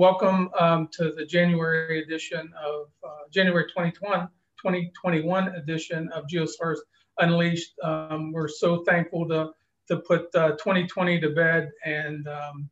welcome 0.00 0.48
um, 0.58 0.88
to 0.90 1.12
the 1.12 1.26
January 1.26 2.02
edition 2.02 2.50
of 2.58 2.86
uh, 3.04 3.28
January 3.30 3.64
2021, 3.64 4.28
2021 4.56 5.48
edition 5.48 6.08
of 6.14 6.24
GeoSource 6.24 6.78
Unleashed. 7.18 7.74
Um, 7.84 8.32
we're 8.32 8.48
so 8.48 8.82
thankful 8.84 9.28
to, 9.28 9.50
to 9.88 9.98
put 9.98 10.34
uh, 10.34 10.52
2020 10.52 11.20
to 11.20 11.28
bed 11.28 11.68
and 11.84 12.26
um, 12.28 12.70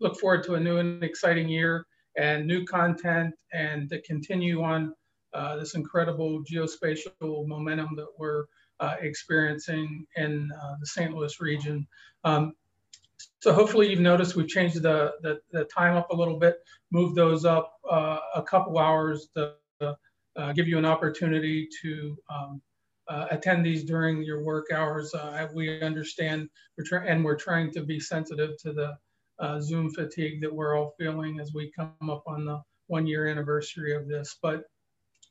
look 0.00 0.18
forward 0.18 0.44
to 0.44 0.54
a 0.54 0.60
new 0.60 0.78
and 0.78 1.04
exciting 1.04 1.46
year 1.46 1.84
and 2.16 2.46
new 2.46 2.64
content 2.64 3.34
and 3.52 3.90
to 3.90 4.00
continue 4.00 4.62
on 4.62 4.94
uh, 5.34 5.56
this 5.56 5.74
incredible 5.74 6.42
geospatial 6.50 7.46
momentum 7.46 7.90
that 7.96 8.08
we're 8.18 8.46
uh, 8.80 8.94
experiencing 9.02 10.06
in 10.16 10.50
uh, 10.58 10.76
the 10.80 10.86
St. 10.86 11.12
Louis 11.12 11.38
region. 11.38 11.86
Um, 12.24 12.54
so 13.42 13.52
hopefully 13.52 13.90
you've 13.90 13.98
noticed 13.98 14.36
we've 14.36 14.46
changed 14.46 14.80
the, 14.82 15.14
the, 15.22 15.40
the 15.50 15.64
time 15.64 15.96
up 15.96 16.10
a 16.10 16.14
little 16.14 16.38
bit, 16.38 16.58
moved 16.92 17.16
those 17.16 17.44
up 17.44 17.72
uh, 17.90 18.20
a 18.36 18.42
couple 18.42 18.78
hours 18.78 19.30
to 19.34 19.54
uh, 20.36 20.52
give 20.52 20.68
you 20.68 20.78
an 20.78 20.84
opportunity 20.84 21.68
to 21.82 22.16
um, 22.32 22.62
uh, 23.08 23.26
attend 23.32 23.66
these 23.66 23.82
during 23.82 24.22
your 24.22 24.44
work 24.44 24.66
hours. 24.72 25.12
Uh, 25.12 25.48
we 25.52 25.82
understand, 25.82 26.48
we're 26.78 26.98
and 26.98 27.24
we're 27.24 27.34
trying 27.34 27.72
to 27.72 27.82
be 27.82 27.98
sensitive 27.98 28.56
to 28.58 28.72
the 28.72 28.96
uh, 29.40 29.60
Zoom 29.60 29.90
fatigue 29.90 30.40
that 30.40 30.54
we're 30.54 30.78
all 30.78 30.94
feeling 30.96 31.40
as 31.40 31.52
we 31.52 31.72
come 31.72 31.92
up 32.08 32.22
on 32.28 32.44
the 32.44 32.62
one 32.86 33.08
year 33.08 33.26
anniversary 33.26 33.92
of 33.92 34.06
this. 34.06 34.38
But 34.40 34.62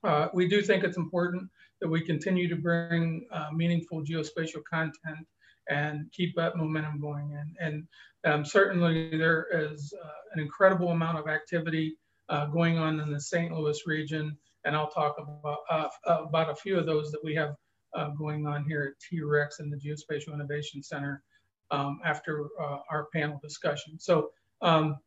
uh, 0.03 0.27
we 0.33 0.49
do 0.49 0.61
think 0.61 0.83
it's 0.83 0.97
important 0.97 1.49
that 1.79 1.87
we 1.87 2.01
continue 2.01 2.49
to 2.49 2.57
bring 2.57 3.25
meaningful 3.53 4.03
geospatial 4.03 4.63
content 4.69 5.25
and 5.69 6.11
keep 6.11 6.35
that 6.35 6.57
momentum 6.57 6.99
going. 6.99 7.37
And, 7.39 7.55
and 7.59 8.33
um, 8.33 8.45
certainly 8.45 9.17
there 9.17 9.47
is 9.51 9.93
uh, 10.03 10.07
an 10.33 10.39
incredible 10.39 10.89
amount 10.89 11.17
of 11.17 11.27
activity 11.27 11.97
uh, 12.29 12.45
going 12.47 12.77
on 12.77 12.99
in 12.99 13.11
the 13.11 13.19
St. 13.19 13.51
Louis 13.51 13.79
region. 13.85 14.37
And 14.63 14.75
I'll 14.75 14.89
talk 14.89 15.15
about, 15.17 15.59
uh, 15.69 16.23
about 16.23 16.49
a 16.49 16.55
few 16.55 16.77
of 16.77 16.85
those 16.85 17.11
that 17.11 17.23
we 17.23 17.35
have 17.35 17.55
uh, 17.95 18.09
going 18.09 18.47
on 18.47 18.63
here 18.65 18.93
at 18.95 19.03
T-REX 19.09 19.59
and 19.59 19.71
the 19.71 19.77
Geospatial 19.77 20.33
Innovation 20.33 20.81
Center 20.83 21.23
um, 21.71 21.99
after 22.05 22.47
uh, 22.61 22.77
our 22.89 23.07
panel 23.13 23.39
discussion. 23.41 23.99
So, 23.99 24.29
um, 24.61 24.97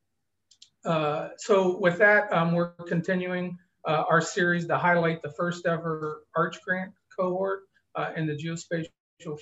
uh, 0.85 1.29
so 1.39 1.79
with 1.79 1.99
that, 1.99 2.31
um, 2.33 2.53
we're 2.53 2.73
continuing 2.87 3.57
our 3.87 4.21
series 4.23 4.67
to 4.67 4.79
highlight 4.79 5.23
the 5.23 5.31
first 5.31 5.67
ever 5.67 6.25
Arch 6.35 6.57
Grant 6.63 6.93
cohort 7.17 7.61
in 8.17 8.27
the 8.27 8.33
geospatial 8.33 8.89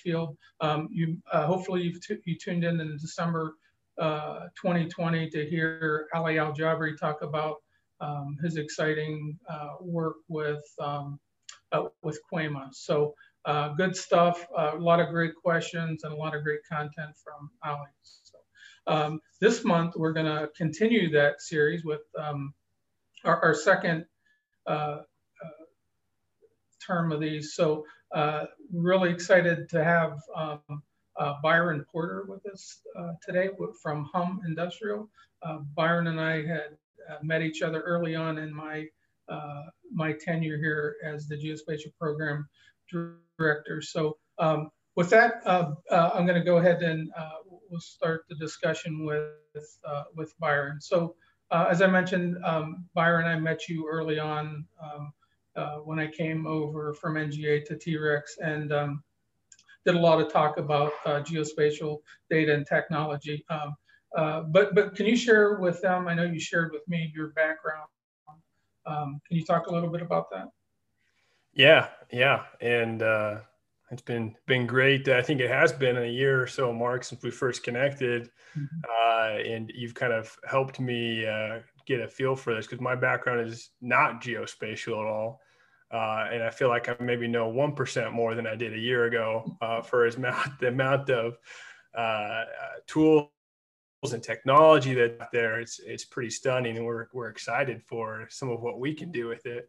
field. 0.03 0.37
Um, 0.61 0.89
you 0.91 1.19
uh, 1.33 1.47
hopefully 1.47 1.83
you've 1.83 2.01
you 2.25 2.37
tuned 2.37 2.65
in 2.65 2.81
in 2.81 2.97
December 2.98 3.55
uh, 3.98 4.47
2020 4.61 5.31
to 5.31 5.47
hear 5.48 6.09
Ali 6.15 6.39
Al 6.39 6.53
Jabri 6.53 6.98
talk 6.98 7.23
about 7.23 7.56
um, 8.00 8.37
his 8.43 8.56
exciting 8.56 9.39
uh, 9.48 9.75
work 9.81 10.17
with 10.28 10.62
um, 10.81 11.19
uh, 11.73 11.84
with 12.03 12.19
QUEMA. 12.33 12.69
So 12.73 13.15
uh, 13.45 13.69
good 13.70 13.97
stuff, 13.97 14.47
a 14.56 14.77
lot 14.77 15.00
of 15.00 15.09
great 15.09 15.34
questions 15.34 16.05
and 16.05 16.12
a 16.12 16.17
lot 16.17 16.34
of 16.34 16.45
great 16.45 16.61
content 16.70 17.17
from 17.23 17.50
Ali. 17.65 17.89
So, 18.03 18.39
um, 18.87 19.20
this 19.41 19.65
month 19.65 19.95
we're 19.97 20.12
going 20.12 20.27
to 20.27 20.48
continue 20.56 21.11
that 21.11 21.43
series 21.43 21.84
with 21.84 22.03
um, 22.17 22.55
our, 23.25 23.41
our, 23.43 23.55
second 23.55 24.05
uh, 24.67 24.98
term 26.84 27.12
of 27.12 27.20
these. 27.20 27.55
So 27.55 27.84
uh, 28.14 28.44
really 28.72 29.10
excited 29.10 29.68
to 29.70 29.82
have 29.82 30.20
um, 30.36 30.82
uh, 31.18 31.34
Byron 31.42 31.84
Porter 31.91 32.24
with 32.28 32.44
us 32.46 32.80
uh, 32.98 33.12
today 33.27 33.50
from 33.82 34.08
Hum 34.12 34.41
Industrial. 34.46 35.08
Uh, 35.42 35.58
Byron 35.74 36.06
and 36.06 36.20
I 36.20 36.46
had 36.46 36.77
uh, 37.10 37.19
met 37.22 37.42
each 37.42 37.62
other 37.62 37.80
early 37.80 38.14
on 38.14 38.38
in 38.38 38.54
my 38.54 38.86
my 39.94 40.12
tenure 40.12 40.58
here 40.58 40.96
as 41.04 41.27
the 41.27 41.36
geospatial 41.36 41.92
program 41.98 42.48
director. 43.38 43.80
So 43.80 44.19
um, 44.38 44.70
with 44.94 45.08
that, 45.10 45.42
I'm 45.47 46.26
going 46.26 46.38
to 46.38 46.44
go 46.44 46.58
ahead 46.58 46.82
and 46.82 47.10
we'll 47.70 47.81
start 47.81 48.25
the 48.28 48.37
discussion 48.37 49.06
with 49.06 49.78
with 50.14 50.34
Byron. 50.38 50.81
So 50.81 51.14
as 51.50 51.81
I 51.81 51.87
mentioned, 51.87 52.37
um, 52.44 52.84
Byron, 52.94 53.26
and 53.26 53.37
I 53.37 53.41
met 53.41 53.69
you 53.69 53.88
early 53.91 54.19
on. 54.19 54.66
Um, 54.82 55.12
uh, 55.56 55.76
when 55.76 55.98
I 55.98 56.06
came 56.06 56.46
over 56.46 56.94
from 56.94 57.14
NGA 57.14 57.64
to 57.66 57.76
T-REX 57.76 58.38
and 58.38 58.72
um, 58.72 59.02
did 59.84 59.94
a 59.94 59.98
lot 59.98 60.20
of 60.20 60.32
talk 60.32 60.58
about 60.58 60.92
uh, 61.04 61.20
geospatial 61.20 61.98
data 62.30 62.54
and 62.54 62.66
technology. 62.66 63.44
Um, 63.50 63.74
uh, 64.16 64.42
but, 64.42 64.74
but 64.74 64.94
can 64.94 65.06
you 65.06 65.16
share 65.16 65.58
with 65.58 65.80
them, 65.80 66.08
I 66.08 66.14
know 66.14 66.24
you 66.24 66.40
shared 66.40 66.72
with 66.72 66.86
me 66.88 67.12
your 67.14 67.28
background. 67.28 67.88
Um, 68.84 69.20
can 69.26 69.36
you 69.36 69.44
talk 69.44 69.68
a 69.68 69.72
little 69.72 69.90
bit 69.90 70.02
about 70.02 70.30
that? 70.30 70.48
Yeah, 71.54 71.88
yeah. 72.10 72.44
And 72.60 73.02
uh, 73.02 73.40
it's 73.90 74.02
been 74.02 74.34
been 74.46 74.66
great. 74.66 75.08
I 75.08 75.22
think 75.22 75.40
it 75.40 75.50
has 75.50 75.72
been 75.72 75.98
a 75.98 76.06
year 76.06 76.42
or 76.42 76.46
so, 76.46 76.72
Mark, 76.72 77.04
since 77.04 77.22
we 77.22 77.30
first 77.30 77.62
connected, 77.62 78.30
mm-hmm. 78.56 78.80
uh, 78.88 79.38
and 79.38 79.70
you've 79.74 79.94
kind 79.94 80.12
of 80.12 80.34
helped 80.48 80.80
me 80.80 81.26
uh, 81.26 81.58
get 81.87 82.00
a 82.00 82.09
feel 82.09 82.37
for 82.37 82.54
this 82.54 82.66
because 82.66 82.81
my 82.81 82.94
background 82.94 83.47
is 83.47 83.70
not 83.81 84.22
geospatial 84.22 85.00
at 85.00 85.06
all. 85.06 85.41
Uh, 85.91 86.28
and 86.32 86.43
I 86.43 86.50
feel 86.50 86.69
like 86.69 86.88
I 86.88 86.97
maybe 87.00 87.28
know 87.28 87.48
one 87.48 87.75
percent 87.75 88.12
more 88.12 88.34
than 88.34 88.47
I 88.47 88.54
did 88.54 88.72
a 88.72 88.78
year 88.78 89.04
ago 89.04 89.56
uh, 89.60 89.82
for 89.82 90.06
as 90.06 90.15
amount 90.16 90.59
the 90.59 90.69
amount 90.69 91.10
of 91.10 91.37
uh, 91.97 92.00
uh, 92.00 92.44
tools 92.87 93.28
and 94.10 94.22
technology 94.22 94.94
that 94.94 95.28
there. 95.32 95.60
It's 95.60 95.81
it's 95.81 96.04
pretty 96.04 96.31
stunning, 96.31 96.76
and 96.76 96.87
we're 96.87 97.09
we're 97.12 97.28
excited 97.28 97.82
for 97.82 98.26
some 98.31 98.49
of 98.49 98.62
what 98.62 98.81
we 98.81 98.94
can 98.94 99.12
do 99.12 99.28
with 99.28 99.44
it. 99.44 99.69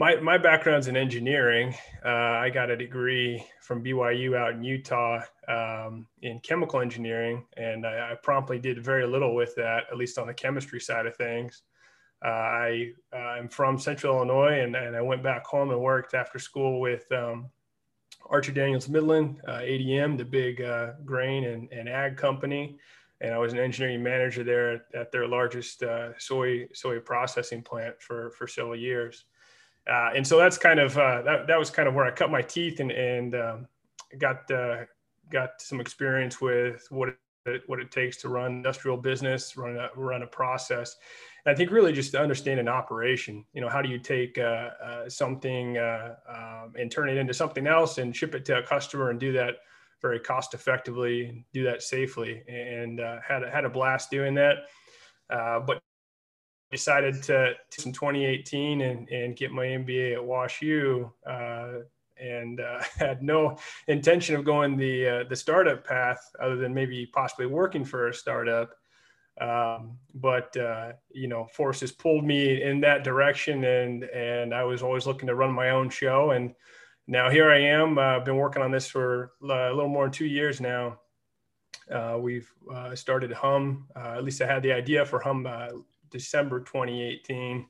My 0.00 0.14
my 0.20 0.38
background's 0.38 0.86
in 0.86 0.96
engineering. 0.96 1.74
Uh, 2.04 2.08
I 2.08 2.50
got 2.50 2.70
a 2.70 2.76
degree 2.76 3.44
from 3.60 3.82
BYU 3.82 4.36
out 4.36 4.52
in 4.52 4.62
Utah 4.62 5.20
um, 5.48 6.06
in 6.22 6.38
chemical 6.38 6.80
engineering, 6.80 7.44
and 7.56 7.84
I, 7.84 8.12
I 8.12 8.14
promptly 8.22 8.60
did 8.60 8.82
very 8.82 9.08
little 9.08 9.34
with 9.34 9.56
that, 9.56 9.84
at 9.90 9.96
least 9.96 10.16
on 10.16 10.28
the 10.28 10.34
chemistry 10.34 10.80
side 10.80 11.06
of 11.06 11.16
things. 11.16 11.62
Uh, 12.24 12.28
I 12.28 12.92
am 13.12 13.48
from 13.48 13.76
Central 13.76 14.16
Illinois, 14.16 14.60
and, 14.60 14.76
and 14.76 14.96
I 14.96 15.00
went 15.00 15.22
back 15.22 15.44
home 15.44 15.70
and 15.70 15.80
worked 15.80 16.14
after 16.14 16.38
school 16.38 16.80
with 16.80 17.10
um, 17.10 17.50
Archer 18.26 18.52
Daniels 18.52 18.88
Midland, 18.88 19.40
uh, 19.48 19.58
ADM, 19.58 20.16
the 20.16 20.24
big 20.24 20.62
uh, 20.62 20.92
grain 21.04 21.44
and, 21.44 21.68
and 21.72 21.88
ag 21.88 22.16
company. 22.16 22.78
And 23.20 23.34
I 23.34 23.38
was 23.38 23.52
an 23.52 23.58
engineering 23.58 24.04
manager 24.04 24.44
there 24.44 24.74
at, 24.74 24.82
at 24.94 25.12
their 25.12 25.26
largest 25.26 25.82
uh, 25.82 26.16
soy 26.18 26.68
soy 26.72 27.00
processing 27.00 27.62
plant 27.62 28.00
for 28.00 28.30
for 28.30 28.46
several 28.46 28.76
years. 28.76 29.24
Uh, 29.88 30.10
and 30.14 30.26
so 30.26 30.36
that's 30.38 30.58
kind 30.58 30.78
of 30.78 30.94
that, 30.94 31.46
that 31.46 31.58
was 31.58 31.70
kind 31.70 31.88
of 31.88 31.94
where 31.94 32.04
I 32.04 32.10
cut 32.10 32.30
my 32.30 32.42
teeth 32.42 32.80
and 32.80 32.90
and 32.90 33.34
um, 33.34 33.68
got 34.18 34.48
got 35.30 35.60
some 35.60 35.80
experience 35.80 36.40
with 36.40 36.86
what 36.90 37.10
it, 37.46 37.62
what 37.66 37.80
it 37.80 37.90
takes 37.90 38.16
to 38.18 38.28
run 38.28 38.52
industrial 38.52 38.96
business, 38.96 39.56
run 39.56 39.76
a, 39.76 39.88
run 39.96 40.22
a 40.22 40.26
process. 40.26 40.96
I 41.46 41.54
think 41.54 41.70
really 41.70 41.92
just 41.92 42.12
to 42.12 42.20
understand 42.20 42.60
an 42.60 42.68
operation, 42.68 43.44
you 43.54 43.60
know, 43.62 43.68
how 43.68 43.80
do 43.80 43.88
you 43.88 43.98
take 43.98 44.36
uh, 44.36 44.70
uh, 44.84 45.08
something 45.08 45.78
uh, 45.78 46.14
um, 46.28 46.74
and 46.78 46.90
turn 46.90 47.08
it 47.08 47.16
into 47.16 47.32
something 47.32 47.66
else 47.66 47.98
and 47.98 48.14
ship 48.14 48.34
it 48.34 48.44
to 48.46 48.58
a 48.58 48.62
customer 48.62 49.10
and 49.10 49.18
do 49.18 49.32
that 49.32 49.56
very 50.00 50.20
cost 50.20 50.54
effectively 50.54 51.44
do 51.52 51.64
that 51.64 51.82
safely 51.82 52.42
and 52.48 53.00
uh, 53.00 53.16
had, 53.26 53.42
had 53.52 53.64
a 53.64 53.68
blast 53.68 54.10
doing 54.10 54.34
that. 54.34 54.58
Uh, 55.30 55.58
but 55.58 55.82
decided 56.70 57.22
to, 57.24 57.54
in 57.84 57.92
2018 57.92 58.80
and, 58.82 59.08
and 59.08 59.36
get 59.36 59.50
my 59.50 59.66
MBA 59.66 60.14
at 60.14 60.24
Wash 60.24 60.62
U 60.62 61.12
uh, 61.26 61.80
and 62.20 62.60
had 62.98 63.22
no 63.22 63.56
intention 63.86 64.36
of 64.36 64.44
going 64.44 64.76
the, 64.76 65.26
the 65.28 65.36
startup 65.36 65.84
path 65.86 66.20
other 66.40 66.56
than 66.56 66.74
maybe 66.74 67.06
possibly 67.06 67.46
working 67.46 67.84
for 67.84 68.08
a 68.08 68.14
startup. 68.14 68.74
Um, 69.40 69.98
but 70.14 70.56
uh, 70.56 70.92
you 71.10 71.28
know, 71.28 71.46
forces 71.46 71.92
pulled 71.92 72.24
me 72.24 72.62
in 72.62 72.80
that 72.80 73.04
direction, 73.04 73.64
and 73.64 74.04
and 74.04 74.52
I 74.52 74.64
was 74.64 74.82
always 74.82 75.06
looking 75.06 75.28
to 75.28 75.34
run 75.34 75.52
my 75.52 75.70
own 75.70 75.90
show. 75.90 76.32
And 76.32 76.54
now 77.06 77.30
here 77.30 77.50
I 77.50 77.60
am. 77.60 77.98
Uh, 77.98 78.16
I've 78.16 78.24
been 78.24 78.36
working 78.36 78.62
on 78.62 78.70
this 78.70 78.88
for 78.88 79.32
uh, 79.42 79.70
a 79.70 79.74
little 79.74 79.88
more 79.88 80.04
than 80.04 80.12
two 80.12 80.26
years 80.26 80.60
now. 80.60 80.98
Uh, 81.90 82.18
we've 82.20 82.52
uh, 82.72 82.94
started 82.94 83.32
Hum. 83.32 83.86
Uh, 83.96 84.14
at 84.16 84.24
least 84.24 84.42
I 84.42 84.46
had 84.46 84.62
the 84.62 84.72
idea 84.72 85.06
for 85.06 85.20
Hum 85.20 85.46
December 86.10 86.60
2018, 86.60 87.66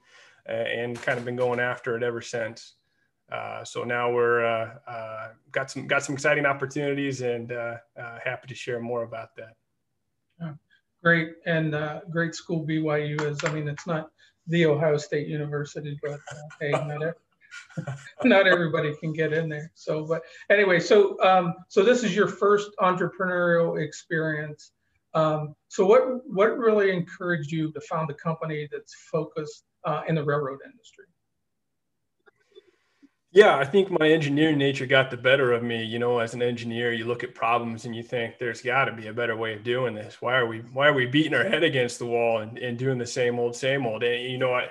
and 0.46 1.00
kind 1.02 1.18
of 1.18 1.24
been 1.24 1.36
going 1.36 1.60
after 1.60 1.96
it 1.96 2.02
ever 2.02 2.20
since. 2.20 2.74
so 3.64 3.84
now 3.84 4.10
we're 4.12 4.72
got 5.52 5.70
some 5.70 5.86
got 5.86 6.02
some 6.02 6.14
exciting 6.14 6.46
opportunities, 6.46 7.20
and 7.20 7.50
happy 8.24 8.48
to 8.48 8.54
share 8.54 8.80
more 8.80 9.02
about 9.02 9.36
that 9.36 9.54
great 11.02 11.34
and 11.46 11.74
uh, 11.74 12.00
great 12.10 12.34
school 12.34 12.66
BYU 12.66 13.20
is. 13.22 13.38
I 13.44 13.52
mean, 13.52 13.68
it's 13.68 13.86
not 13.86 14.10
the 14.46 14.66
Ohio 14.66 14.96
State 14.96 15.28
University, 15.28 15.98
but 16.02 16.12
uh, 16.30 16.48
hey, 16.60 16.70
not, 16.70 17.14
not 18.24 18.46
everybody 18.46 18.94
can 18.96 19.12
get 19.12 19.32
in 19.32 19.48
there. 19.48 19.70
So, 19.74 20.06
but 20.06 20.22
anyway, 20.50 20.80
so 20.80 21.20
um, 21.22 21.54
so 21.68 21.84
this 21.84 22.02
is 22.04 22.14
your 22.14 22.28
first 22.28 22.70
entrepreneurial 22.80 23.82
experience 23.82 24.72
Um, 25.14 25.54
so 25.68 25.86
what 25.86 26.02
what 26.26 26.58
really 26.58 26.92
encouraged 26.92 27.50
you 27.50 27.72
to 27.72 27.80
found 27.82 28.10
a 28.10 28.14
company 28.14 28.68
that's 28.70 28.94
focused 29.10 29.64
uh, 29.84 30.02
in 30.08 30.14
the 30.14 30.24
railroad 30.24 30.58
industry? 30.64 31.06
Yeah, 33.30 33.56
I 33.58 33.64
think 33.66 33.90
my 33.90 34.08
engineering 34.08 34.56
nature 34.56 34.86
got 34.86 35.10
the 35.10 35.16
better 35.18 35.52
of 35.52 35.62
me. 35.62 35.84
You 35.84 35.98
know, 35.98 36.18
as 36.18 36.32
an 36.32 36.40
engineer, 36.40 36.92
you 36.94 37.04
look 37.04 37.22
at 37.22 37.34
problems 37.34 37.84
and 37.84 37.94
you 37.94 38.02
think 38.02 38.38
there's 38.38 38.62
got 38.62 38.86
to 38.86 38.92
be 38.92 39.08
a 39.08 39.12
better 39.12 39.36
way 39.36 39.52
of 39.52 39.62
doing 39.62 39.94
this. 39.94 40.22
Why 40.22 40.36
are 40.36 40.46
we 40.46 40.60
why 40.72 40.88
are 40.88 40.94
we 40.94 41.04
beating 41.04 41.34
our 41.34 41.44
head 41.44 41.62
against 41.62 41.98
the 41.98 42.06
wall 42.06 42.38
and, 42.38 42.58
and 42.58 42.78
doing 42.78 42.96
the 42.96 43.06
same 43.06 43.38
old 43.38 43.54
same 43.54 43.86
old? 43.86 44.02
And 44.02 44.30
you 44.30 44.38
know, 44.38 44.52
I, 44.52 44.64
uh, 44.64 44.68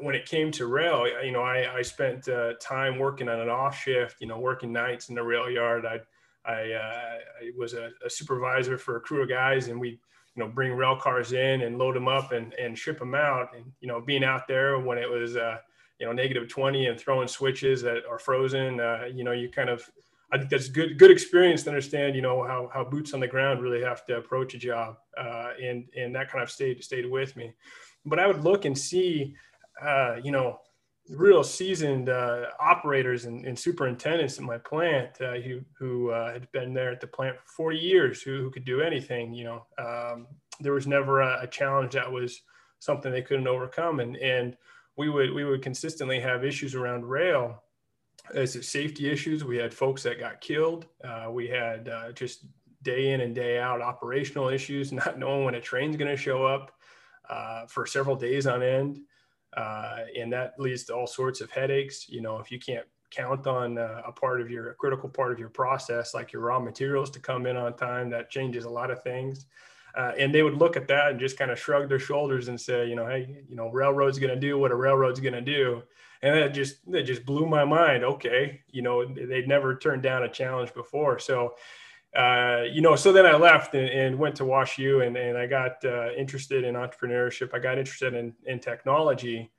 when 0.00 0.14
it 0.14 0.24
came 0.24 0.52
to 0.52 0.66
rail, 0.66 1.04
you 1.24 1.32
know, 1.32 1.42
I, 1.42 1.78
I 1.78 1.82
spent 1.82 2.28
uh, 2.28 2.54
time 2.60 2.98
working 2.98 3.28
on 3.28 3.40
an 3.40 3.48
off 3.48 3.76
shift. 3.76 4.20
You 4.20 4.28
know, 4.28 4.38
working 4.38 4.72
nights 4.72 5.08
in 5.08 5.16
the 5.16 5.24
rail 5.24 5.50
yard. 5.50 5.84
I 5.84 6.00
I, 6.46 6.72
uh, 6.72 7.18
I 7.42 7.50
was 7.56 7.74
a, 7.74 7.90
a, 8.04 8.10
supervisor 8.10 8.78
for 8.78 8.96
a 8.96 9.00
crew 9.00 9.22
of 9.22 9.28
guys, 9.28 9.68
and 9.68 9.80
we 9.80 9.88
you 9.88 10.42
know 10.42 10.48
bring 10.48 10.72
rail 10.72 10.96
cars 10.96 11.32
in 11.32 11.62
and 11.62 11.78
load 11.78 11.96
them 11.96 12.08
up 12.08 12.32
and 12.32 12.52
and 12.54 12.78
ship 12.78 12.98
them 12.98 13.14
out. 13.14 13.54
And 13.56 13.64
you 13.80 13.88
know, 13.88 14.00
being 14.00 14.24
out 14.24 14.46
there 14.46 14.78
when 14.78 14.98
it 14.98 15.08
was 15.08 15.36
uh, 15.36 15.58
you 15.98 16.06
know 16.06 16.12
negative 16.12 16.48
20 16.48 16.86
and 16.86 16.98
throwing 16.98 17.28
switches 17.28 17.82
that 17.82 18.04
are 18.08 18.18
frozen 18.18 18.80
uh, 18.80 19.04
you 19.12 19.24
know 19.24 19.32
you 19.32 19.48
kind 19.48 19.70
of 19.70 19.88
i 20.32 20.38
think 20.38 20.50
that's 20.50 20.68
good 20.68 20.98
good 20.98 21.10
experience 21.10 21.62
to 21.62 21.70
understand 21.70 22.14
you 22.14 22.22
know 22.22 22.44
how, 22.44 22.70
how 22.72 22.84
boots 22.84 23.14
on 23.14 23.20
the 23.20 23.28
ground 23.28 23.62
really 23.62 23.82
have 23.82 24.04
to 24.04 24.16
approach 24.16 24.54
a 24.54 24.58
job 24.58 24.96
uh, 25.18 25.50
and 25.62 25.88
and 25.96 26.14
that 26.14 26.30
kind 26.30 26.42
of 26.42 26.50
stayed 26.50 26.82
stayed 26.82 27.08
with 27.08 27.36
me 27.36 27.52
but 28.04 28.18
i 28.18 28.26
would 28.26 28.42
look 28.44 28.64
and 28.64 28.76
see 28.76 29.34
uh, 29.82 30.16
you 30.22 30.30
know 30.30 30.58
real 31.08 31.44
seasoned 31.44 32.08
uh, 32.08 32.46
operators 32.58 33.26
and, 33.26 33.44
and, 33.46 33.56
superintendents 33.56 34.38
in 34.38 34.44
my 34.44 34.58
plant 34.58 35.10
uh, 35.20 35.34
who, 35.34 35.60
who 35.78 36.10
uh, 36.10 36.32
had 36.32 36.50
been 36.50 36.74
there 36.74 36.90
at 36.90 37.00
the 37.00 37.06
plant 37.06 37.36
for 37.38 37.48
40 37.48 37.78
years 37.78 38.22
who, 38.22 38.38
who 38.42 38.50
could 38.50 38.64
do 38.64 38.80
anything 38.80 39.32
you 39.32 39.44
know 39.44 39.66
um, 39.78 40.26
there 40.60 40.72
was 40.72 40.86
never 40.86 41.20
a, 41.20 41.42
a 41.42 41.46
challenge 41.46 41.92
that 41.92 42.10
was 42.10 42.42
something 42.80 43.12
they 43.12 43.22
couldn't 43.22 43.46
overcome 43.46 44.00
and 44.00 44.16
and 44.16 44.56
we 44.96 45.08
would 45.08 45.32
we 45.32 45.44
would 45.44 45.62
consistently 45.62 46.18
have 46.18 46.44
issues 46.44 46.74
around 46.74 47.04
rail 47.04 47.62
as 48.34 48.66
safety 48.66 49.10
issues. 49.10 49.44
We 49.44 49.56
had 49.56 49.72
folks 49.72 50.02
that 50.02 50.18
got 50.18 50.40
killed. 50.40 50.86
Uh, 51.04 51.30
we 51.30 51.46
had 51.48 51.88
uh, 51.88 52.12
just 52.12 52.46
day 52.82 53.10
in 53.12 53.20
and 53.20 53.34
day 53.34 53.58
out 53.58 53.80
operational 53.80 54.48
issues, 54.48 54.92
not 54.92 55.18
knowing 55.18 55.44
when 55.44 55.54
a 55.54 55.60
train's 55.60 55.96
going 55.96 56.10
to 56.10 56.16
show 56.16 56.44
up 56.44 56.72
uh, 57.28 57.66
for 57.66 57.86
several 57.86 58.16
days 58.16 58.46
on 58.46 58.62
end. 58.62 59.00
Uh, 59.56 60.00
and 60.18 60.32
that 60.32 60.54
leads 60.58 60.84
to 60.84 60.94
all 60.94 61.06
sorts 61.06 61.40
of 61.40 61.50
headaches. 61.50 62.08
You 62.08 62.20
know, 62.20 62.38
if 62.38 62.50
you 62.50 62.58
can't 62.58 62.86
count 63.10 63.46
on 63.46 63.78
uh, 63.78 64.02
a 64.06 64.12
part 64.12 64.40
of 64.40 64.50
your 64.50 64.74
critical 64.74 65.08
part 65.08 65.32
of 65.32 65.38
your 65.38 65.48
process, 65.48 66.14
like 66.14 66.32
your 66.32 66.42
raw 66.42 66.60
materials 66.60 67.10
to 67.10 67.20
come 67.20 67.46
in 67.46 67.56
on 67.56 67.76
time, 67.76 68.10
that 68.10 68.30
changes 68.30 68.64
a 68.64 68.70
lot 68.70 68.90
of 68.90 69.02
things. 69.02 69.46
Uh, 69.96 70.12
and 70.18 70.34
they 70.34 70.42
would 70.42 70.54
look 70.54 70.76
at 70.76 70.86
that 70.88 71.12
and 71.12 71.20
just 71.20 71.38
kind 71.38 71.50
of 71.50 71.58
shrug 71.58 71.88
their 71.88 71.98
shoulders 71.98 72.48
and 72.48 72.60
say, 72.60 72.86
you 72.86 72.94
know, 72.94 73.06
hey, 73.06 73.42
you 73.48 73.56
know, 73.56 73.70
railroad's 73.70 74.18
going 74.18 74.34
to 74.34 74.38
do 74.38 74.58
what 74.58 74.70
a 74.70 74.74
railroad's 74.74 75.20
going 75.20 75.32
to 75.32 75.40
do. 75.40 75.82
And 76.20 76.36
that 76.36 76.52
just 76.54 76.90
that 76.90 77.04
just 77.04 77.24
blew 77.24 77.46
my 77.46 77.64
mind. 77.64 78.04
Okay, 78.04 78.60
you 78.70 78.82
know, 78.82 79.06
they'd 79.06 79.48
never 79.48 79.76
turned 79.76 80.02
down 80.02 80.22
a 80.22 80.28
challenge 80.28 80.74
before. 80.74 81.18
So, 81.18 81.54
uh, 82.14 82.62
you 82.70 82.80
know, 82.80 82.96
so 82.96 83.12
then 83.12 83.26
I 83.26 83.36
left 83.36 83.74
and, 83.74 83.88
and 83.88 84.18
went 84.18 84.36
to 84.36 84.44
Wash 84.44 84.78
U 84.78 85.02
and, 85.02 85.16
and 85.16 85.36
I 85.36 85.46
got 85.46 85.84
uh, 85.84 86.12
interested 86.12 86.64
in 86.64 86.74
entrepreneurship. 86.74 87.52
I 87.52 87.58
got 87.58 87.78
interested 87.78 88.14
in, 88.14 88.34
in 88.44 88.58
technology. 88.58 89.50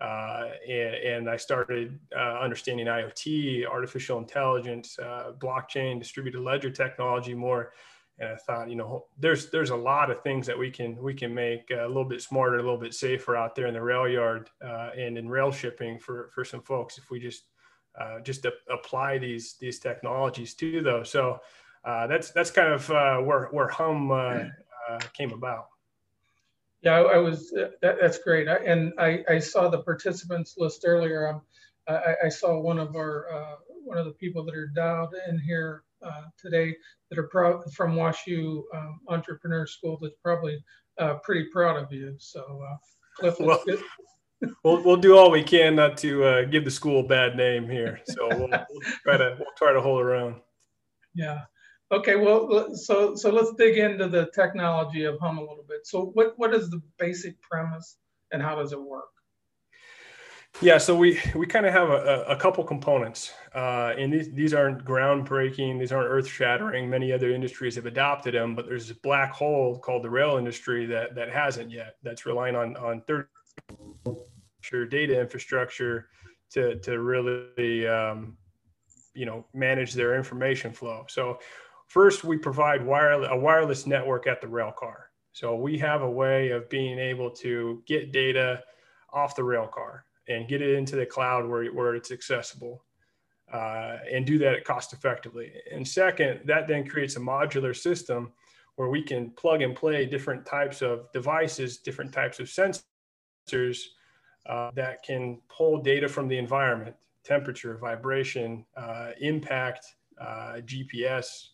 Uh, 0.00 0.48
and, 0.68 0.94
and, 0.94 1.30
I 1.30 1.36
started 1.36 1.96
uh, 2.16 2.40
understanding 2.40 2.86
IoT, 2.86 3.66
artificial 3.66 4.18
intelligence, 4.18 4.98
uh, 4.98 5.32
blockchain, 5.38 6.00
distributed 6.00 6.40
ledger 6.40 6.70
technology 6.70 7.34
more 7.34 7.72
and 8.18 8.30
I 8.30 8.36
thought, 8.36 8.68
you 8.68 8.76
know, 8.76 9.06
there's 9.18 9.50
there's 9.50 9.70
a 9.70 9.76
lot 9.76 10.10
of 10.10 10.22
things 10.22 10.46
that 10.46 10.58
we 10.58 10.70
can 10.70 10.96
we 11.02 11.14
can 11.14 11.32
make 11.32 11.70
a 11.70 11.86
little 11.86 12.04
bit 12.04 12.20
smarter, 12.20 12.56
a 12.56 12.62
little 12.62 12.78
bit 12.78 12.94
safer 12.94 13.36
out 13.36 13.54
there 13.54 13.66
in 13.66 13.74
the 13.74 13.82
rail 13.82 14.08
yard 14.08 14.50
uh, 14.64 14.90
and 14.96 15.16
in 15.16 15.28
rail 15.28 15.50
shipping 15.50 15.98
for 15.98 16.30
for 16.34 16.44
some 16.44 16.62
folks 16.62 16.98
if 16.98 17.10
we 17.10 17.18
just 17.18 17.44
just 18.22 18.46
apply 18.70 19.18
these 19.18 19.54
these 19.60 19.78
technologies 19.78 20.54
to 20.54 20.82
those. 20.82 21.10
So 21.10 21.40
uh, 21.84 22.06
that's 22.06 22.30
that's 22.30 22.50
kind 22.50 22.72
of 22.72 22.90
uh, 22.90 23.18
where 23.18 23.46
where 23.46 23.68
Hum 23.68 24.10
uh, 24.10 24.14
uh, 24.88 24.98
came 25.14 25.32
about. 25.32 25.66
Yeah, 26.82 26.94
I, 26.94 27.14
I 27.14 27.18
was. 27.18 27.50
That, 27.50 27.98
that's 28.00 28.18
great. 28.18 28.48
I, 28.48 28.56
and 28.56 28.92
I, 28.98 29.24
I 29.28 29.38
saw 29.38 29.68
the 29.68 29.82
participants 29.82 30.54
list 30.58 30.82
earlier. 30.84 31.28
Um, 31.28 31.42
I, 31.88 32.14
I 32.24 32.28
saw 32.28 32.58
one 32.58 32.78
of 32.78 32.96
our 32.96 33.58
one 33.84 33.98
of 33.98 34.06
the 34.06 34.12
people 34.12 34.44
that 34.44 34.54
are 34.54 34.68
dialed 34.68 35.14
in 35.28 35.38
here 35.38 35.84
uh, 36.04 36.22
today 36.38 36.74
that 37.10 37.18
are 37.18 37.28
pro- 37.28 37.62
from 37.70 37.94
WashU 37.94 38.62
um, 38.74 39.00
Entrepreneur 39.08 39.66
School 39.66 39.98
that's 40.00 40.14
probably 40.22 40.62
uh, 40.98 41.14
pretty 41.22 41.44
proud 41.52 41.76
of 41.76 41.92
you. 41.92 42.14
So, 42.18 42.40
uh, 42.40 42.76
Cliff, 43.18 43.36
well, 43.38 43.62
we'll, 44.64 44.82
we'll 44.82 44.96
do 44.96 45.16
all 45.16 45.30
we 45.30 45.42
can 45.42 45.76
not 45.76 45.96
to 45.98 46.24
uh, 46.24 46.44
give 46.44 46.64
the 46.64 46.70
school 46.70 47.00
a 47.00 47.06
bad 47.06 47.36
name 47.36 47.68
here. 47.68 48.00
So 48.04 48.28
we'll, 48.28 48.48
we'll, 48.48 48.82
try 49.04 49.16
to 49.16 49.36
we'll 49.38 49.48
try 49.56 49.72
to 49.72 49.80
hold 49.80 50.00
around. 50.00 50.36
Yeah. 51.14 51.42
Okay. 51.92 52.16
Well, 52.16 52.74
so 52.74 53.14
so 53.14 53.30
let's 53.30 53.52
dig 53.58 53.76
into 53.76 54.08
the 54.08 54.30
technology 54.34 55.04
of 55.04 55.18
Hum 55.20 55.38
a 55.38 55.42
little 55.42 55.64
bit. 55.68 55.86
So, 55.86 56.06
what 56.14 56.32
what 56.36 56.54
is 56.54 56.70
the 56.70 56.80
basic 56.98 57.40
premise, 57.42 57.98
and 58.32 58.42
how 58.42 58.54
does 58.54 58.72
it 58.72 58.80
work? 58.80 59.04
Yeah, 60.60 60.78
so 60.78 60.94
we 60.94 61.20
we 61.34 61.46
kind 61.46 61.66
of 61.66 61.72
have 61.72 61.90
a, 61.90 62.24
a 62.28 62.36
couple 62.36 62.62
components, 62.64 63.32
uh, 63.54 63.94
and 63.98 64.12
these 64.12 64.30
these 64.32 64.54
aren't 64.54 64.84
groundbreaking, 64.84 65.78
these 65.78 65.92
aren't 65.92 66.08
earth 66.08 66.28
shattering. 66.28 66.88
Many 66.88 67.12
other 67.12 67.30
industries 67.30 67.74
have 67.76 67.86
adopted 67.86 68.34
them, 68.34 68.54
but 68.54 68.66
there's 68.66 68.90
a 68.90 68.94
black 68.96 69.32
hole 69.32 69.78
called 69.78 70.04
the 70.04 70.10
rail 70.10 70.36
industry 70.36 70.86
that 70.86 71.14
that 71.14 71.30
hasn't 71.30 71.70
yet. 71.70 71.96
That's 72.02 72.26
relying 72.26 72.54
on 72.54 72.76
on 72.76 73.02
third 73.02 73.28
data 74.90 75.20
infrastructure 75.20 76.08
to 76.52 76.76
to 76.80 77.00
really 77.00 77.86
um, 77.88 78.36
you 79.14 79.26
know 79.26 79.46
manage 79.54 79.94
their 79.94 80.14
information 80.14 80.72
flow. 80.72 81.06
So 81.08 81.38
first, 81.92 82.24
we 82.24 82.38
provide 82.38 82.84
wireless 82.84 83.28
a 83.30 83.36
wireless 83.36 83.86
network 83.86 84.26
at 84.26 84.40
the 84.40 84.48
rail 84.48 84.72
car. 84.72 85.10
So 85.32 85.54
we 85.54 85.78
have 85.78 86.00
a 86.00 86.10
way 86.10 86.50
of 86.50 86.68
being 86.70 86.98
able 86.98 87.30
to 87.30 87.82
get 87.86 88.12
data 88.12 88.62
off 89.12 89.36
the 89.36 89.44
rail 89.44 89.66
car 89.66 90.06
and 90.26 90.48
get 90.48 90.62
it 90.62 90.74
into 90.74 90.96
the 90.96 91.04
cloud 91.04 91.46
where, 91.46 91.66
where 91.66 91.94
it's 91.94 92.10
accessible 92.10 92.84
uh, 93.52 93.98
and 94.10 94.24
do 94.24 94.38
that 94.38 94.64
cost 94.64 94.94
effectively. 94.94 95.52
And 95.70 95.86
second, 95.86 96.40
that 96.46 96.66
then 96.66 96.88
creates 96.88 97.16
a 97.16 97.20
modular 97.20 97.76
system 97.76 98.32
where 98.76 98.88
we 98.88 99.02
can 99.02 99.30
plug 99.30 99.60
and 99.60 99.76
play 99.76 100.06
different 100.06 100.46
types 100.46 100.80
of 100.80 101.12
devices, 101.12 101.78
different 101.78 102.12
types 102.12 102.40
of 102.40 102.46
sensors 102.46 103.78
uh, 104.46 104.70
that 104.74 105.02
can 105.02 105.40
pull 105.48 105.82
data 105.82 106.08
from 106.08 106.26
the 106.26 106.38
environment, 106.38 106.96
temperature, 107.22 107.76
vibration, 107.76 108.64
uh, 108.78 109.10
impact, 109.20 109.94
uh, 110.18 110.54
GPS. 110.64 111.51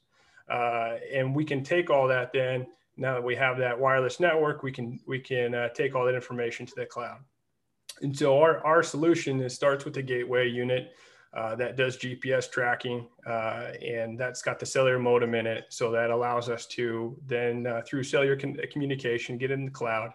Uh, 0.50 0.96
and 1.12 1.34
we 1.34 1.44
can 1.44 1.62
take 1.62 1.90
all 1.90 2.08
that 2.08 2.32
then, 2.32 2.66
now 2.96 3.14
that 3.14 3.22
we 3.22 3.36
have 3.36 3.58
that 3.58 3.78
wireless 3.78 4.18
network, 4.18 4.62
we 4.62 4.72
can, 4.72 4.98
we 5.06 5.20
can 5.20 5.54
uh, 5.54 5.68
take 5.68 5.94
all 5.94 6.04
that 6.04 6.14
information 6.14 6.66
to 6.66 6.74
the 6.74 6.86
cloud. 6.86 7.18
And 8.02 8.16
so 8.16 8.38
our, 8.38 8.64
our 8.64 8.82
solution 8.82 9.40
is 9.40 9.54
starts 9.54 9.84
with 9.84 9.96
a 9.96 10.02
gateway 10.02 10.48
unit 10.48 10.92
uh, 11.34 11.54
that 11.56 11.76
does 11.76 11.98
GPS 11.98 12.50
tracking, 12.50 13.06
uh, 13.26 13.72
and 13.86 14.18
that's 14.18 14.40
got 14.40 14.58
the 14.58 14.66
cellular 14.66 14.98
modem 14.98 15.34
in 15.34 15.46
it. 15.46 15.66
So 15.68 15.90
that 15.92 16.10
allows 16.10 16.48
us 16.48 16.66
to 16.68 17.16
then, 17.26 17.66
uh, 17.66 17.82
through 17.86 18.04
cellular 18.04 18.36
communication, 18.36 19.36
get 19.36 19.50
in 19.50 19.64
the 19.64 19.70
cloud. 19.70 20.12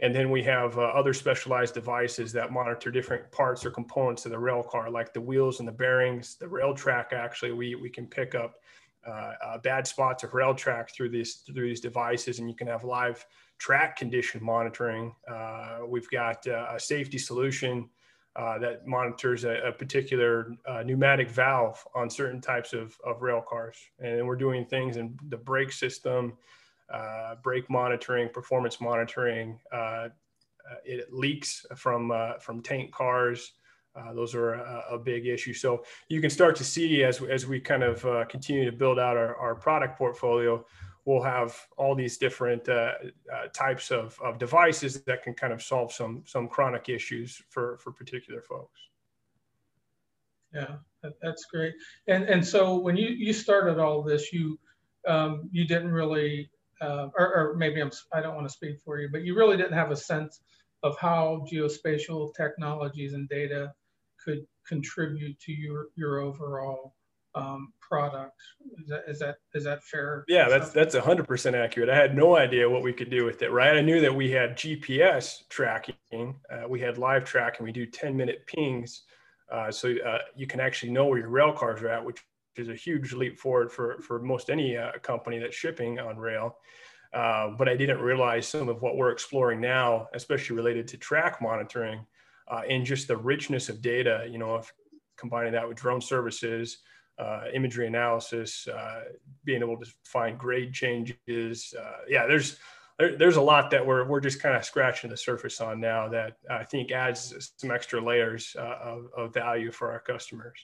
And 0.00 0.14
then 0.14 0.30
we 0.30 0.42
have 0.44 0.78
uh, 0.78 0.82
other 0.82 1.12
specialized 1.12 1.74
devices 1.74 2.32
that 2.32 2.52
monitor 2.52 2.90
different 2.90 3.30
parts 3.30 3.64
or 3.66 3.70
components 3.70 4.24
of 4.24 4.32
the 4.32 4.38
rail 4.38 4.62
car, 4.62 4.90
like 4.90 5.12
the 5.12 5.20
wheels 5.20 5.60
and 5.60 5.68
the 5.68 5.72
bearings, 5.72 6.36
the 6.36 6.48
rail 6.48 6.74
track. 6.74 7.12
Actually, 7.12 7.52
we, 7.52 7.74
we 7.74 7.90
can 7.90 8.06
pick 8.06 8.34
up 8.34 8.56
uh, 9.06 9.58
bad 9.58 9.86
spots 9.86 10.24
of 10.24 10.34
rail 10.34 10.54
track 10.54 10.90
through 10.94 11.08
these 11.08 11.42
through 11.46 11.68
these 11.68 11.80
devices, 11.80 12.38
and 12.38 12.48
you 12.48 12.54
can 12.54 12.66
have 12.66 12.84
live 12.84 13.24
track 13.58 13.96
condition 13.96 14.42
monitoring. 14.42 15.14
Uh, 15.30 15.78
we've 15.86 16.08
got 16.10 16.46
uh, 16.46 16.66
a 16.74 16.80
safety 16.80 17.18
solution 17.18 17.88
uh, 18.36 18.58
that 18.58 18.86
monitors 18.86 19.44
a, 19.44 19.68
a 19.68 19.72
particular 19.72 20.54
pneumatic 20.84 21.28
valve 21.28 21.84
on 21.94 22.08
certain 22.08 22.40
types 22.40 22.72
of, 22.72 22.96
of 23.04 23.20
rail 23.20 23.42
cars. 23.46 23.76
And 23.98 24.26
we're 24.26 24.36
doing 24.36 24.64
things 24.64 24.96
in 24.96 25.18
the 25.28 25.36
brake 25.36 25.72
system, 25.72 26.38
brake 27.42 27.68
monitoring, 27.68 28.30
performance 28.30 28.80
monitoring. 28.80 29.58
It 30.84 31.12
leaks 31.12 31.66
from, 31.76 32.12
from 32.40 32.62
tank 32.62 32.92
cars. 32.92 33.52
Those 34.14 34.34
are 34.34 34.54
a, 34.54 34.84
a, 34.92 34.98
big 34.98 35.26
issue. 35.26 35.52
So 35.52 35.84
you 36.08 36.20
can 36.20 36.30
start 36.30 36.56
to 36.56 36.64
see 36.64 37.02
as, 37.02 37.20
as 37.22 37.46
we 37.46 37.60
kind 37.60 37.82
of 37.82 38.28
continue 38.28 38.64
to 38.70 38.76
build 38.76 38.98
out 38.98 39.16
our, 39.16 39.36
our 39.36 39.54
product 39.54 39.98
portfolio, 39.98 40.64
we'll 41.04 41.22
have 41.22 41.56
all 41.76 41.94
these 41.94 42.18
different 42.18 42.68
uh, 42.68 42.92
uh, 43.32 43.48
types 43.52 43.90
of, 43.90 44.18
of 44.22 44.38
devices 44.38 45.02
that 45.02 45.22
can 45.22 45.34
kind 45.34 45.52
of 45.52 45.62
solve 45.62 45.92
some 45.92 46.22
some 46.26 46.48
chronic 46.48 46.88
issues 46.88 47.42
for 47.48 47.78
for 47.78 47.92
particular 47.92 48.42
folks. 48.42 48.80
Yeah, 50.54 50.76
that's 51.22 51.46
great. 51.46 51.74
And 52.06 52.24
and 52.24 52.46
so 52.46 52.78
when 52.78 52.96
you 52.96 53.08
you 53.08 53.32
started 53.32 53.78
all 53.78 54.02
this, 54.02 54.32
you 54.32 54.58
um, 55.06 55.48
you 55.50 55.66
didn't 55.66 55.90
really 55.90 56.50
uh, 56.80 57.08
or, 57.16 57.34
or, 57.34 57.56
maybe 57.56 57.80
I'm, 57.80 57.90
I 58.12 58.20
don't 58.22 58.34
want 58.34 58.46
to 58.46 58.52
speak 58.52 58.80
for 58.82 58.98
you, 58.98 59.08
but 59.12 59.22
you 59.22 59.36
really 59.36 59.58
didn't 59.58 59.74
have 59.74 59.90
a 59.90 59.96
sense 59.96 60.40
of 60.82 60.96
how 60.98 61.44
geospatial 61.52 62.34
technologies 62.34 63.12
and 63.12 63.28
data 63.28 63.72
could 64.24 64.46
contribute 64.66 65.38
to 65.40 65.52
your, 65.52 65.88
your 65.96 66.20
overall 66.20 66.94
um, 67.34 67.72
product. 67.80 68.40
Is 68.80 68.88
that, 68.88 69.04
is 69.08 69.18
that, 69.20 69.36
is 69.54 69.64
that 69.64 69.82
fair? 69.84 70.24
Yeah, 70.28 70.48
that's, 70.48 70.70
that's 70.70 70.96
hundred 70.96 71.28
percent 71.28 71.56
accurate. 71.56 71.88
I 71.88 71.96
had 71.96 72.16
no 72.16 72.36
idea 72.36 72.68
what 72.68 72.82
we 72.82 72.92
could 72.92 73.10
do 73.10 73.24
with 73.24 73.42
it, 73.42 73.50
right? 73.50 73.76
I 73.76 73.80
knew 73.80 74.00
that 74.00 74.14
we 74.14 74.30
had 74.30 74.56
GPS 74.56 75.48
tracking. 75.48 75.94
Uh, 76.12 76.68
we 76.68 76.80
had 76.80 76.98
live 76.98 77.24
tracking. 77.24 77.64
We 77.64 77.72
do 77.72 77.86
10 77.86 78.16
minute 78.16 78.46
pings. 78.46 79.02
Uh, 79.50 79.70
so 79.70 79.94
uh, 80.06 80.18
you 80.36 80.46
can 80.46 80.60
actually 80.60 80.92
know 80.92 81.06
where 81.06 81.18
your 81.18 81.28
rail 81.28 81.52
cars 81.52 81.82
are 81.82 81.88
at, 81.88 82.04
which 82.04 82.24
is 82.56 82.68
a 82.68 82.74
huge 82.74 83.12
leap 83.12 83.38
forward 83.38 83.72
for, 83.72 84.00
for 84.00 84.20
most 84.20 84.50
any 84.50 84.76
uh, 84.76 84.92
company 85.02 85.38
that's 85.38 85.56
shipping 85.56 85.98
on 85.98 86.16
rail. 86.16 86.56
Uh, 87.12 87.50
but 87.58 87.68
I 87.68 87.76
didn't 87.76 88.00
realize 88.00 88.46
some 88.46 88.68
of 88.68 88.82
what 88.82 88.96
we're 88.96 89.10
exploring 89.10 89.60
now, 89.60 90.08
especially 90.14 90.56
related 90.56 90.86
to 90.88 90.96
track 90.96 91.42
monitoring 91.42 92.06
uh, 92.50 92.62
and 92.68 92.84
just 92.84 93.08
the 93.08 93.16
richness 93.16 93.68
of 93.68 93.80
data, 93.80 94.26
you 94.30 94.38
know, 94.38 94.56
if 94.56 94.72
combining 95.16 95.52
that 95.52 95.66
with 95.68 95.76
drone 95.76 96.00
services, 96.00 96.78
uh, 97.18 97.44
imagery 97.52 97.86
analysis, 97.86 98.66
uh, 98.68 99.04
being 99.44 99.62
able 99.62 99.78
to 99.78 99.86
find 100.04 100.38
grade 100.38 100.72
changes. 100.72 101.74
Uh, 101.78 101.98
yeah, 102.08 102.26
there's 102.26 102.58
there, 102.98 103.16
there's 103.16 103.36
a 103.36 103.40
lot 103.40 103.70
that 103.70 103.84
we're 103.84 104.04
we're 104.04 104.20
just 104.20 104.42
kind 104.42 104.56
of 104.56 104.64
scratching 104.64 105.10
the 105.10 105.16
surface 105.16 105.60
on 105.60 105.80
now 105.80 106.08
that 106.08 106.36
I 106.50 106.64
think 106.64 106.90
adds 106.90 107.52
some 107.56 107.70
extra 107.70 108.00
layers 108.00 108.56
uh, 108.58 108.78
of, 108.82 109.08
of 109.16 109.34
value 109.34 109.70
for 109.70 109.92
our 109.92 110.00
customers. 110.00 110.58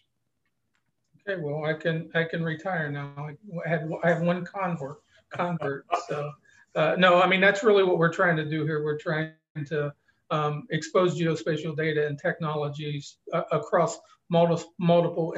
Okay, 1.29 1.41
well, 1.41 1.65
I 1.65 1.75
can 1.75 2.11
I 2.15 2.25
can 2.25 2.43
retire 2.43 2.91
now. 2.91 3.29
I 3.65 3.69
have 3.69 3.91
I 4.03 4.09
have 4.09 4.23
one 4.23 4.45
convert 4.45 5.03
convert. 5.31 5.87
So 6.09 6.33
uh, 6.75 6.97
no, 6.99 7.21
I 7.21 7.27
mean 7.27 7.41
that's 7.41 7.63
really 7.63 7.83
what 7.83 7.99
we're 7.99 8.13
trying 8.13 8.37
to 8.37 8.45
do 8.49 8.65
here. 8.65 8.83
We're 8.83 8.99
trying 8.99 9.33
to 9.67 9.93
um, 10.31 10.65
expose 10.71 11.19
geospatial 11.19 11.77
data 11.77 12.07
and 12.07 12.19
technologies 12.19 13.19
uh, 13.33 13.43
across 13.53 13.99
multiple 14.31 14.73
multiple 14.79 15.35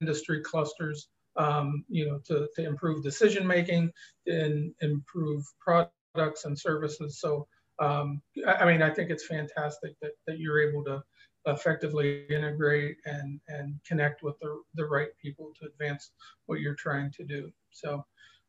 industry 0.00 0.40
clusters. 0.40 1.08
Um, 1.36 1.82
you 1.88 2.06
know, 2.06 2.20
to, 2.26 2.46
to 2.56 2.62
improve 2.62 3.02
decision 3.02 3.46
making 3.46 3.90
and 4.26 4.74
improve 4.82 5.42
products 5.58 6.44
and 6.44 6.58
services. 6.58 7.20
So, 7.20 7.48
um, 7.78 8.20
I, 8.46 8.52
I 8.52 8.64
mean, 8.70 8.82
I 8.82 8.90
think 8.90 9.08
it's 9.08 9.24
fantastic 9.26 9.92
that, 10.02 10.10
that 10.26 10.38
you're 10.38 10.60
able 10.60 10.84
to 10.84 11.02
effectively 11.46 12.26
integrate 12.28 12.98
and, 13.06 13.40
and 13.48 13.80
connect 13.86 14.22
with 14.22 14.38
the, 14.40 14.60
the 14.74 14.84
right 14.84 15.08
people 15.22 15.54
to 15.58 15.68
advance 15.68 16.10
what 16.44 16.60
you're 16.60 16.74
trying 16.74 17.10
to 17.12 17.24
do. 17.24 17.50
So 17.70 18.04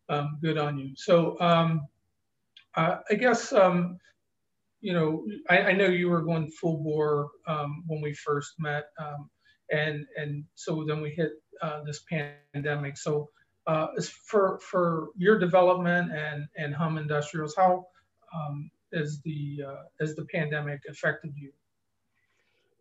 um, 0.09 0.37
good 0.41 0.57
on 0.57 0.77
you. 0.77 0.91
So 0.97 1.39
um, 1.39 1.87
uh, 2.75 2.97
I 3.09 3.13
guess, 3.13 3.53
um, 3.53 3.97
you 4.83 4.91
know, 4.91 5.25
I, 5.49 5.59
I, 5.59 5.71
know 5.71 5.85
you 5.85 6.09
were 6.09 6.21
going 6.21 6.51
full 6.51 6.83
bore 6.83 7.29
um, 7.47 7.85
when 7.87 8.01
we 8.01 8.13
first 8.13 8.55
met. 8.59 8.89
Um, 8.99 9.29
and, 9.71 10.05
and 10.17 10.43
so 10.55 10.83
then 10.85 11.01
we 11.01 11.11
hit 11.11 11.31
uh, 11.61 11.83
this 11.85 12.03
pandemic. 12.53 12.97
So 12.97 13.29
uh, 13.65 13.87
for, 14.27 14.59
for 14.59 15.07
your 15.15 15.39
development 15.39 16.11
and, 16.11 16.47
and 16.57 16.75
Hum 16.75 16.97
Industrials, 16.97 17.55
how 17.55 17.85
um, 18.35 18.69
the, 18.91 19.63
uh, 19.65 19.83
has 20.01 20.15
the 20.15 20.25
pandemic 20.25 20.81
affected 20.89 21.31
you? 21.37 21.53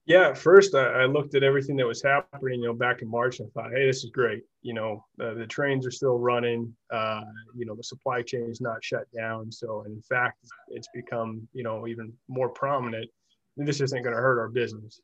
Yeah, 0.04 0.35
first 0.35 0.75
I, 0.75 1.02
I, 1.02 1.04
looked 1.04 1.37
at 1.37 1.44
everything 1.44 1.76
that 1.76 1.87
was 1.87 2.02
happening, 2.02 2.61
you 2.61 2.66
know, 2.66 2.75
back 2.75 3.02
in 3.02 3.09
March 3.09 3.38
and 3.38 3.52
thought, 3.52 3.71
hey, 3.73 3.87
this 3.87 4.02
is 4.02 4.11
great. 4.11 4.42
You 4.61 4.75
know, 4.75 5.04
uh, 5.23 5.35
the 5.35 5.47
trains 5.47 5.87
are 5.87 5.92
still 5.92 6.18
running. 6.18 6.75
Uh, 6.90 7.23
you 7.54 7.64
know, 7.66 7.76
the 7.76 7.85
supply 7.85 8.21
chain 8.23 8.50
is 8.50 8.61
not 8.61 8.82
shut 8.82 9.04
down. 9.16 9.52
So, 9.52 9.85
in 9.87 10.02
fact, 10.02 10.38
it's 10.68 10.88
become, 10.92 11.47
you 11.52 11.62
know, 11.62 11.87
even 11.87 12.12
more 12.26 12.49
prominent. 12.49 13.09
This 13.56 13.80
isn't 13.80 14.02
going 14.02 14.16
to 14.16 14.21
hurt 14.21 14.40
our 14.40 14.49
business. 14.49 15.00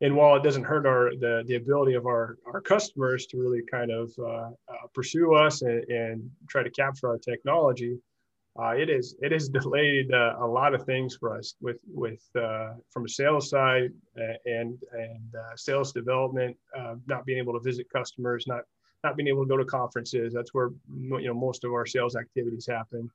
And 0.00 0.16
while 0.16 0.36
it 0.36 0.44
doesn't 0.44 0.64
hurt 0.64 0.86
our 0.86 1.10
the, 1.10 1.42
the 1.46 1.56
ability 1.56 1.94
of 1.94 2.06
our, 2.06 2.38
our 2.46 2.62
customers 2.62 3.26
to 3.26 3.36
really 3.36 3.62
kind 3.70 3.90
of 3.90 4.12
uh, 4.18 4.50
uh 4.68 4.86
pursue 4.94 5.34
us 5.34 5.62
and, 5.62 5.82
and 5.90 6.30
try 6.48 6.62
to 6.62 6.70
capture 6.70 7.08
our 7.08 7.18
technology, 7.18 7.98
uh, 8.58 8.70
it 8.70 8.90
is 8.90 9.14
it 9.20 9.32
has 9.32 9.48
delayed 9.60 10.12
uh, 10.12 10.36
a 10.40 10.46
lot 10.46 10.74
of 10.74 10.84
things 10.84 11.16
for 11.16 11.36
us 11.36 11.54
with 11.60 11.78
with 11.86 12.22
uh, 12.36 12.74
from 12.90 13.04
a 13.04 13.08
sales 13.08 13.48
side 13.48 13.92
and 14.16 14.78
and 14.92 15.34
uh, 15.34 15.56
sales 15.56 15.92
development, 15.92 16.56
uh, 16.76 16.94
not 17.06 17.24
being 17.24 17.38
able 17.38 17.52
to 17.52 17.60
visit 17.60 17.86
customers, 17.92 18.46
not 18.46 18.62
not 19.04 19.16
being 19.16 19.28
able 19.28 19.44
to 19.44 19.48
go 19.48 19.56
to 19.56 19.64
conferences. 19.64 20.32
That's 20.34 20.52
where 20.52 20.70
you 20.90 21.26
know 21.26 21.34
most 21.34 21.64
of 21.64 21.72
our 21.72 21.86
sales 21.86 22.16
activities 22.16 22.66
happen. 22.68 23.10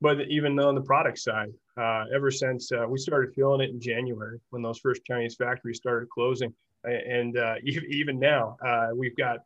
But 0.00 0.28
even 0.28 0.58
on 0.60 0.76
the 0.76 0.80
product 0.80 1.18
side, 1.18 1.52
uh, 1.76 2.04
ever 2.14 2.30
since 2.30 2.70
we 2.88 2.98
started 2.98 3.34
feeling 3.34 3.60
it 3.60 3.70
in 3.70 3.80
January 3.80 4.38
when 4.50 4.62
those 4.62 4.78
first 4.78 5.04
Chinese 5.04 5.34
factories 5.34 5.78
started 5.78 6.08
closing, 6.08 6.54
and 6.84 7.36
even 7.64 8.18
now 8.18 8.56
we've 8.94 9.16
got 9.16 9.40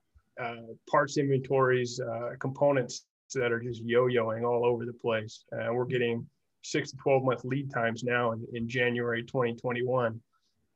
parts 0.91 1.17
inventories, 1.17 1.99
components 2.39 3.07
that 3.41 3.53
are 3.53 3.61
just 3.61 3.83
yo-yoing 3.83 4.45
all 4.45 4.65
over 4.65 4.85
the 4.85 4.93
place. 4.93 5.45
Uh, 5.53 5.73
we're 5.73 5.85
getting 5.85 6.27
six 6.63 6.91
to 6.91 6.97
12 6.99 7.25
month 7.25 7.45
lead 7.45 7.71
times 7.71 8.05
now 8.05 8.33
in, 8.33 8.47
in 8.53 8.69
January 8.69 9.23
2021 9.23 10.21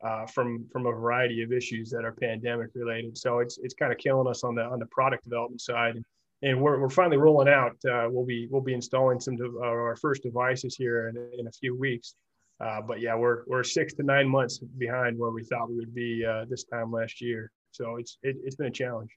uh, 0.03 0.25
from 0.27 0.67
from 0.71 0.85
a 0.85 0.91
variety 0.91 1.41
of 1.41 1.51
issues 1.51 1.89
that 1.89 2.05
are 2.05 2.11
pandemic 2.11 2.69
related. 2.75 3.17
So 3.17 3.39
it's 3.39 3.57
it's 3.57 3.73
kind 3.73 3.91
of 3.91 3.97
killing 3.97 4.27
us 4.27 4.43
on 4.43 4.55
the 4.55 4.63
on 4.63 4.79
the 4.79 4.85
product 4.87 5.23
development 5.23 5.61
side. 5.61 5.95
And, 5.95 6.05
and 6.43 6.61
we're, 6.61 6.79
we're 6.79 6.89
finally 6.89 7.17
rolling 7.17 7.47
out. 7.47 7.77
Uh, 7.89 8.07
we'll 8.09 8.25
be 8.25 8.47
we'll 8.51 8.61
be 8.61 8.73
installing 8.73 9.19
some 9.19 9.41
of 9.41 9.55
our 9.57 9.95
first 9.95 10.23
devices 10.23 10.75
here 10.75 11.07
in, 11.09 11.39
in 11.39 11.47
a 11.47 11.51
few 11.51 11.75
weeks. 11.75 12.13
Uh, 12.59 12.81
but 12.81 12.99
yeah, 12.99 13.15
we're 13.15 13.43
we're 13.47 13.63
six 13.63 13.93
to 13.95 14.03
nine 14.03 14.27
months 14.27 14.59
behind 14.59 15.17
where 15.17 15.31
we 15.31 15.43
thought 15.43 15.69
we 15.69 15.77
would 15.77 15.95
be 15.95 16.25
uh, 16.25 16.45
this 16.49 16.63
time 16.63 16.91
last 16.91 17.21
year. 17.21 17.51
So 17.71 17.97
it's 17.97 18.17
it, 18.23 18.35
has 18.45 18.55
been 18.55 18.67
a 18.67 18.71
challenge. 18.71 19.11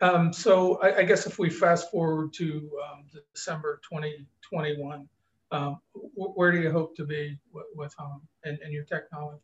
Um, 0.00 0.32
so 0.32 0.76
I, 0.80 0.98
I, 0.98 1.02
guess 1.02 1.26
if 1.26 1.38
we 1.38 1.50
fast 1.50 1.90
forward 1.90 2.32
to 2.34 2.70
um, 2.90 3.04
December 3.34 3.80
2021, 3.90 5.06
um, 5.50 5.78
where 6.14 6.52
do 6.52 6.60
you 6.60 6.70
hope 6.70 6.96
to 6.96 7.04
be 7.04 7.38
with, 7.52 7.66
with 7.74 7.94
Hum 7.98 8.22
and, 8.44 8.58
and, 8.64 8.72
your 8.72 8.84
technology? 8.84 9.42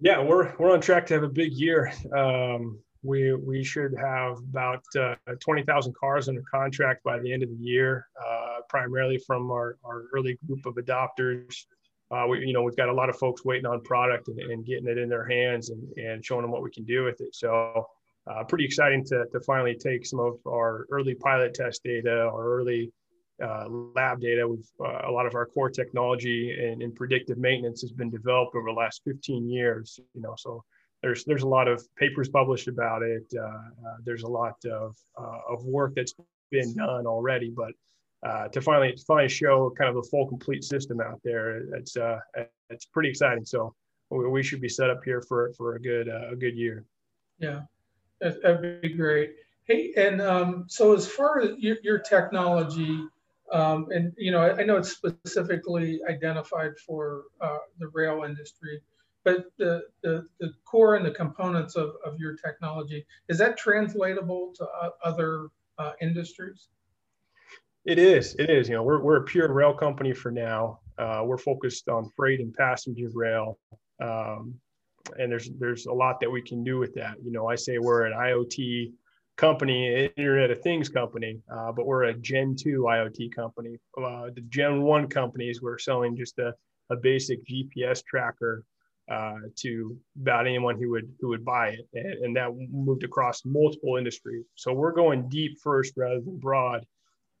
Yeah, 0.00 0.22
we're, 0.22 0.54
we're 0.58 0.72
on 0.72 0.80
track 0.80 1.06
to 1.06 1.14
have 1.14 1.22
a 1.22 1.28
big 1.28 1.52
year. 1.52 1.92
Um, 2.14 2.78
we, 3.02 3.32
we 3.34 3.64
should 3.64 3.94
have 3.98 4.38
about 4.38 4.84
uh, 4.98 5.14
20,000 5.40 5.94
cars 5.96 6.28
under 6.28 6.42
contract 6.42 7.02
by 7.02 7.18
the 7.18 7.32
end 7.32 7.42
of 7.42 7.48
the 7.48 7.56
year, 7.56 8.06
uh, 8.24 8.60
primarily 8.68 9.18
from 9.18 9.50
our, 9.50 9.78
our 9.84 10.04
early 10.14 10.38
group 10.46 10.66
of 10.66 10.74
adopters. 10.74 11.64
Uh, 12.10 12.26
we, 12.28 12.46
you 12.46 12.52
know, 12.52 12.62
we've 12.62 12.76
got 12.76 12.90
a 12.90 12.92
lot 12.92 13.08
of 13.08 13.16
folks 13.16 13.44
waiting 13.44 13.66
on 13.66 13.80
product 13.80 14.28
and, 14.28 14.38
and 14.38 14.66
getting 14.66 14.86
it 14.86 14.98
in 14.98 15.08
their 15.08 15.26
hands 15.26 15.70
and, 15.70 15.82
and 15.96 16.24
showing 16.24 16.42
them 16.42 16.50
what 16.50 16.62
we 16.62 16.70
can 16.70 16.84
do 16.84 17.02
with 17.04 17.20
it. 17.22 17.34
So 17.34 17.86
uh, 18.26 18.44
pretty 18.44 18.64
exciting 18.64 19.04
to, 19.04 19.26
to 19.32 19.40
finally 19.40 19.74
take 19.74 20.06
some 20.06 20.20
of 20.20 20.38
our 20.46 20.86
early 20.90 21.14
pilot 21.14 21.54
test 21.54 21.82
data, 21.82 22.22
our 22.22 22.44
early 22.44 22.92
uh, 23.42 23.66
lab 23.68 24.20
data. 24.20 24.46
We've 24.46 24.68
uh, 24.80 25.08
a 25.08 25.10
lot 25.10 25.26
of 25.26 25.34
our 25.34 25.46
core 25.46 25.70
technology 25.70 26.52
and, 26.52 26.82
and, 26.82 26.94
predictive 26.94 27.38
maintenance 27.38 27.80
has 27.80 27.90
been 27.90 28.10
developed 28.10 28.54
over 28.54 28.66
the 28.68 28.78
last 28.78 29.02
15 29.04 29.48
years. 29.48 29.98
You 30.14 30.20
know, 30.20 30.34
so 30.36 30.62
there's 31.02 31.24
there's 31.24 31.42
a 31.42 31.48
lot 31.48 31.66
of 31.66 31.82
papers 31.96 32.28
published 32.28 32.68
about 32.68 33.02
it. 33.02 33.24
Uh, 33.36 33.42
uh, 33.42 33.96
there's 34.04 34.22
a 34.22 34.28
lot 34.28 34.54
of 34.66 34.96
uh, 35.20 35.38
of 35.48 35.64
work 35.64 35.94
that's 35.96 36.14
been 36.50 36.74
done 36.74 37.06
already, 37.06 37.50
but 37.50 37.72
to 38.52 38.60
finally 38.60 38.92
to 38.92 39.04
finally 39.04 39.28
show 39.28 39.70
kind 39.76 39.90
of 39.90 39.96
a 39.96 40.02
full 40.08 40.28
complete 40.28 40.62
system 40.62 41.00
out 41.00 41.20
there, 41.24 41.62
it's 41.74 41.96
it's 42.70 42.86
pretty 42.86 43.08
exciting. 43.08 43.44
So 43.44 43.74
we 44.10 44.42
should 44.42 44.60
be 44.60 44.68
set 44.68 44.90
up 44.90 45.00
here 45.04 45.20
for 45.20 45.52
for 45.56 45.74
a 45.74 45.80
good 45.80 46.08
a 46.08 46.36
good 46.36 46.56
year. 46.56 46.84
Yeah. 47.38 47.62
That'd 48.22 48.80
be 48.80 48.90
great. 48.90 49.34
Hey, 49.64 49.92
and 49.96 50.20
um, 50.20 50.64
so 50.68 50.94
as 50.94 51.06
far 51.06 51.40
as 51.40 51.50
your, 51.58 51.76
your 51.82 51.98
technology, 51.98 53.04
um, 53.52 53.86
and 53.90 54.12
you 54.16 54.30
know, 54.30 54.40
I, 54.40 54.60
I, 54.60 54.64
know 54.64 54.76
it's 54.76 54.90
specifically 54.90 56.00
identified 56.08 56.78
for 56.78 57.24
uh, 57.40 57.58
the 57.78 57.88
rail 57.88 58.24
industry, 58.24 58.80
but 59.24 59.46
the, 59.58 59.82
the, 60.02 60.26
the 60.40 60.52
core 60.64 60.96
and 60.96 61.04
the 61.04 61.10
components 61.10 61.76
of, 61.76 61.94
of 62.04 62.18
your 62.18 62.34
technology, 62.36 63.06
is 63.28 63.38
that 63.38 63.56
translatable 63.56 64.52
to 64.56 64.64
uh, 64.64 64.90
other 65.04 65.48
uh, 65.78 65.92
industries? 66.00 66.68
It 67.84 67.98
is. 67.98 68.34
It 68.38 68.50
is. 68.50 68.68
You 68.68 68.76
know, 68.76 68.82
we're, 68.82 69.02
we're 69.02 69.18
a 69.18 69.24
pure 69.24 69.52
rail 69.52 69.74
company 69.74 70.14
for 70.14 70.30
now. 70.30 70.80
Uh, 70.98 71.22
we're 71.24 71.38
focused 71.38 71.88
on 71.88 72.08
freight 72.16 72.40
and 72.40 72.54
passenger 72.54 73.08
rail. 73.12 73.58
Um, 74.00 74.54
and 75.18 75.30
there's 75.30 75.50
there's 75.58 75.86
a 75.86 75.92
lot 75.92 76.20
that 76.20 76.30
we 76.30 76.42
can 76.42 76.64
do 76.64 76.78
with 76.78 76.94
that. 76.94 77.16
You 77.22 77.32
know, 77.32 77.48
I 77.48 77.54
say 77.54 77.78
we're 77.78 78.02
an 78.02 78.12
IoT 78.12 78.92
company, 79.36 80.10
Internet 80.16 80.50
of 80.50 80.60
Things 80.60 80.88
company, 80.88 81.40
uh, 81.50 81.72
but 81.72 81.86
we're 81.86 82.04
a 82.04 82.14
Gen 82.14 82.54
2 82.54 82.82
IoT 82.82 83.34
company. 83.34 83.78
Uh, 83.96 84.26
the 84.34 84.42
Gen 84.48 84.82
1 84.82 85.08
companies, 85.08 85.62
we're 85.62 85.78
selling 85.78 86.16
just 86.16 86.38
a, 86.38 86.54
a 86.90 86.96
basic 86.96 87.44
GPS 87.46 88.04
tracker 88.04 88.64
uh, 89.10 89.38
to 89.56 89.96
about 90.20 90.46
anyone 90.46 90.78
who 90.78 90.90
would 90.90 91.12
who 91.20 91.28
would 91.28 91.44
buy 91.44 91.68
it, 91.68 91.88
and, 91.94 92.24
and, 92.24 92.36
that 92.36 92.50
moved 92.70 93.02
across 93.02 93.44
multiple 93.44 93.96
industries. 93.96 94.44
So 94.54 94.72
we're 94.72 94.92
going 94.92 95.28
deep 95.28 95.58
first 95.60 95.94
rather 95.96 96.20
than 96.20 96.38
broad. 96.38 96.86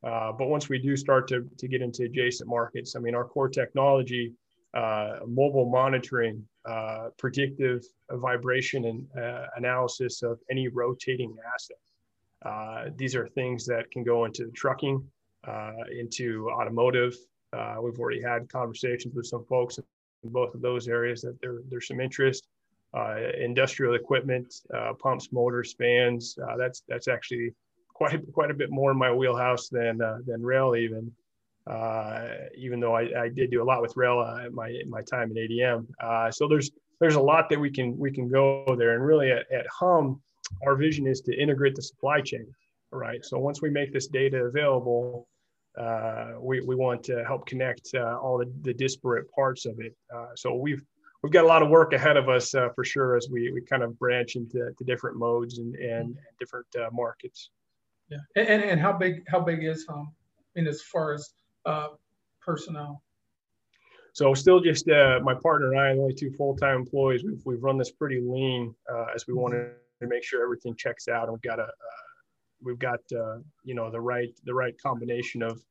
Uh, 0.02 0.32
but 0.32 0.48
once 0.48 0.68
we 0.68 0.78
do 0.78 0.96
start 0.96 1.28
to, 1.28 1.48
to 1.58 1.68
get 1.68 1.80
into 1.80 2.02
adjacent 2.02 2.48
markets, 2.48 2.96
I 2.96 2.98
mean, 2.98 3.14
our 3.14 3.24
core 3.24 3.48
technology, 3.48 4.32
uh, 4.74 5.20
mobile 5.26 5.68
monitoring, 5.68 6.44
uh, 6.64 7.08
predictive 7.18 7.84
vibration 8.10 8.84
and 8.86 9.06
uh, 9.18 9.46
analysis 9.56 10.22
of 10.22 10.38
any 10.50 10.68
rotating 10.68 11.34
asset. 11.54 11.76
Uh, 12.44 12.90
these 12.96 13.14
are 13.14 13.26
things 13.28 13.66
that 13.66 13.90
can 13.90 14.02
go 14.02 14.24
into 14.24 14.50
trucking, 14.52 15.04
uh, 15.46 15.72
into 15.96 16.50
automotive. 16.50 17.14
we've 17.82 17.98
already 17.98 18.22
had 18.22 18.48
conversations 18.48 19.14
with 19.14 19.26
some 19.26 19.44
folks 19.44 19.78
in 19.78 19.84
both 20.30 20.54
of 20.54 20.62
those 20.62 20.88
areas 20.88 21.20
that 21.22 21.40
there, 21.40 21.58
there's 21.68 21.86
some 21.86 22.00
interest. 22.00 22.48
industrial 23.38 23.94
equipment, 23.94 24.54
pumps, 24.98 25.32
motors, 25.32 25.74
fans. 25.74 26.36
that's 26.56 26.82
that's 26.88 27.08
actually 27.08 27.54
quite 28.02 28.32
quite 28.32 28.50
a 28.50 28.54
bit 28.54 28.70
more 28.70 28.90
in 28.90 28.96
my 28.96 29.12
wheelhouse 29.12 29.68
than 29.68 30.00
uh, 30.00 30.18
than 30.26 30.42
rail 30.42 30.74
even. 30.76 31.10
Uh, 31.66 32.28
even 32.56 32.80
though 32.80 32.94
I, 32.96 33.02
I, 33.22 33.28
did 33.28 33.52
do 33.52 33.62
a 33.62 33.64
lot 33.64 33.82
with 33.82 33.96
rail 33.96 34.18
uh, 34.18 34.50
my 34.50 34.80
my 34.88 35.00
time 35.02 35.30
in 35.30 35.36
ADM. 35.36 35.86
Uh, 36.02 36.28
so 36.28 36.48
there's 36.48 36.72
there's 37.00 37.14
a 37.14 37.20
lot 37.20 37.48
that 37.50 37.60
we 37.60 37.70
can 37.70 37.96
we 37.96 38.10
can 38.10 38.28
go 38.28 38.74
there. 38.76 38.94
And 38.94 39.04
really 39.04 39.30
at, 39.30 39.50
at 39.52 39.64
Hum, 39.68 40.20
our 40.66 40.74
vision 40.74 41.06
is 41.06 41.20
to 41.20 41.40
integrate 41.40 41.76
the 41.76 41.82
supply 41.82 42.20
chain. 42.20 42.46
Right. 42.90 43.24
So 43.24 43.38
once 43.38 43.62
we 43.62 43.70
make 43.70 43.92
this 43.92 44.08
data 44.08 44.38
available, 44.38 45.28
uh, 45.78 46.32
we, 46.40 46.60
we 46.62 46.74
want 46.74 47.04
to 47.04 47.24
help 47.24 47.46
connect 47.46 47.90
uh, 47.94 48.18
all 48.18 48.38
the, 48.38 48.52
the 48.62 48.74
disparate 48.74 49.30
parts 49.30 49.64
of 49.64 49.78
it. 49.78 49.94
so 50.34 50.54
we've 50.54 50.82
we've 51.22 51.32
got 51.32 51.44
a 51.44 51.46
lot 51.46 51.62
of 51.62 51.68
work 51.68 51.92
ahead 51.92 52.16
of 52.16 52.28
us 52.28 52.50
for 52.74 52.84
sure 52.84 53.16
as 53.16 53.28
we, 53.30 53.52
we 53.52 53.60
kind 53.62 53.84
of 53.84 53.96
branch 54.00 54.34
into 54.34 54.72
different 54.84 55.16
modes 55.16 55.58
and, 55.58 55.76
and 55.76 56.16
different 56.40 56.66
markets. 56.92 57.50
Yeah, 58.10 58.18
and, 58.34 58.64
and 58.64 58.80
how 58.80 58.92
big 58.92 59.22
how 59.28 59.38
big 59.38 59.62
is 59.62 59.86
Hum? 59.88 60.12
I 60.56 60.60
mean, 60.60 60.68
as 60.68 60.82
far 60.82 61.14
as 61.14 61.32
uh, 61.64 61.88
personnel. 62.40 63.02
So 64.14 64.34
still 64.34 64.60
just 64.60 64.88
uh, 64.88 65.20
my 65.22 65.34
partner 65.34 65.72
and 65.72 65.80
I, 65.80 65.94
the 65.94 66.00
only 66.00 66.14
two 66.14 66.30
full-time 66.32 66.76
employees. 66.76 67.24
We've, 67.24 67.40
we've 67.46 67.62
run 67.62 67.78
this 67.78 67.90
pretty 67.90 68.20
lean 68.20 68.74
uh, 68.92 69.06
as 69.14 69.26
we 69.26 69.32
wanted 69.32 69.70
to 70.00 70.06
make 70.06 70.22
sure 70.22 70.42
everything 70.42 70.76
checks 70.76 71.08
out, 71.08 71.24
and 71.24 71.32
we've 71.32 71.42
got 71.42 71.58
a 71.58 71.64
uh, 71.64 71.68
we've 72.60 72.78
got 72.78 73.00
uh, 73.16 73.38
you 73.64 73.74
know 73.74 73.90
the 73.90 74.00
right 74.00 74.30
the 74.44 74.52
right 74.52 74.74
combination 74.80 75.42
of 75.42 75.62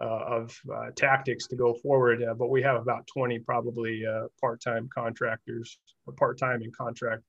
uh, 0.00 0.24
of 0.26 0.60
tactics 0.96 1.46
to 1.48 1.56
go 1.56 1.74
forward. 1.74 2.24
but 2.38 2.48
we 2.48 2.62
have 2.62 2.80
about 2.80 3.06
20 3.06 3.38
probably 3.40 4.02
part-time 4.40 4.88
contractors, 4.92 5.78
part-time 6.16 6.62
and 6.62 6.76
contract 6.76 7.22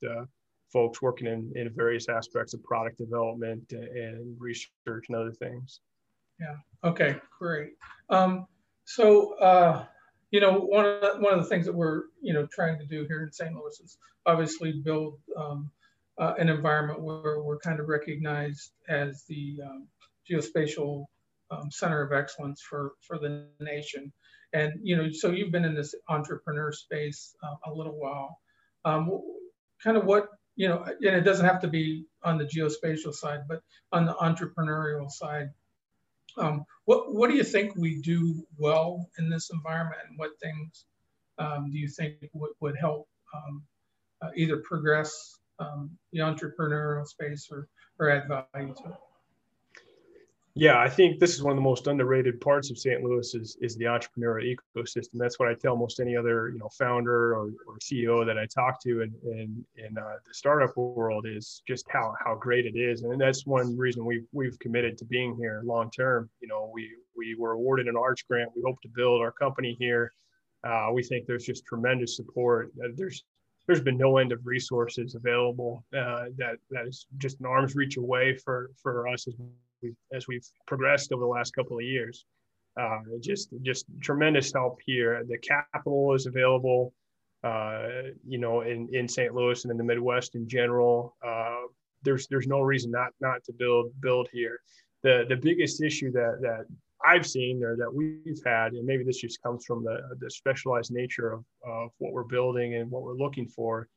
folks 0.74 1.00
working 1.00 1.28
in, 1.28 1.52
in 1.56 1.70
various 1.76 2.10
aspects 2.10 2.56
of 2.56 2.64
product 2.64 2.98
development 2.98 3.72
and 3.72 4.36
research 4.40 5.06
and 5.10 5.16
other 5.16 5.32
things. 5.32 5.80
Yeah. 6.40 6.56
Okay. 6.84 7.16
Great. 7.40 7.74
Um, 8.10 8.48
so, 8.86 9.36
uh, 9.40 9.86
you 10.32 10.40
know, 10.40 10.60
one 10.60 10.86
of 10.86 11.02
the, 11.02 11.14
one 11.20 11.34
of 11.34 11.40
the 11.40 11.50
things 11.50 11.66
that 11.66 11.74
we're 11.74 12.04
you 12.22 12.34
know 12.34 12.48
trying 12.52 12.78
to 12.80 12.86
do 12.86 13.06
here 13.08 13.24
in 13.24 13.32
St. 13.32 13.54
Louis 13.54 13.80
is 13.80 13.98
obviously 14.26 14.74
build 14.84 15.20
um, 15.38 15.70
uh, 16.18 16.34
an 16.38 16.50
environment 16.50 17.02
where 17.02 17.42
we're 17.42 17.60
kind 17.60 17.80
of 17.80 17.88
recognized 17.88 18.72
as 18.90 19.24
the 19.30 19.60
um, 19.66 19.88
geospatial 20.30 21.06
um, 21.52 21.70
center 21.72 22.02
of 22.02 22.12
excellence 22.12 22.62
for 22.62 22.94
for 23.02 23.18
the 23.18 23.48
nation. 23.60 24.12
And 24.54 24.74
you 24.84 24.96
know, 24.98 25.10
so 25.12 25.32
you've 25.32 25.52
been 25.52 25.66
in 25.66 25.76
this 25.76 25.96
entrepreneur 26.10 26.72
space 26.72 27.36
uh, 27.44 27.72
a 27.72 27.74
little 27.74 27.98
while. 27.98 28.40
Um, 28.84 29.22
kind 29.84 29.98
of 29.98 30.06
what 30.06 30.28
you 30.56 30.68
know, 30.68 30.84
and 30.84 31.16
it 31.16 31.22
doesn't 31.22 31.46
have 31.46 31.62
to 31.62 31.68
be 31.68 32.06
on 32.24 32.38
the 32.38 32.46
geospatial 32.46 33.14
side, 33.14 33.42
but 33.48 33.62
on 33.92 34.06
the 34.06 34.14
entrepreneurial 34.14 35.10
side. 35.10 35.50
Um, 36.38 36.66
what 36.86 37.14
what 37.14 37.30
do 37.30 37.36
you 37.36 37.44
think 37.44 37.76
we 37.76 38.02
do 38.02 38.46
well 38.58 39.10
in 39.18 39.30
this 39.30 39.50
environment, 39.52 40.02
and 40.08 40.18
what 40.20 40.32
things 40.42 40.86
um, 41.38 41.70
do 41.72 41.78
you 41.78 41.88
think 41.88 42.16
would, 42.34 42.52
would 42.60 42.76
help 42.78 43.08
um, 43.34 43.64
uh, 44.22 44.30
either 44.36 44.58
progress 44.58 45.40
um, 45.60 45.92
the 46.12 46.20
entrepreneurial 46.20 47.06
space 47.08 47.48
or 47.52 47.68
or 48.00 48.10
add 48.10 48.28
value 48.28 48.74
to 48.74 48.90
it? 48.90 49.05
Yeah, 50.58 50.80
I 50.80 50.88
think 50.88 51.20
this 51.20 51.34
is 51.34 51.44
one 51.44 51.52
of 51.52 51.58
the 51.58 51.62
most 51.62 51.88
underrated 51.88 52.40
parts 52.40 52.72
of 52.72 52.78
St. 52.78 53.04
Louis 53.04 53.36
is, 53.36 53.58
is 53.60 53.76
the 53.76 53.86
entrepreneurial 53.86 54.56
ecosystem. 54.56 55.16
That's 55.16 55.38
what 55.38 55.50
I 55.50 55.54
tell 55.54 55.76
most 55.76 56.00
any 56.00 56.16
other 56.16 56.48
you 56.48 56.60
know 56.60 56.70
founder 56.70 57.36
or, 57.36 57.50
or 57.68 57.78
CEO 57.82 58.26
that 58.26 58.38
I 58.38 58.46
talk 58.46 58.82
to 58.84 59.02
in 59.02 59.14
in, 59.26 59.66
in 59.76 59.98
uh, 59.98 60.16
the 60.26 60.34
startup 60.34 60.78
world 60.78 61.26
is 61.28 61.62
just 61.68 61.86
how 61.90 62.16
how 62.24 62.36
great 62.36 62.66
it 62.66 62.78
is, 62.78 63.04
and 63.04 63.20
that's 63.20 63.46
one 63.46 63.78
reason 63.78 64.06
we've 64.06 64.28
we've 64.32 64.58
committed 64.60 64.98
to 65.00 65.06
being 65.06 65.36
here 65.36 65.62
long 65.66 65.92
term. 65.92 66.30
You 66.40 66.48
know, 66.48 66.72
we 66.74 66.90
we 67.18 67.36
were 67.38 67.52
awarded 67.52 67.90
an 67.90 67.98
Arch 67.98 68.26
grant. 68.26 68.52
We 68.56 68.62
hope 68.66 68.82
to 68.84 68.90
build 68.96 69.22
our 69.22 69.34
company 69.34 69.76
here. 69.78 70.14
Uh, 70.64 70.88
we 70.94 71.04
think 71.04 71.28
there's 71.28 71.46
just 71.46 71.66
tremendous 71.66 72.16
support. 72.16 72.72
There's 72.96 73.26
there's 73.68 73.82
been 73.82 73.98
no 73.98 74.20
end 74.20 74.32
of 74.32 74.40
resources 74.46 75.16
available 75.16 75.84
uh, 75.94 76.28
that 76.38 76.60
that 76.70 76.88
is 76.88 77.08
just 77.18 77.42
an 77.42 77.46
arm's 77.46 77.76
reach 77.76 77.98
away 77.98 78.38
for 78.38 78.72
for 78.82 79.06
us 79.10 79.28
as 79.28 79.34
we 79.82 79.94
as 80.14 80.28
we've 80.28 80.48
progressed 80.68 81.12
over 81.12 81.22
the 81.22 81.28
last 81.28 81.54
couple 81.56 81.78
of 81.78 81.84
years. 81.84 82.26
Uh, 82.80 83.00
just 83.22 83.50
just 83.62 83.86
tremendous 84.02 84.52
help 84.52 84.80
here. 84.86 85.24
The 85.28 85.38
capital 85.38 86.14
is 86.14 86.26
available, 86.26 86.94
uh, 87.44 87.88
you 88.28 88.38
know, 88.38 88.62
in, 88.62 88.90
in 88.94 89.08
St. 89.08 89.34
Louis 89.34 89.64
and 89.64 89.72
in 89.72 89.78
the 89.78 89.84
Midwest 89.84 90.36
in 90.36 90.48
general. 90.48 91.16
Uh, 91.26 91.62
there's 92.04 92.28
there's 92.28 92.48
no 92.48 92.62
reason 92.62 92.92
not 92.92 93.12
not 93.22 93.44
to 93.46 93.54
build 93.54 93.92
build 94.02 94.28
here. 94.32 94.60
The 95.04 95.26
the 95.30 95.38
biggest 95.38 95.82
issue 95.82 96.12
that 96.12 96.40
that 96.42 96.66
I've 97.06 97.26
seen 97.26 97.64
or 97.64 97.78
that 97.78 97.94
we've 97.94 98.42
had, 98.46 98.74
and 98.74 98.86
maybe 98.86 99.04
this 99.04 99.22
just 99.22 99.42
comes 99.42 99.66
from 99.66 99.84
the 99.84 100.00
the 100.20 100.30
specialized 100.30 100.92
nature 100.92 101.32
of, 101.32 101.46
of 101.66 101.92
what 102.00 102.12
we're 102.12 102.24
building 102.24 102.76
and 102.76 102.92
what 102.92 103.04
we're 103.04 103.16
looking 103.16 103.48
for, 103.48 103.88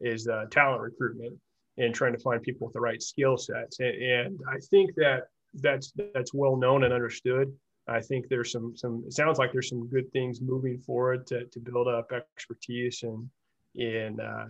is 0.00 0.28
uh, 0.28 0.44
talent 0.50 0.82
recruitment 0.82 1.38
and 1.78 1.94
trying 1.94 2.12
to 2.12 2.18
find 2.18 2.42
people 2.42 2.66
with 2.66 2.74
the 2.74 2.80
right 2.80 3.02
skill 3.02 3.36
sets. 3.36 3.80
And, 3.80 4.02
and, 4.02 4.38
I 4.48 4.58
think 4.70 4.94
that 4.96 5.28
that's 5.54 5.92
that's 6.14 6.34
well 6.34 6.56
known 6.56 6.84
and 6.84 6.92
understood. 6.92 7.52
I 7.86 8.00
think 8.00 8.28
there's 8.28 8.52
some 8.52 8.76
some 8.76 9.04
it 9.06 9.12
sounds 9.12 9.38
like 9.38 9.52
there's 9.52 9.68
some 9.68 9.88
good 9.88 10.12
things 10.12 10.40
moving 10.40 10.78
forward 10.78 11.26
to, 11.28 11.46
to 11.46 11.60
build 11.60 11.88
up 11.88 12.12
expertise 12.12 13.02
and 13.02 13.28
in 13.74 14.20
uh, 14.20 14.48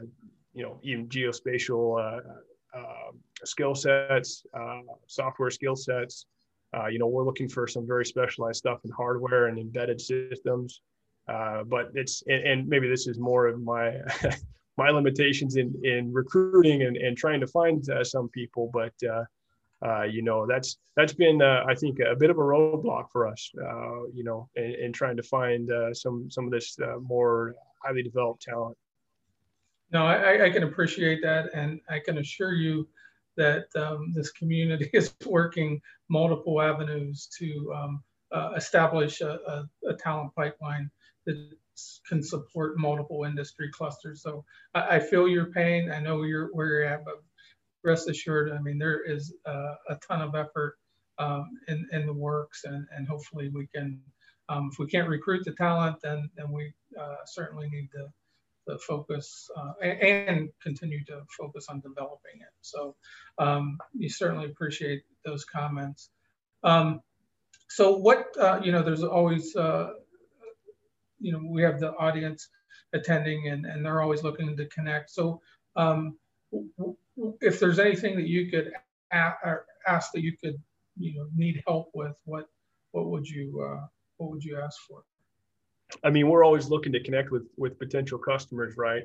you 0.55 0.63
know 0.63 0.81
even 0.83 1.09
geospatial 1.09 2.01
uh, 2.01 2.79
uh, 2.79 3.13
skill 3.45 3.75
sets, 3.75 4.45
uh, 4.55 4.81
software 5.07 5.51
skill 5.51 5.77
sets. 5.77 6.27
Uh, 6.77 6.87
you 6.87 6.99
know 6.99 7.07
we're 7.07 7.25
looking 7.25 7.49
for 7.49 7.67
some 7.67 7.87
very 7.87 8.05
specialized 8.05 8.59
stuff 8.59 8.81
in 8.85 8.91
hardware 8.91 9.47
and 9.47 9.59
embedded 9.59 10.01
systems. 10.01 10.81
Uh, 11.29 11.63
but 11.63 11.91
it's 11.95 12.23
and, 12.27 12.43
and, 12.45 12.69
maybe 12.69 12.89
this 12.89 13.07
is 13.07 13.19
more 13.19 13.47
of 13.47 13.61
my 13.61 13.99
my 14.79 14.91
limitations 14.91 15.57
in 15.57 15.75
in 15.85 16.11
recruiting 16.13 16.85
and, 16.85 16.97
and 16.97 17.19
trying 17.19 17.41
to 17.41 17.47
find 17.47 17.91
uh, 17.91 18.05
some 18.05 18.29
people 18.29 18.71
but 18.73 18.95
uh, 19.07 19.25
uh, 19.85 20.05
you 20.05 20.23
know 20.23 20.47
that's 20.47 20.79
that's 20.97 21.13
been 21.13 21.43
uh, 21.43 21.65
I 21.69 21.75
think 21.75 21.99
a 21.99 22.17
bit 22.17 22.31
of 22.31 22.39
a 22.39 22.41
roadblock 22.41 23.11
for 23.13 23.27
us 23.27 23.51
uh, 23.61 24.07
you 24.15 24.25
know 24.25 24.49
in, 24.55 24.75
in, 24.85 24.93
trying 24.93 25.17
to 25.17 25.23
find 25.23 25.71
some 25.93 26.31
some 26.31 26.45
of 26.47 26.53
this 26.53 26.79
more 27.03 27.55
highly 27.85 28.03
developed 28.03 28.43
talent. 28.43 28.77
No 29.93 30.07
I, 30.07 30.47
I, 30.47 30.51
can 30.51 30.65
appreciate 30.65 31.21
that 31.23 31.51
and 31.55 31.81
I 31.89 31.99
can 31.99 32.19
assure 32.19 32.53
you 32.53 32.89
that 33.37 33.67
um, 33.77 34.13
this 34.15 34.31
community 34.33 34.91
is 35.01 35.15
working 35.27 35.81
multiple 36.09 36.61
avenues 36.61 37.29
to 37.39 37.73
um, 37.75 38.03
establish 38.57 39.21
a, 39.23 39.33
a, 39.55 39.69
a 39.91 39.95
talent 39.95 40.35
pipeline 40.35 40.91
that 41.25 41.37
can 42.09 42.23
support 42.23 42.79
multiple 42.79 43.25
industry 43.25 43.71
clusters. 43.71 44.23
So 44.23 44.45
I, 44.75 44.97
I 44.97 45.01
feel 45.01 45.29
your 45.29 45.47
pain. 45.47 45.91
I 45.91 46.01
know 46.01 46.23
you're 46.23 46.49
where 46.53 46.67
you're 46.67 46.85
at, 46.85 47.05
but 47.05 47.23
rest 47.85 48.09
assured, 48.09 48.53
I 48.53 48.61
mean, 48.61 48.79
there 48.79 49.03
is 49.03 49.35
a 49.47 49.97
ton 50.07 50.23
of 50.23 50.35
effort 50.35 50.77
um, 51.19 51.51
in, 51.69 51.87
in 51.93 52.07
the 52.07 52.13
works 52.13 52.65
and, 52.65 52.87
and 52.97 53.07
hopefully 53.07 53.51
we 53.53 53.67
can, 53.67 54.01
um, 54.49 54.71
if 54.73 54.79
we 54.79 54.87
can't 54.87 55.09
recruit 55.09 55.45
the 55.45 55.53
talent, 55.53 55.97
then, 56.03 56.31
then 56.37 56.51
we 56.51 56.73
uh, 56.99 57.17
certainly 57.27 57.69
need 57.69 57.91
to, 57.93 58.09
to 58.69 58.79
focus 58.79 59.51
uh, 59.57 59.73
and, 59.83 60.29
and, 60.29 60.49
continue 60.63 61.05
to 61.05 61.23
focus 61.37 61.67
on 61.69 61.81
developing 61.81 62.41
it. 62.41 62.53
So 62.61 62.95
um, 63.39 63.79
you 63.95 64.09
certainly 64.09 64.47
appreciate 64.47 65.03
those 65.25 65.45
comments. 65.45 66.11
Um, 66.63 67.01
so 67.69 67.97
what, 67.97 68.27
uh, 68.41 68.61
you 68.63 68.73
know, 68.73 68.83
there's 68.83 69.05
always 69.05 69.55
uh, 69.57 69.91
you 71.21 71.33
know, 71.33 71.41
we 71.49 71.63
have 71.63 71.81
the 71.81 71.93
audience 71.95 72.49
attending 72.93 73.49
and, 73.49 73.67
and 73.67 73.85
they're 73.85 74.01
always 74.01 74.23
looking 74.23 74.57
to 74.57 74.67
connect. 74.67 75.11
So 75.11 75.41
um, 75.77 76.19
if 77.41 77.61
there's 77.61 77.79
anything 77.79 78.17
that 78.17 78.29
you 78.29 78.51
could 78.51 78.73
ask 79.13 80.13
that 80.13 80.23
you 80.23 80.37
could, 80.43 80.61
you 80.99 81.15
know, 81.15 81.27
need 81.37 81.63
help 81.67 81.91
with, 81.95 82.15
what, 82.25 82.47
what 82.93 83.07
would 83.07 83.29
you, 83.29 83.61
uh, 83.63 83.87
what 84.17 84.31
would 84.31 84.45
you 84.45 84.59
ask 84.59 84.81
for? 84.89 85.03
I 86.05 86.11
mean, 86.11 86.29
we're 86.29 86.45
always 86.45 86.69
looking 86.69 86.93
to 86.93 87.03
connect 87.03 87.31
with, 87.31 87.47
with 87.57 87.79
potential 87.79 88.19
customers, 88.19 88.75
right? 88.77 89.05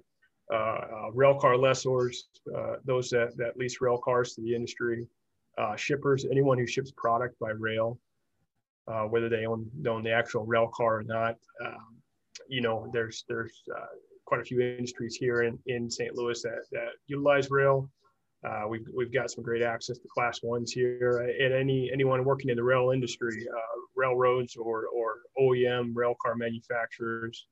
Uh, 0.52 0.56
uh, 0.56 1.12
rail 1.13 1.39
car 1.39 1.56
lessors, 1.56 2.23
uh, 2.56 2.76
those 2.84 3.10
that, 3.10 3.38
that 3.38 3.58
lease 3.58 3.80
rail 3.80 3.97
cars 3.97 4.34
to 4.36 4.41
the 4.41 4.54
industry, 4.54 5.08
uh, 5.58 5.76
shippers, 5.76 6.26
anyone 6.30 6.58
who 6.58 6.67
ships 6.67 6.91
product 6.91 7.39
by 7.39 7.52
rail, 7.52 7.97
uh, 8.88 9.04
whether 9.04 9.30
they 9.30 9.46
own, 9.46 9.69
own 9.88 10.04
the 10.04 10.12
actual 10.12 10.46
rail 10.46 10.69
car 10.74 10.98
or 11.00 11.04
not. 11.04 11.36
Um, 11.65 11.98
you 12.48 12.62
know, 12.62 12.89
there's 12.91 13.24
there's 13.28 13.63
uh, 13.76 13.86
quite 14.26 14.41
a 14.41 14.43
few 14.43 14.62
industries 14.62 15.15
here 15.15 15.43
in, 15.43 15.60
in 15.67 15.89
St. 15.89 16.15
Louis 16.15 16.41
that, 16.43 16.63
that 16.72 16.89
utilize 17.08 17.50
rail. 17.52 17.89
Uh, 18.48 18.63
we've, 18.67 18.86
we've 18.93 19.13
got 19.13 19.32
some 19.32 19.43
great 19.43 19.62
access 19.62 19.98
to 19.98 20.08
class 20.13 20.43
ones 20.43 20.72
here 20.72 21.19
and 21.39 21.54
any 21.54 21.89
anyone 21.93 22.26
working 22.26 22.50
in 22.50 22.58
the 22.58 22.63
rail 22.63 22.91
industry, 22.91 23.48
uh, 23.50 23.80
railroads 23.96 24.58
or, 24.58 24.88
or 24.88 25.19
OEM 25.39 25.91
rail 25.93 26.15
car 26.22 26.36
manufacturers. 26.36 27.48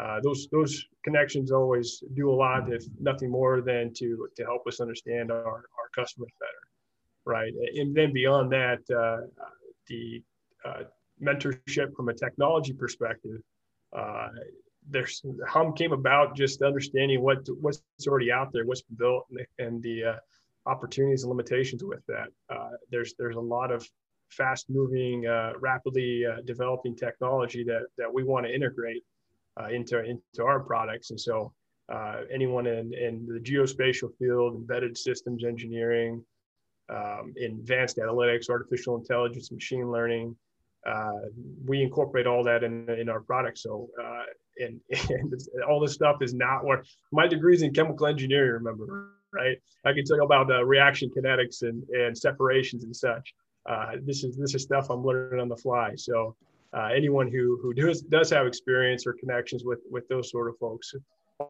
Uh, 0.00 0.18
those 0.22 0.48
those 0.50 0.84
connections 1.04 1.52
always 1.52 2.02
do 2.14 2.30
a 2.30 2.34
lot, 2.34 2.70
if 2.70 2.82
nothing 3.00 3.30
more 3.30 3.60
than 3.62 3.92
to 3.94 4.28
to 4.36 4.44
help 4.44 4.66
us 4.66 4.80
understand 4.80 5.30
our, 5.30 5.46
our 5.46 5.88
customers 5.94 6.32
better, 6.40 6.68
right? 7.24 7.52
And 7.76 7.94
then 7.94 8.12
beyond 8.12 8.52
that, 8.52 8.80
uh, 8.90 9.26
the 9.88 10.22
uh, 10.64 10.82
mentorship 11.22 11.94
from 11.94 12.08
a 12.08 12.14
technology 12.14 12.72
perspective 12.72 13.40
uh, 13.96 14.28
there's 14.90 15.22
hum 15.48 15.72
came 15.72 15.92
about 15.92 16.36
just 16.36 16.62
understanding 16.62 17.22
what 17.22 17.38
what's 17.60 17.82
already 18.06 18.30
out 18.30 18.52
there 18.52 18.64
what's 18.64 18.82
built 18.96 19.24
and 19.30 19.38
the, 19.38 19.64
and 19.64 19.82
the 19.82 20.04
uh, 20.04 20.16
opportunities 20.66 21.22
and 21.22 21.30
limitations 21.30 21.84
with 21.84 22.04
that. 22.06 22.28
Uh, 22.50 22.70
there's 22.90 23.14
there's 23.18 23.36
a 23.36 23.40
lot 23.40 23.70
of 23.70 23.86
fast 24.30 24.68
moving 24.68 25.26
uh, 25.26 25.52
rapidly 25.60 26.24
uh, 26.26 26.40
developing 26.44 26.94
technology 26.96 27.64
that 27.64 27.82
that 27.98 28.12
we 28.12 28.24
want 28.24 28.46
to 28.46 28.54
integrate 28.54 29.02
into 29.70 30.02
into 30.04 30.44
our 30.44 30.60
products. 30.60 31.10
And 31.10 31.20
so 31.20 31.52
anyone 32.32 32.66
in 32.66 32.92
in 32.92 33.26
the 33.26 33.40
geospatial 33.40 34.10
field 34.18 34.54
embedded 34.56 34.98
systems 34.98 35.44
engineering 35.44 36.24
um, 36.90 37.32
advanced 37.42 37.96
analytics 37.96 38.50
artificial 38.50 38.96
intelligence 38.96 39.50
machine 39.50 39.90
learning 39.90 40.36
uh, 40.86 41.28
we 41.64 41.82
incorporate 41.82 42.26
all 42.26 42.44
that 42.44 42.62
in, 42.62 42.88
in 42.90 43.08
our 43.08 43.20
products. 43.20 43.62
So, 43.62 43.88
uh, 44.02 44.24
and, 44.58 44.80
and 45.10 45.32
all 45.68 45.80
this 45.80 45.94
stuff 45.94 46.16
is 46.20 46.34
not 46.34 46.64
what 46.64 46.84
my 47.12 47.26
degree 47.26 47.54
is 47.54 47.62
in 47.62 47.72
chemical 47.72 48.06
engineering, 48.06 48.62
remember, 48.62 49.12
right? 49.32 49.56
I 49.84 49.92
can 49.92 50.04
tell 50.04 50.16
you 50.16 50.24
about 50.24 50.48
the 50.48 50.64
reaction 50.64 51.10
kinetics 51.10 51.62
and, 51.62 51.82
and 51.90 52.16
separations 52.16 52.84
and 52.84 52.94
such. 52.94 53.34
Uh, 53.68 53.92
this 54.02 54.24
is 54.24 54.36
this 54.36 54.54
is 54.54 54.62
stuff 54.62 54.90
I'm 54.90 55.02
learning 55.02 55.40
on 55.40 55.48
the 55.48 55.56
fly. 55.56 55.92
So, 55.96 56.36
uh, 56.76 56.90
anyone 56.94 57.28
who 57.28 57.58
who 57.62 57.72
does 57.72 58.02
does 58.02 58.28
have 58.30 58.46
experience 58.46 59.06
or 59.06 59.14
connections 59.14 59.64
with 59.64 59.78
with 59.90 60.06
those 60.08 60.30
sort 60.30 60.50
of 60.50 60.58
folks, 60.58 60.92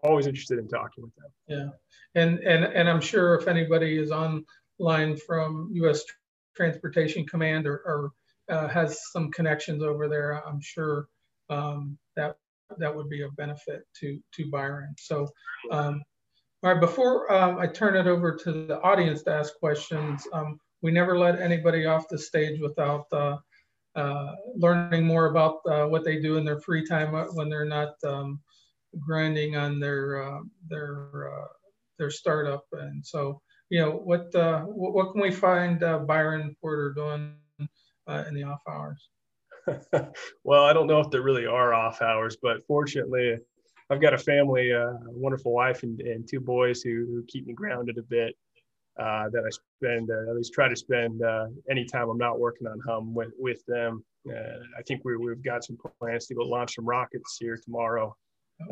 always 0.04 0.28
interested 0.28 0.60
in 0.60 0.68
talking 0.68 1.02
with 1.02 1.14
them. 1.16 1.32
Yeah, 1.48 2.20
and 2.20 2.38
and 2.38 2.64
and 2.64 2.88
I'm 2.88 3.00
sure 3.00 3.34
if 3.34 3.48
anybody 3.48 3.98
is 3.98 4.12
online 4.12 5.16
from 5.26 5.70
U.S. 5.72 6.04
Transportation 6.54 7.26
Command 7.26 7.66
or, 7.66 7.82
or 7.84 8.12
uh, 8.48 8.68
has 8.68 9.00
some 9.12 9.30
connections 9.30 9.82
over 9.82 10.08
there, 10.08 10.42
I'm 10.46 10.60
sure 10.60 11.08
um, 11.50 11.98
that 12.16 12.36
that 12.78 12.94
would 12.94 13.08
be 13.08 13.22
a 13.22 13.28
benefit 13.30 13.82
to 14.00 14.18
to 14.34 14.50
Byron. 14.50 14.94
So, 14.98 15.28
um, 15.70 16.02
all 16.62 16.72
right, 16.72 16.80
before 16.80 17.30
um, 17.32 17.58
I 17.58 17.66
turn 17.66 17.96
it 17.96 18.06
over 18.06 18.34
to 18.36 18.52
the 18.66 18.80
audience 18.80 19.22
to 19.24 19.32
ask 19.32 19.54
questions, 19.58 20.26
um, 20.32 20.58
we 20.82 20.90
never 20.90 21.18
let 21.18 21.40
anybody 21.40 21.86
off 21.86 22.08
the 22.08 22.18
stage 22.18 22.60
without 22.60 23.06
uh, 23.12 23.36
uh, 23.96 24.32
learning 24.56 25.04
more 25.04 25.26
about 25.26 25.60
uh, 25.66 25.86
what 25.86 26.04
they 26.04 26.20
do 26.20 26.36
in 26.36 26.44
their 26.44 26.60
free 26.60 26.86
time 26.86 27.12
when 27.34 27.48
they're 27.48 27.64
not 27.64 27.94
um, 28.04 28.40
grinding 28.98 29.56
on 29.56 29.78
their 29.78 30.22
uh, 30.22 30.40
their 30.68 31.30
uh, 31.32 31.48
their 31.98 32.10
startup. 32.10 32.64
And 32.72 33.04
so, 33.04 33.40
you 33.70 33.80
know, 33.80 33.92
what 33.92 34.30
what, 34.34 34.94
what, 34.94 35.12
can 35.12 35.20
we 35.20 35.30
find 35.30 35.80
Byron 35.80 36.56
Porter 36.60 36.92
doing 36.94 37.34
uh, 38.06 38.24
in 38.28 38.34
the 38.34 38.42
off 38.42 38.60
hours? 38.68 39.08
well, 40.44 40.64
I 40.64 40.72
don't 40.72 40.86
know 40.86 41.00
if 41.00 41.10
there 41.10 41.22
really 41.22 41.46
are 41.46 41.74
off 41.74 42.02
hours, 42.02 42.36
but 42.40 42.64
fortunately, 42.66 43.36
I've 43.90 44.00
got 44.00 44.14
a 44.14 44.18
family, 44.18 44.72
uh, 44.72 44.92
a 44.92 44.98
wonderful 45.10 45.52
wife, 45.52 45.82
and, 45.82 46.00
and 46.00 46.28
two 46.28 46.40
boys 46.40 46.82
who, 46.82 47.06
who 47.06 47.24
keep 47.28 47.46
me 47.46 47.52
grounded 47.52 47.98
a 47.98 48.02
bit. 48.02 48.34
Uh, 48.96 49.28
that 49.30 49.42
I 49.44 49.50
spend, 49.80 50.08
uh, 50.08 50.30
at 50.30 50.36
least 50.36 50.52
try 50.52 50.68
to 50.68 50.76
spend 50.76 51.20
uh, 51.20 51.46
anytime 51.68 52.08
I'm 52.08 52.16
not 52.16 52.38
working 52.38 52.68
on 52.68 52.78
Hum 52.86 53.12
with, 53.12 53.32
with 53.36 53.66
them. 53.66 54.04
Uh, 54.30 54.60
I 54.78 54.82
think 54.86 55.04
we, 55.04 55.16
we've 55.16 55.42
got 55.42 55.64
some 55.64 55.76
plans 55.98 56.26
to 56.26 56.36
go 56.36 56.42
launch 56.42 56.76
some 56.76 56.86
rockets 56.86 57.36
here 57.40 57.58
tomorrow 57.60 58.14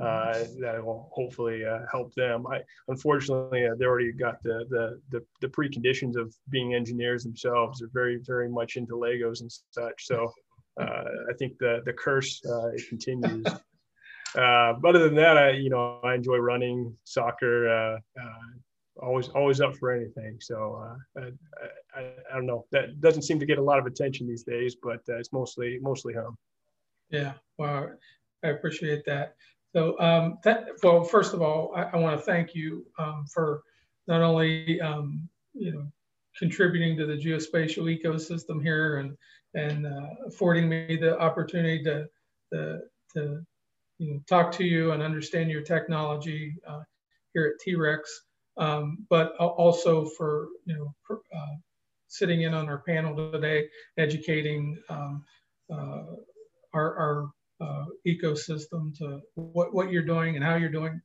uh, 0.01 0.45
that 0.61 0.81
will 0.85 1.11
hopefully 1.12 1.64
uh, 1.64 1.81
help 1.90 2.14
them. 2.14 2.47
I 2.47 2.61
unfortunately 2.88 3.66
uh, 3.66 3.75
they 3.79 3.85
already 3.85 4.12
got 4.12 4.42
the, 4.42 4.64
the, 4.71 5.01
the 5.11 5.25
the 5.40 5.49
preconditions 5.49 6.16
of 6.16 6.35
being 6.51 6.75
engineers 6.75 7.25
themselves. 7.25 7.81
They're 7.81 7.88
very 7.92 8.21
very 8.25 8.49
much 8.49 8.77
into 8.77 8.95
Legos 8.95 9.40
and 9.40 9.53
such. 9.71 10.07
So 10.07 10.33
uh, 10.81 11.05
I 11.31 11.35
think 11.38 11.59
the 11.59 11.83
the 11.85 11.92
curse 11.92 12.45
uh, 12.45 12.71
continues. 12.88 13.47
Uh, 14.35 14.73
but 14.81 14.97
other 14.97 15.05
than 15.05 15.14
that, 15.14 15.37
I 15.37 15.51
you 15.51 15.68
know 15.68 16.01
I 16.03 16.14
enjoy 16.14 16.38
running, 16.38 16.97
soccer. 17.05 17.99
always 19.03 19.29
always 19.29 19.61
up 19.61 19.77
for 19.77 19.92
anything. 19.92 20.38
So 20.40 20.83
I, 21.18 21.21
I, 21.95 22.01
I, 22.31 22.35
don't 22.37 22.47
know. 22.47 22.64
That 22.73 22.99
doesn't 23.03 23.25
seem 23.25 23.38
to 23.40 23.45
get 23.45 23.59
a 23.59 23.62
lot 23.62 23.79
of 23.79 23.85
attention 23.85 24.27
these 24.27 24.42
days, 24.42 24.75
but 24.83 25.01
it's 25.07 25.35
mostly 25.35 25.79
mostly 25.83 26.14
home. 26.14 26.38
Yeah, 27.11 27.35
well, 27.59 27.90
I 28.42 28.49
appreciate 28.49 29.05
that. 29.05 29.35
So, 29.75 29.99
um, 30.01 30.39
that, 30.45 30.67
well, 30.83 31.03
first 31.03 31.33
of 31.33 31.41
all, 31.41 31.73
I, 31.75 31.85
I 31.85 31.97
want 31.97 32.19
to 32.19 32.25
thank 32.25 32.55
you 32.55 32.85
um, 32.99 33.25
for 33.33 33.63
not 34.07 34.21
only 34.21 34.81
um, 34.81 35.29
you 35.55 35.73
know 35.73 35.87
contributing 36.39 36.97
to 36.97 37.07
the 37.07 37.17
geospatial 37.17 37.85
ecosystem 37.85 38.63
here 38.63 38.99
and 38.99 39.17
and 39.55 39.87
uh, 39.87 40.09
affording 40.27 40.69
me 40.69 40.97
the 40.97 41.19
opportunity 41.19 41.83
to, 41.85 42.09
to, 42.53 42.81
to 43.15 43.41
you 43.99 44.15
know 44.15 44.21
talk 44.29 44.51
to 44.53 44.65
you 44.65 44.93
and 44.93 45.03
understand 45.03 45.51
your 45.51 45.63
technology 45.63 46.55
uh, 46.67 46.81
here 47.35 47.53
at 47.55 47.61
T-REX, 47.63 48.23
um, 48.57 49.07
but 49.09 49.35
also 49.37 50.05
for 50.05 50.49
you 50.65 50.75
know 50.75 50.95
for, 51.03 51.21
uh, 51.35 51.57
sitting 52.09 52.43
in 52.43 52.53
on 52.53 52.69
our 52.69 52.79
panel 52.79 53.33
today, 53.33 53.67
educating 53.97 54.77
um, 54.91 55.25
uh, 55.73 56.03
our, 56.75 56.97
our 56.97 57.31
uh, 57.62 57.85
ecosystem 58.07 58.96
to 58.98 59.20
what, 59.35 59.72
what 59.72 59.90
you're 59.90 60.03
doing 60.03 60.37
and 60.37 60.44
how 60.44 60.57
you're 60.57 60.68
doing. 60.68 61.01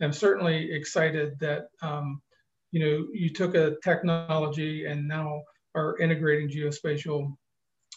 I'm 0.00 0.12
certainly 0.12 0.72
excited 0.72 1.38
that 1.38 1.68
um, 1.80 2.20
you 2.72 2.80
know 2.80 3.06
you 3.12 3.30
took 3.30 3.54
a 3.54 3.76
technology 3.84 4.86
and 4.86 5.06
now 5.06 5.42
are 5.76 5.96
integrating 5.98 6.48
geospatial 6.48 7.36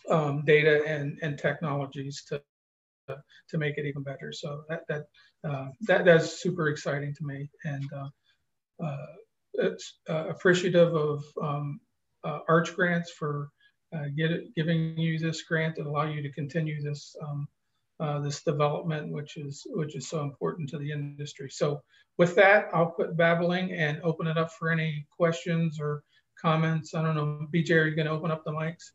um, 0.10 0.44
data 0.46 0.84
and, 0.86 1.18
and 1.24 1.38
technologies 1.38 2.24
to 2.30 2.42
to 3.50 3.58
make 3.58 3.78
it 3.78 3.86
even 3.86 4.04
better. 4.04 4.32
So 4.32 4.64
that 4.70 4.82
that 4.88 5.06
uh, 5.48 5.70
that 5.82 6.06
that's 6.06 6.42
super 6.42 6.70
exciting 6.70 7.14
to 7.16 7.24
me, 7.24 7.50
and 7.64 7.90
uh, 7.94 8.84
uh, 8.84 9.06
it's 9.54 9.98
uh, 10.10 10.28
appreciative 10.28 10.94
of 10.94 11.24
um, 11.42 11.80
uh, 12.24 12.40
Arch 12.48 12.76
grants 12.76 13.12
for 13.12 13.50
uh, 13.96 14.06
get 14.16 14.32
it, 14.32 14.56
giving 14.56 14.98
you 14.98 15.20
this 15.20 15.44
grant 15.44 15.78
and 15.78 15.88
allow 15.88 16.06
you 16.06 16.22
to 16.22 16.32
continue 16.32 16.82
this 16.82 17.16
um, 17.22 17.48
uh, 18.00 18.20
this 18.20 18.44
development, 18.44 19.12
which 19.12 19.38
is 19.38 19.66
which 19.72 19.96
is 19.96 20.08
so 20.08 20.22
important 20.22 20.70
to 20.70 20.78
the 20.78 20.92
industry. 20.92 21.50
So 21.50 21.82
with 22.18 22.36
that, 22.36 22.68
I'll 22.74 22.92
quit 22.92 23.18
babbling 23.18 23.72
and 23.72 24.02
open 24.04 24.28
it 24.28 24.38
up 24.38 24.52
for 24.52 24.72
any 24.72 25.06
questions 25.16 25.80
or 25.80 26.04
comments. 26.40 26.94
I 26.94 27.02
don't 27.02 27.16
know, 27.16 27.48
BJ, 27.54 27.72
are 27.72 27.88
you 27.88 27.96
going 27.96 28.08
to 28.08 28.12
open 28.12 28.32
up 28.32 28.44
the 28.44 28.52
mics? 28.52 28.92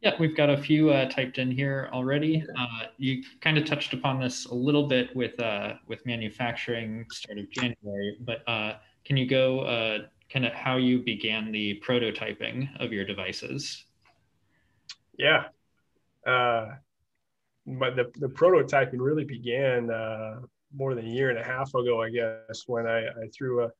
Yeah, 0.00 0.14
we've 0.18 0.36
got 0.36 0.48
a 0.48 0.56
few 0.56 0.90
uh, 0.90 1.10
typed 1.10 1.36
in 1.36 1.50
here 1.50 1.90
already. 1.92 2.42
Uh, 2.58 2.86
you 2.96 3.22
kind 3.42 3.58
of 3.58 3.66
touched 3.66 3.92
upon 3.92 4.18
this 4.18 4.46
a 4.46 4.54
little 4.54 4.88
bit 4.88 5.14
with 5.14 5.38
uh, 5.38 5.74
with 5.88 6.04
manufacturing 6.06 7.04
start 7.10 7.38
of 7.38 7.50
January, 7.50 8.16
but 8.20 8.48
uh, 8.48 8.74
can 9.04 9.18
you 9.18 9.26
go 9.26 9.60
uh, 9.60 9.98
kind 10.32 10.46
of 10.46 10.52
how 10.54 10.76
you 10.76 11.02
began 11.02 11.52
the 11.52 11.82
prototyping 11.86 12.68
of 12.80 12.94
your 12.94 13.04
devices? 13.04 13.84
Yeah, 15.18 15.44
uh, 16.26 16.76
but 17.78 17.96
the, 17.96 18.10
the 18.18 18.28
prototyping 18.28 18.98
really 18.98 19.24
began 19.24 19.90
uh, 19.90 20.40
more 20.74 20.94
than 20.94 21.06
a 21.06 21.08
year 21.08 21.30
and 21.30 21.38
a 21.38 21.44
half 21.44 21.74
ago, 21.74 22.02
I 22.02 22.10
guess, 22.10 22.64
when 22.66 22.86
I, 22.86 23.06
I 23.06 23.28
threw 23.36 23.64
a, 23.64 23.70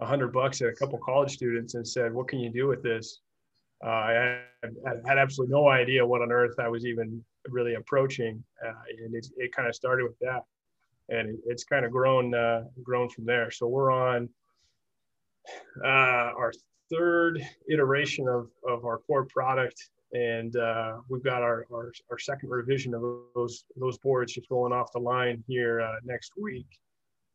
a 0.00 0.06
hundred 0.06 0.32
bucks 0.32 0.60
at 0.60 0.68
a 0.68 0.74
couple 0.74 0.98
college 0.98 1.32
students 1.32 1.74
and 1.74 1.86
said, 1.86 2.12
"What 2.12 2.28
can 2.28 2.40
you 2.40 2.50
do 2.50 2.66
with 2.66 2.82
this?" 2.82 3.20
Uh, 3.84 3.88
I, 3.88 4.40
had, 4.62 4.74
I, 4.86 5.08
had, 5.08 5.18
absolutely 5.18 5.52
no 5.54 5.68
idea 5.68 6.04
what 6.04 6.20
on 6.20 6.32
earth 6.32 6.56
I 6.58 6.68
was 6.68 6.84
even 6.84 7.24
really 7.48 7.74
approaching, 7.74 8.42
uh, 8.66 8.72
and 9.04 9.14
it, 9.14 9.26
it 9.36 9.52
kind 9.54 9.68
of 9.68 9.74
started 9.74 10.04
with 10.04 10.18
that, 10.20 10.42
and 11.08 11.30
it, 11.30 11.36
it's 11.46 11.64
kind 11.64 11.84
of 11.84 11.92
grown 11.92 12.34
uh, 12.34 12.64
grown 12.82 13.08
from 13.08 13.24
there. 13.24 13.50
So 13.50 13.68
we're 13.68 13.92
on 13.92 14.28
uh, 15.84 15.88
our 15.88 16.52
third 16.90 17.40
iteration 17.70 18.28
of, 18.28 18.48
of 18.66 18.84
our 18.84 18.98
core 18.98 19.26
product 19.26 19.90
and 20.12 20.56
uh, 20.56 20.98
we've 21.08 21.22
got 21.22 21.42
our, 21.42 21.66
our, 21.72 21.92
our 22.10 22.18
second 22.18 22.48
revision 22.48 22.94
of 22.94 23.02
those 23.34 23.64
those 23.76 23.98
boards 23.98 24.32
just 24.32 24.50
rolling 24.50 24.72
off 24.72 24.92
the 24.92 24.98
line 24.98 25.42
here 25.46 25.80
uh, 25.80 25.96
next 26.04 26.32
week. 26.40 26.66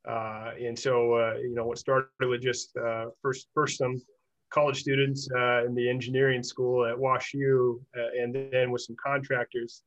Uh, 0.07 0.51
and 0.61 0.77
so 0.77 1.13
uh, 1.13 1.35
you 1.35 1.53
know 1.55 1.65
what 1.65 1.77
started 1.77 2.09
with 2.21 2.41
just 2.41 2.75
uh, 2.77 3.05
first 3.21 3.47
first 3.53 3.77
some 3.77 4.01
college 4.49 4.79
students 4.79 5.29
uh, 5.35 5.65
in 5.65 5.73
the 5.73 5.89
engineering 5.89 6.43
school 6.43 6.85
at 6.85 6.95
WashU, 6.95 7.79
uh, 7.97 8.21
and 8.21 8.35
then 8.51 8.69
with 8.69 8.81
some 8.81 8.95
contractors 9.03 9.83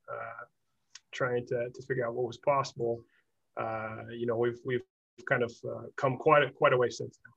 trying 1.13 1.47
to, 1.47 1.71
to 1.73 1.83
figure 1.87 2.05
out 2.07 2.15
what 2.15 2.27
was 2.27 2.39
possible. 2.39 3.01
You 4.11 4.27
know, 4.27 4.37
we've 4.37 4.59
we've 4.65 4.83
kind 5.29 5.43
of 5.43 5.53
come 5.97 6.17
quite 6.17 6.43
a, 6.43 6.51
quite 6.51 6.73
a 6.73 6.77
way 6.77 6.89
since 6.89 7.19
then. 7.25 7.33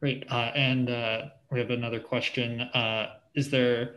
Great, 0.00 0.24
and 0.30 0.88
we 1.50 1.58
have 1.58 1.70
another 1.70 2.00
question. 2.00 2.68
is 3.34 3.50
there 3.50 3.96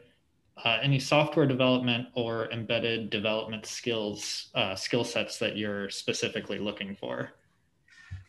any 0.65 0.99
software 0.99 1.45
development 1.45 2.07
or 2.15 2.51
embedded 2.51 3.09
development 3.09 3.65
skills 3.65 4.51
skill 4.75 5.03
sets 5.03 5.37
that 5.39 5.57
you're 5.57 5.89
specifically 5.89 6.59
looking 6.59 6.95
for? 6.95 7.31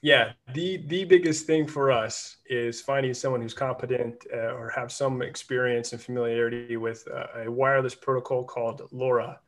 Yeah, 0.02 0.32
the 0.54 0.78
the 0.86 1.04
biggest 1.04 1.46
thing 1.46 1.66
for 1.66 1.92
us 1.92 2.38
is 2.46 2.80
finding 2.80 3.12
someone 3.12 3.42
who's 3.42 3.52
competent 3.52 4.26
uh, 4.32 4.54
or 4.54 4.70
have 4.70 4.90
some 4.90 5.20
experience 5.20 5.92
and 5.92 6.00
familiarity 6.00 6.78
with 6.78 7.06
uh, 7.12 7.44
a 7.44 7.50
wireless 7.50 7.94
protocol 7.94 8.42
called 8.44 8.88
LoRa, 8.92 9.38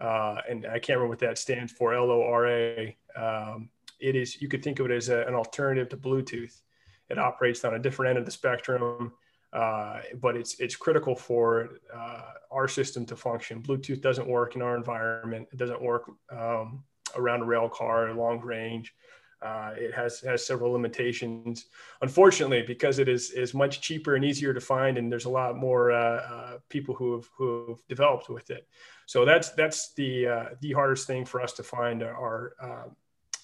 uh, 0.00 0.36
and 0.48 0.64
I 0.64 0.78
can't 0.78 0.98
remember 0.98 1.08
what 1.08 1.18
that 1.18 1.36
stands 1.36 1.70
for. 1.70 1.92
L 1.94 2.10
O 2.10 2.22
R 2.22 2.48
A. 2.48 2.96
Um, 3.14 3.68
it 4.00 4.16
is 4.16 4.40
you 4.40 4.48
could 4.48 4.62
think 4.62 4.80
of 4.80 4.86
it 4.86 4.92
as 4.92 5.10
a, 5.10 5.26
an 5.26 5.34
alternative 5.34 5.90
to 5.90 5.98
Bluetooth. 5.98 6.62
It 7.10 7.18
operates 7.18 7.64
on 7.64 7.74
a 7.74 7.78
different 7.78 8.10
end 8.10 8.18
of 8.18 8.24
the 8.24 8.30
spectrum, 8.30 9.12
uh, 9.52 10.00
but 10.20 10.36
it's 10.36 10.58
it's 10.60 10.76
critical 10.76 11.14
for 11.14 11.70
uh, 11.94 12.32
our 12.50 12.68
system 12.68 13.04
to 13.06 13.16
function. 13.16 13.62
Bluetooth 13.62 14.00
doesn't 14.00 14.26
work 14.26 14.56
in 14.56 14.62
our 14.62 14.76
environment. 14.76 15.48
It 15.52 15.58
doesn't 15.58 15.82
work 15.82 16.10
um, 16.30 16.84
around 17.16 17.42
a 17.42 17.44
rail 17.44 17.68
car, 17.68 18.12
long 18.14 18.40
range. 18.40 18.94
Uh, 19.42 19.72
it 19.76 19.92
has 19.92 20.20
has 20.20 20.46
several 20.46 20.72
limitations. 20.72 21.66
Unfortunately, 22.00 22.62
because 22.66 22.98
it 22.98 23.08
is 23.08 23.30
is 23.30 23.52
much 23.52 23.82
cheaper 23.82 24.14
and 24.14 24.24
easier 24.24 24.54
to 24.54 24.60
find, 24.60 24.96
and 24.96 25.12
there's 25.12 25.26
a 25.26 25.30
lot 25.30 25.56
more 25.56 25.92
uh, 25.92 26.20
uh, 26.34 26.58
people 26.70 26.94
who 26.94 27.14
have 27.16 27.28
who 27.36 27.66
have 27.68 27.86
developed 27.86 28.30
with 28.30 28.50
it. 28.50 28.66
So 29.06 29.26
that's 29.26 29.50
that's 29.50 29.92
the 29.94 30.26
uh, 30.26 30.44
the 30.62 30.72
hardest 30.72 31.06
thing 31.06 31.26
for 31.26 31.42
us 31.42 31.52
to 31.54 31.62
find 31.62 32.02
are 32.02 32.54
uh, 32.60 32.88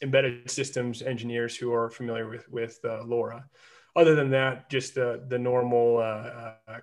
embedded 0.02 0.50
systems 0.50 1.02
engineers 1.02 1.56
who 1.56 1.72
are 1.72 1.90
familiar 1.90 2.28
with 2.28 2.48
with 2.48 2.78
uh, 2.84 3.02
LoRa. 3.04 3.44
Other 3.96 4.14
than 4.14 4.30
that, 4.30 4.70
just 4.70 4.94
the 4.94 5.24
the 5.28 5.38
normal 5.38 5.98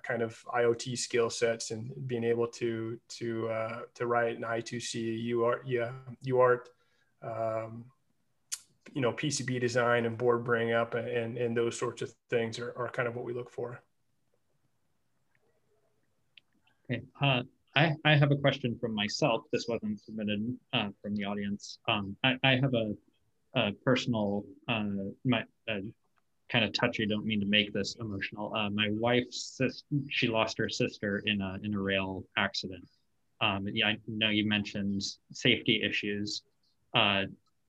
kind 0.02 0.22
of 0.22 0.38
IoT 0.54 0.98
skill 0.98 1.30
sets 1.30 1.70
and 1.70 1.90
being 2.06 2.24
able 2.24 2.46
to 2.48 2.98
to 3.08 3.50
to 3.94 4.06
write 4.06 4.36
an 4.36 4.42
I2C, 4.42 5.26
UART, 5.30 5.60
yeah, 5.66 5.92
UART. 6.26 6.66
Um, 7.22 7.86
you 8.94 9.00
know 9.00 9.12
PCB 9.12 9.60
design 9.60 10.06
and 10.06 10.16
board 10.16 10.44
bring 10.44 10.72
up 10.72 10.94
and 10.94 11.36
and 11.36 11.56
those 11.56 11.78
sorts 11.78 12.02
of 12.02 12.12
things 12.30 12.58
are, 12.58 12.72
are 12.76 12.88
kind 12.88 13.08
of 13.08 13.14
what 13.14 13.24
we 13.24 13.32
look 13.32 13.50
for. 13.50 13.82
Okay, 16.90 17.02
uh, 17.20 17.42
I 17.76 17.94
I 18.04 18.16
have 18.16 18.30
a 18.30 18.36
question 18.36 18.78
from 18.80 18.94
myself. 18.94 19.44
This 19.52 19.66
wasn't 19.68 20.00
submitted 20.00 20.56
uh, 20.72 20.88
from 21.02 21.14
the 21.14 21.24
audience. 21.24 21.78
Um, 21.88 22.16
I 22.24 22.36
I 22.42 22.56
have 22.56 22.74
a, 22.74 22.94
a 23.54 23.72
personal 23.84 24.44
uh, 24.68 24.84
my 25.24 25.42
uh, 25.70 25.80
kind 26.50 26.64
of 26.64 26.72
touchy. 26.72 27.06
Don't 27.06 27.26
mean 27.26 27.40
to 27.40 27.46
make 27.46 27.72
this 27.72 27.96
emotional. 28.00 28.54
Uh, 28.54 28.70
my 28.70 28.88
wife's 28.92 29.56
sis, 29.56 29.82
she 30.08 30.28
lost 30.28 30.58
her 30.58 30.68
sister 30.68 31.22
in 31.26 31.40
a 31.40 31.58
in 31.62 31.74
a 31.74 31.80
rail 31.80 32.24
accident. 32.36 32.88
Um, 33.40 33.68
yeah, 33.72 33.88
I 33.88 33.96
know 34.06 34.30
you 34.30 34.48
mentioned 34.48 35.02
safety 35.32 35.82
issues. 35.82 36.42
Uh, 36.94 37.24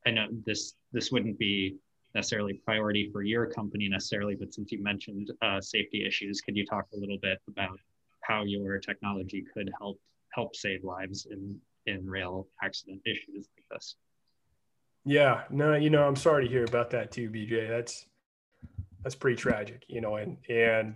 I 0.05 0.11
know 0.11 0.27
this 0.45 0.75
this 0.91 1.11
wouldn't 1.11 1.37
be 1.37 1.75
necessarily 2.15 2.53
priority 2.65 3.09
for 3.11 3.21
your 3.21 3.45
company 3.45 3.87
necessarily, 3.87 4.35
but 4.35 4.53
since 4.53 4.71
you 4.71 4.81
mentioned 4.81 5.31
uh, 5.41 5.61
safety 5.61 6.05
issues, 6.05 6.41
could 6.41 6.55
you 6.55 6.65
talk 6.65 6.87
a 6.93 6.97
little 6.97 7.19
bit 7.21 7.39
about 7.47 7.77
how 8.21 8.43
your 8.43 8.79
technology 8.79 9.45
could 9.53 9.69
help 9.79 9.99
help 10.33 10.55
save 10.55 10.83
lives 10.83 11.27
in 11.29 11.59
in 11.85 12.09
rail 12.09 12.47
accident 12.63 13.01
issues 13.05 13.47
like 13.55 13.65
this? 13.71 13.95
Yeah, 15.05 15.43
no, 15.49 15.75
you 15.75 15.89
know, 15.89 16.07
I'm 16.07 16.15
sorry 16.15 16.45
to 16.45 16.51
hear 16.51 16.65
about 16.65 16.89
that 16.91 17.11
too, 17.11 17.29
BJ. 17.29 17.67
That's 17.67 18.05
that's 19.03 19.15
pretty 19.15 19.37
tragic, 19.37 19.83
you 19.87 20.01
know, 20.01 20.17
and 20.17 20.37
and 20.49 20.95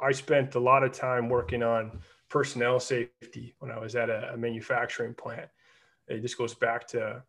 I 0.00 0.12
spent 0.12 0.54
a 0.54 0.60
lot 0.60 0.82
of 0.82 0.92
time 0.92 1.28
working 1.28 1.62
on 1.62 2.00
personnel 2.28 2.80
safety 2.80 3.54
when 3.58 3.70
I 3.70 3.78
was 3.78 3.94
at 3.94 4.10
a, 4.10 4.32
a 4.32 4.36
manufacturing 4.36 5.14
plant. 5.14 5.48
It 6.08 6.22
just 6.22 6.38
goes 6.38 6.54
back 6.54 6.86
to 6.88 7.22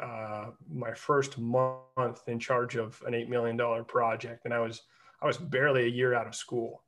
uh, 0.00 0.46
my 0.72 0.92
first 0.94 1.38
month 1.38 2.22
in 2.26 2.38
charge 2.38 2.76
of 2.76 3.00
an 3.06 3.14
eight 3.14 3.28
million 3.28 3.56
dollar 3.56 3.84
project, 3.84 4.44
and 4.44 4.54
I 4.54 4.60
was 4.60 4.82
I 5.22 5.26
was 5.26 5.38
barely 5.38 5.84
a 5.84 5.88
year 5.88 6.14
out 6.14 6.26
of 6.26 6.34
school, 6.34 6.82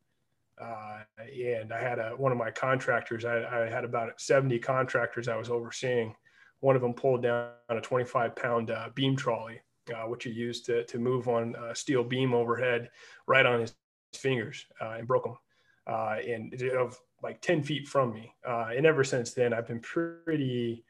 uh, 0.60 1.00
and 1.18 1.72
I 1.72 1.80
had 1.80 1.98
a 1.98 2.10
one 2.10 2.32
of 2.32 2.38
my 2.38 2.50
contractors. 2.50 3.24
I, 3.24 3.44
I, 3.44 3.68
had 3.68 3.84
about 3.84 4.20
seventy 4.20 4.58
contractors 4.58 5.28
I 5.28 5.36
was 5.36 5.50
overseeing. 5.50 6.14
One 6.60 6.76
of 6.76 6.82
them 6.82 6.94
pulled 6.94 7.22
down 7.22 7.50
a 7.68 7.80
25 7.80 8.34
pound 8.36 8.70
uh, 8.70 8.88
beam 8.94 9.16
trolley, 9.16 9.60
uh, 9.94 10.08
which 10.08 10.26
you 10.26 10.32
use 10.32 10.62
to 10.62 10.84
to 10.84 10.98
move 10.98 11.28
on 11.28 11.54
a 11.56 11.74
steel 11.74 12.02
beam 12.02 12.34
overhead, 12.34 12.88
right 13.26 13.46
on 13.46 13.60
his 13.60 13.74
fingers, 14.14 14.66
uh, 14.80 14.94
and 14.98 15.06
broke 15.06 15.24
them. 15.24 15.36
and 15.86 16.60
of 16.72 16.98
like 17.22 17.40
10 17.40 17.62
feet 17.62 17.88
from 17.88 18.12
me. 18.12 18.32
and 18.44 18.86
ever 18.86 19.04
since 19.04 19.32
then, 19.32 19.52
I've 19.52 19.66
been 19.66 19.80
pretty 19.80 20.84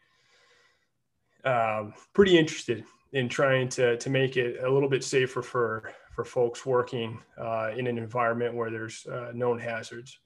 um, 1.46 1.94
pretty 2.12 2.36
interested 2.36 2.84
in 3.12 3.28
trying 3.28 3.68
to, 3.70 3.96
to 3.96 4.10
make 4.10 4.36
it 4.36 4.62
a 4.62 4.70
little 4.70 4.88
bit 4.88 5.04
safer 5.04 5.40
for, 5.42 5.92
for 6.14 6.24
folks 6.24 6.66
working 6.66 7.18
uh, 7.40 7.70
in 7.76 7.86
an 7.86 7.98
environment 7.98 8.54
where 8.54 8.70
there's 8.70 9.06
uh, 9.06 9.30
known 9.32 9.58
hazards. 9.58 10.18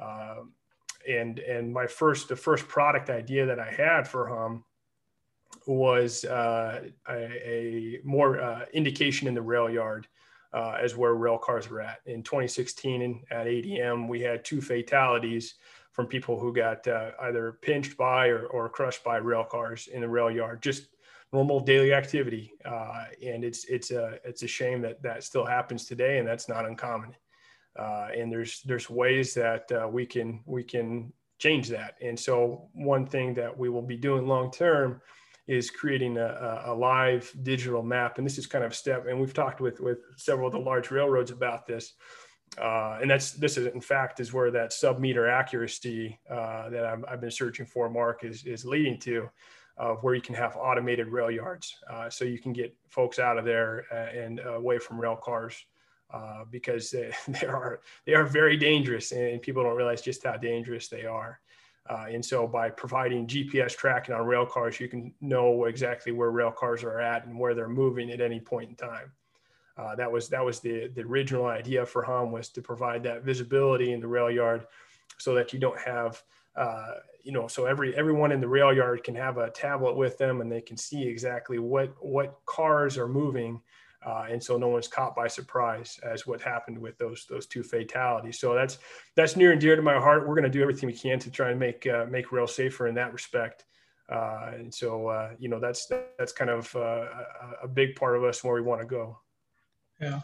Um, 0.00 0.52
and, 1.08 1.38
and 1.38 1.72
my 1.72 1.86
first, 1.86 2.28
the 2.28 2.36
first 2.36 2.68
product 2.68 3.10
idea 3.10 3.46
that 3.46 3.58
I 3.58 3.70
had 3.70 4.06
for 4.06 4.28
Hum 4.28 4.64
was 5.66 6.24
uh, 6.24 6.82
a, 7.08 7.14
a, 7.14 8.00
more 8.04 8.40
uh, 8.40 8.64
indication 8.72 9.28
in 9.28 9.34
the 9.34 9.42
rail 9.42 9.68
yard 9.68 10.06
uh, 10.52 10.76
as 10.80 10.96
where 10.96 11.14
rail 11.14 11.38
cars 11.38 11.68
were 11.68 11.80
at. 11.80 12.00
In 12.06 12.22
2016 12.22 13.24
at 13.30 13.46
ADM, 13.46 14.08
we 14.08 14.20
had 14.20 14.44
two 14.44 14.60
fatalities 14.60 15.54
from 15.92 16.06
people 16.06 16.38
who 16.38 16.52
got 16.52 16.86
uh, 16.86 17.10
either 17.22 17.58
pinched 17.62 17.96
by 17.96 18.28
or, 18.28 18.46
or 18.46 18.68
crushed 18.68 19.02
by 19.02 19.16
rail 19.16 19.44
cars 19.44 19.88
in 19.88 20.02
the 20.02 20.08
rail 20.08 20.30
yard. 20.30 20.62
Just 20.62 20.88
normal 21.32 21.60
daily 21.60 21.92
activity, 21.92 22.52
uh, 22.64 23.04
and 23.24 23.42
it's 23.44 23.64
it's 23.64 23.90
a 23.90 24.18
it's 24.24 24.42
a 24.42 24.46
shame 24.46 24.80
that 24.82 25.02
that 25.02 25.24
still 25.24 25.44
happens 25.44 25.86
today, 25.86 26.18
and 26.18 26.28
that's 26.28 26.48
not 26.48 26.66
uncommon. 26.66 27.14
Uh, 27.78 28.08
and 28.16 28.30
there's 28.30 28.62
there's 28.62 28.88
ways 28.88 29.34
that 29.34 29.70
we 29.90 30.06
can 30.06 30.40
we 30.46 30.62
can 30.62 31.12
change 31.38 31.68
that. 31.68 31.96
And 32.00 32.18
so 32.18 32.68
one 32.72 33.06
thing 33.06 33.34
that 33.34 33.56
we 33.56 33.68
will 33.68 33.82
be 33.82 33.96
doing 33.96 34.26
long 34.26 34.50
term 34.50 35.00
is 35.46 35.70
creating 35.70 36.18
a, 36.18 36.62
a, 36.66 36.74
live 36.74 37.32
digital 37.42 37.82
map. 37.82 38.18
And 38.18 38.26
this 38.26 38.36
is 38.36 38.46
kind 38.46 38.64
of 38.64 38.74
step, 38.74 39.06
and 39.06 39.20
we've 39.20 39.34
talked 39.34 39.60
with 39.60 39.80
with 39.80 39.98
several 40.16 40.48
of 40.48 40.52
the 40.52 40.58
large 40.58 40.90
railroads 40.90 41.30
about 41.30 41.66
this 41.66 41.94
uh, 42.60 42.98
and 43.02 43.10
that's 43.10 43.32
this 43.32 43.58
is 43.58 43.66
in 43.66 43.80
fact 43.80 44.18
is 44.20 44.32
where 44.32 44.50
that 44.50 44.72
sub 44.72 44.98
meter 44.98 45.28
accuracy 45.28 46.18
uh, 46.30 46.70
that 46.70 46.84
i 46.86 47.10
have 47.10 47.20
been 47.20 47.30
searching 47.30 47.66
for, 47.66 47.90
Mark, 47.90 48.24
is 48.24 48.44
is 48.44 48.64
leading 48.64 48.98
to, 49.00 49.28
of 49.76 50.02
where 50.02 50.14
you 50.14 50.22
can 50.22 50.34
have 50.34 50.56
automated 50.56 51.08
rail 51.08 51.30
yards, 51.30 51.76
uh, 51.90 52.08
so 52.08 52.24
you 52.24 52.38
can 52.38 52.52
get 52.52 52.74
folks 52.88 53.18
out 53.18 53.36
of 53.36 53.44
there 53.44 53.84
uh, 53.92 54.18
and 54.18 54.40
away 54.40 54.78
from 54.78 55.00
rail 55.00 55.16
cars. 55.16 55.64
Uh, 56.14 56.44
because 56.52 56.92
they, 56.92 57.12
they 57.28 57.46
are 57.48 57.80
they 58.06 58.14
are 58.14 58.24
very 58.24 58.56
dangerous, 58.56 59.10
and 59.10 59.42
people 59.42 59.64
don't 59.64 59.76
realize 59.76 60.00
just 60.00 60.24
how 60.24 60.36
dangerous 60.36 60.86
they 60.86 61.04
are. 61.04 61.40
Uh, 61.88 62.06
and 62.10 62.24
so, 62.24 62.46
by 62.46 62.68
providing 62.70 63.26
GPS 63.26 63.76
tracking 63.76 64.14
on 64.14 64.26
rail 64.26 64.46
cars, 64.46 64.80
you 64.80 64.88
can 64.88 65.12
know 65.20 65.64
exactly 65.64 66.12
where 66.12 66.30
rail 66.30 66.50
cars 66.50 66.82
are 66.82 67.00
at 67.00 67.26
and 67.26 67.38
where 67.38 67.54
they're 67.54 67.68
moving 67.68 68.10
at 68.10 68.20
any 68.20 68.40
point 68.40 68.70
in 68.70 68.76
time. 68.76 69.12
Uh, 69.78 69.94
that 69.94 70.10
was 70.10 70.28
that 70.28 70.44
was 70.44 70.60
the 70.60 70.88
the 70.94 71.02
original 71.02 71.46
idea 71.46 71.84
for 71.84 72.02
Hum 72.02 72.32
was 72.32 72.48
to 72.50 72.62
provide 72.62 73.02
that 73.02 73.24
visibility 73.24 73.92
in 73.92 74.00
the 74.00 74.08
rail 74.08 74.30
yard, 74.30 74.66
so 75.18 75.34
that 75.34 75.52
you 75.52 75.58
don't 75.58 75.78
have 75.78 76.22
uh, 76.56 76.94
you 77.22 77.32
know 77.32 77.46
so 77.46 77.66
every 77.66 77.94
everyone 77.94 78.32
in 78.32 78.40
the 78.40 78.48
rail 78.48 78.72
yard 78.72 79.04
can 79.04 79.14
have 79.14 79.36
a 79.36 79.50
tablet 79.50 79.96
with 79.96 80.16
them 80.16 80.40
and 80.40 80.50
they 80.50 80.62
can 80.62 80.76
see 80.76 81.06
exactly 81.06 81.58
what 81.58 81.94
what 82.00 82.38
cars 82.46 82.96
are 82.96 83.08
moving. 83.08 83.60
Uh, 84.06 84.24
and 84.30 84.42
so 84.42 84.56
no 84.56 84.68
one's 84.68 84.86
caught 84.86 85.16
by 85.16 85.26
surprise 85.26 85.98
as 86.04 86.28
what 86.28 86.40
happened 86.40 86.78
with 86.78 86.96
those 86.96 87.26
those 87.28 87.46
two 87.46 87.64
fatalities. 87.64 88.38
So 88.38 88.54
that's 88.54 88.78
that's 89.16 89.34
near 89.34 89.50
and 89.50 89.60
dear 89.60 89.74
to 89.74 89.82
my 89.82 89.98
heart. 89.98 90.28
We're 90.28 90.36
going 90.36 90.44
to 90.44 90.50
do 90.50 90.62
everything 90.62 90.86
we 90.86 90.92
can 90.92 91.18
to 91.18 91.30
try 91.30 91.50
and 91.50 91.58
make 91.58 91.86
uh, 91.88 92.06
make 92.08 92.30
rail 92.30 92.46
safer 92.46 92.86
in 92.86 92.94
that 92.94 93.12
respect. 93.12 93.64
Uh, 94.08 94.52
and 94.54 94.72
so 94.72 95.08
uh, 95.08 95.30
you 95.40 95.48
know 95.48 95.58
that's 95.58 95.90
that's 96.18 96.32
kind 96.32 96.50
of 96.50 96.74
uh, 96.76 97.06
a, 97.64 97.66
big 97.66 97.96
part 97.96 98.16
of 98.16 98.22
us 98.22 98.44
where 98.44 98.54
we 98.54 98.62
want 98.62 98.80
to 98.80 98.86
go. 98.86 99.18
Yeah. 100.00 100.20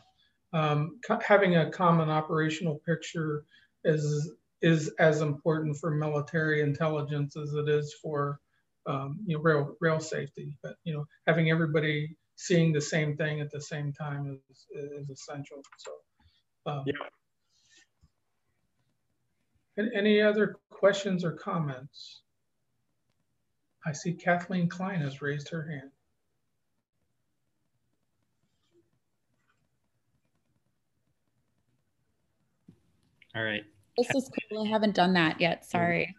Um, 0.53 1.01
having 1.21 1.57
a 1.57 1.69
common 1.69 2.09
operational 2.09 2.81
picture 2.87 3.45
is 3.83 4.33
is 4.61 4.93
as 5.01 5.23
important 5.23 5.77
for 5.77 5.91
military 5.91 6.61
intelligence 6.61 7.37
as 7.37 7.55
it 7.55 7.69
is 7.69 7.95
for 8.01 8.39
um, 8.87 9.19
you 9.27 9.37
know 9.37 9.43
rail 9.43 9.77
rail 9.81 9.99
safety. 9.99 10.57
But 10.63 10.77
you 10.85 10.95
know 10.95 11.05
having 11.27 11.51
everybody 11.51 12.17
seeing 12.37 12.73
the 12.73 12.81
same 12.81 13.17
thing 13.17 13.41
at 13.41 13.51
the 13.51 13.61
same 13.61 13.93
time 13.93 14.39
is, 14.51 14.67
is 14.75 15.11
essential. 15.11 15.63
So, 15.77 15.93
um, 16.67 16.85
yeah. 16.87 16.95
Any 19.95 20.21
other 20.21 20.57
questions 20.71 21.25
or 21.25 21.33
comments? 21.33 22.23
I 23.87 23.93
see 23.93 24.13
Kathleen 24.13 24.69
Klein 24.69 25.01
has 25.01 25.23
raised 25.23 25.49
her 25.49 25.67
hand. 25.67 25.91
All 33.35 33.43
right. 33.43 33.65
This 33.97 34.11
is 34.15 34.31
cool. 34.51 34.67
I 34.67 34.69
haven't 34.69 34.95
done 34.95 35.15
that 35.15 35.41
yet. 35.41 35.65
Sorry. 35.65 36.15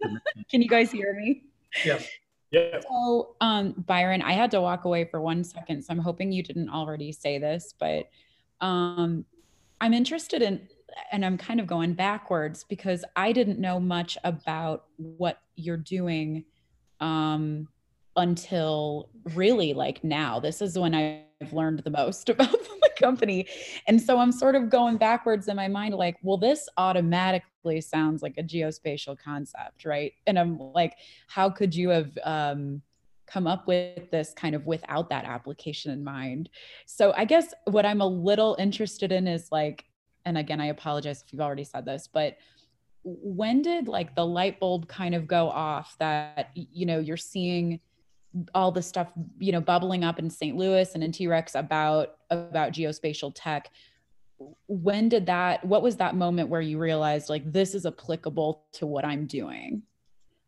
Can 0.50 0.62
you 0.62 0.68
guys 0.68 0.90
hear 0.90 1.14
me? 1.14 1.44
Yes. 1.84 2.02
Yeah. 2.02 2.06
So, 2.52 3.34
um, 3.40 3.72
Byron, 3.86 4.22
I 4.22 4.32
had 4.32 4.50
to 4.52 4.60
walk 4.60 4.84
away 4.84 5.04
for 5.04 5.20
one 5.20 5.44
second, 5.44 5.82
so 5.82 5.92
I'm 5.92 5.98
hoping 5.98 6.32
you 6.32 6.42
didn't 6.42 6.70
already 6.70 7.12
say 7.12 7.38
this, 7.38 7.74
but 7.78 8.08
um, 8.60 9.24
I'm 9.80 9.92
interested 9.92 10.42
in, 10.42 10.66
and 11.12 11.24
I'm 11.24 11.36
kind 11.36 11.60
of 11.60 11.66
going 11.66 11.94
backwards 11.94 12.64
because 12.64 13.04
I 13.16 13.32
didn't 13.32 13.58
know 13.58 13.78
much 13.78 14.16
about 14.24 14.86
what 14.96 15.40
you're 15.56 15.76
doing 15.76 16.44
um, 17.00 17.68
until 18.16 19.10
really 19.34 19.74
like 19.74 20.02
now. 20.02 20.40
This 20.40 20.62
is 20.62 20.78
when 20.78 20.94
I've 20.94 21.52
learned 21.52 21.80
the 21.80 21.90
most 21.90 22.28
about 22.30 22.56
company. 22.98 23.46
And 23.86 24.00
so 24.00 24.18
I'm 24.18 24.32
sort 24.32 24.54
of 24.54 24.68
going 24.68 24.96
backwards 24.96 25.48
in 25.48 25.56
my 25.56 25.68
mind, 25.68 25.94
like, 25.94 26.16
well, 26.22 26.36
this 26.36 26.68
automatically 26.76 27.80
sounds 27.80 28.22
like 28.22 28.34
a 28.38 28.42
geospatial 28.42 29.18
concept, 29.18 29.84
right? 29.84 30.12
And 30.26 30.38
I'm 30.38 30.58
like, 30.58 30.94
how 31.26 31.50
could 31.50 31.74
you 31.74 31.90
have 31.90 32.10
um, 32.24 32.82
come 33.26 33.46
up 33.46 33.66
with 33.66 34.10
this 34.10 34.32
kind 34.34 34.54
of 34.54 34.66
without 34.66 35.10
that 35.10 35.24
application 35.24 35.92
in 35.92 36.02
mind? 36.02 36.50
So 36.86 37.12
I 37.16 37.24
guess 37.24 37.54
what 37.64 37.86
I'm 37.86 38.00
a 38.00 38.06
little 38.06 38.56
interested 38.58 39.12
in 39.12 39.26
is 39.26 39.48
like, 39.50 39.84
and 40.24 40.36
again, 40.36 40.60
I 40.60 40.66
apologize 40.66 41.22
if 41.24 41.32
you've 41.32 41.40
already 41.40 41.64
said 41.64 41.84
this, 41.84 42.08
but 42.12 42.36
when 43.04 43.62
did 43.62 43.88
like 43.88 44.14
the 44.14 44.26
light 44.26 44.60
bulb 44.60 44.88
kind 44.88 45.14
of 45.14 45.26
go 45.26 45.48
off 45.48 45.96
that 45.98 46.50
you 46.54 46.84
know 46.84 46.98
you're 46.98 47.16
seeing 47.16 47.80
all 48.54 48.72
the 48.72 48.82
stuff 48.82 49.08
you 49.38 49.52
know 49.52 49.60
bubbling 49.60 50.04
up 50.04 50.18
in 50.18 50.30
St. 50.30 50.56
Louis 50.56 50.94
and 50.94 51.02
in 51.02 51.12
T-Rex 51.12 51.54
about 51.54 52.16
about 52.30 52.72
geospatial 52.72 53.32
tech. 53.34 53.70
When 54.66 55.08
did 55.08 55.26
that 55.26 55.64
what 55.64 55.82
was 55.82 55.96
that 55.96 56.14
moment 56.14 56.48
where 56.48 56.60
you 56.60 56.78
realized 56.78 57.28
like 57.28 57.50
this 57.50 57.74
is 57.74 57.86
applicable 57.86 58.64
to 58.72 58.86
what 58.86 59.04
I'm 59.04 59.26
doing? 59.26 59.82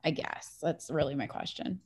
I 0.05 0.11
guess 0.12 0.59
that's 0.62 0.90
really 0.90 1.14
my 1.14 1.26
question. 1.26 1.81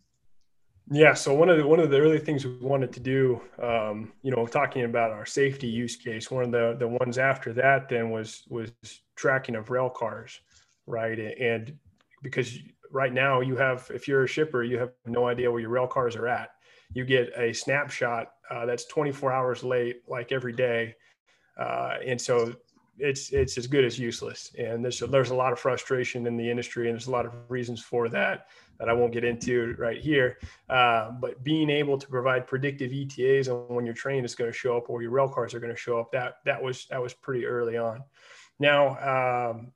Yeah 0.91 1.15
so 1.15 1.33
one 1.33 1.49
of 1.49 1.57
the 1.57 1.67
one 1.67 1.81
of 1.81 1.91
the 1.91 1.99
early 1.99 2.19
things 2.19 2.45
we 2.45 2.59
wanted 2.59 2.93
to 2.93 3.01
do 3.01 3.41
um, 3.63 4.13
you 4.23 4.31
know 4.31 4.47
talking 4.47 4.85
about 4.85 5.13
our 5.13 5.25
safety 5.25 5.67
use 5.67 5.97
case 5.97 6.31
one 6.31 6.45
of 6.45 6.51
the 6.51 6.77
the 6.79 6.87
ones 6.87 7.17
after 7.17 7.55
that 7.55 7.89
then 7.89 8.11
was 8.11 8.43
was 8.51 8.71
tracking 9.17 9.57
of 9.57 9.71
rail 9.71 9.89
cars 9.89 10.41
right? 10.87 11.19
And 11.19 11.77
because 12.23 12.59
right 12.95 13.13
now 13.13 13.41
you 13.41 13.57
have 13.57 13.91
if 13.93 14.07
you're 14.09 14.23
a 14.23 14.29
shipper 14.29 14.63
you 14.63 14.79
have 14.79 14.93
no 15.05 15.27
idea 15.27 15.51
where 15.51 15.61
your 15.61 15.71
rail 15.71 15.87
cars 15.87 16.17
are 16.17 16.29
at. 16.29 16.51
You 16.95 17.05
get 17.05 17.33
a 17.37 17.53
snapshot 17.53 18.33
uh, 18.51 18.67
that's 18.67 18.85
24 18.87 19.33
hours 19.33 19.65
late 19.65 20.03
like 20.09 20.31
every 20.31 20.53
day. 20.53 20.95
Uh, 21.59 21.97
and 22.07 22.21
so 22.21 22.55
it's 22.99 23.33
it's 23.33 23.59
as 23.59 23.67
good 23.67 23.85
as 23.85 23.99
useless. 23.99 24.55
And 24.57 24.85
there's 24.85 25.01
there's 25.01 25.31
a 25.31 25.35
lot 25.35 25.53
of 25.53 25.59
frustration 25.59 26.27
in 26.27 26.37
the 26.37 26.49
industry 26.49 26.89
and 26.89 26.95
there's 26.95 27.09
a 27.09 27.11
lot 27.11 27.27
of 27.27 27.33
reasons 27.49 27.83
for 27.83 28.09
that 28.11 28.47
that 28.79 28.89
I 28.89 28.93
won't 28.93 29.13
get 29.13 29.25
into 29.25 29.75
right 29.79 30.01
here. 30.01 30.39
Uh, 30.69 31.11
but 31.11 31.43
being 31.43 31.71
able 31.71 31.99
to 31.99 32.07
provide 32.07 32.47
predictive 32.47 32.93
ETAs 32.93 33.49
on 33.49 33.75
when 33.75 33.85
your 33.85 33.95
train 33.95 34.25
is 34.25 34.37
going 34.37 34.51
to 34.51 34.57
show 34.57 34.77
up 34.77 34.89
or 34.89 35.03
your 35.03 35.11
rail 35.11 35.29
cars 35.29 35.53
are 35.53 35.61
going 35.61 35.73
to 35.73 35.79
show 35.79 35.99
up 35.99 36.13
that 36.13 36.37
that 36.45 36.63
was 36.63 36.87
that 36.91 37.03
was 37.03 37.13
pretty 37.13 37.45
early 37.45 37.77
on. 37.77 38.05
Now 38.61 39.51
um, 39.51 39.73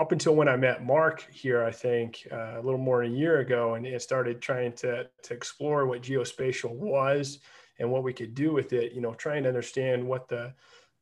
up 0.00 0.12
until 0.12 0.34
when 0.34 0.48
I 0.48 0.56
met 0.56 0.82
Mark 0.82 1.26
here, 1.30 1.62
I 1.62 1.70
think 1.70 2.26
uh, 2.32 2.58
a 2.58 2.62
little 2.62 2.78
more 2.78 3.04
than 3.04 3.12
a 3.12 3.16
year 3.16 3.40
ago, 3.40 3.74
and 3.74 3.86
it 3.86 4.00
started 4.00 4.40
trying 4.40 4.72
to, 4.76 5.06
to 5.24 5.34
explore 5.34 5.84
what 5.84 6.00
geospatial 6.00 6.70
was 6.70 7.40
and 7.78 7.90
what 7.90 8.02
we 8.02 8.14
could 8.14 8.34
do 8.34 8.50
with 8.54 8.72
it, 8.72 8.92
you 8.92 9.02
know, 9.02 9.12
trying 9.12 9.42
to 9.42 9.50
understand 9.50 10.02
what 10.02 10.26
the, 10.26 10.54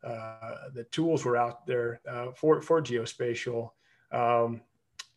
uh, 0.02 0.68
the 0.74 0.82
tools 0.90 1.24
were 1.24 1.36
out 1.36 1.64
there 1.64 2.00
uh, 2.10 2.32
for, 2.32 2.60
for 2.60 2.82
geospatial. 2.82 3.70
Um, 4.10 4.62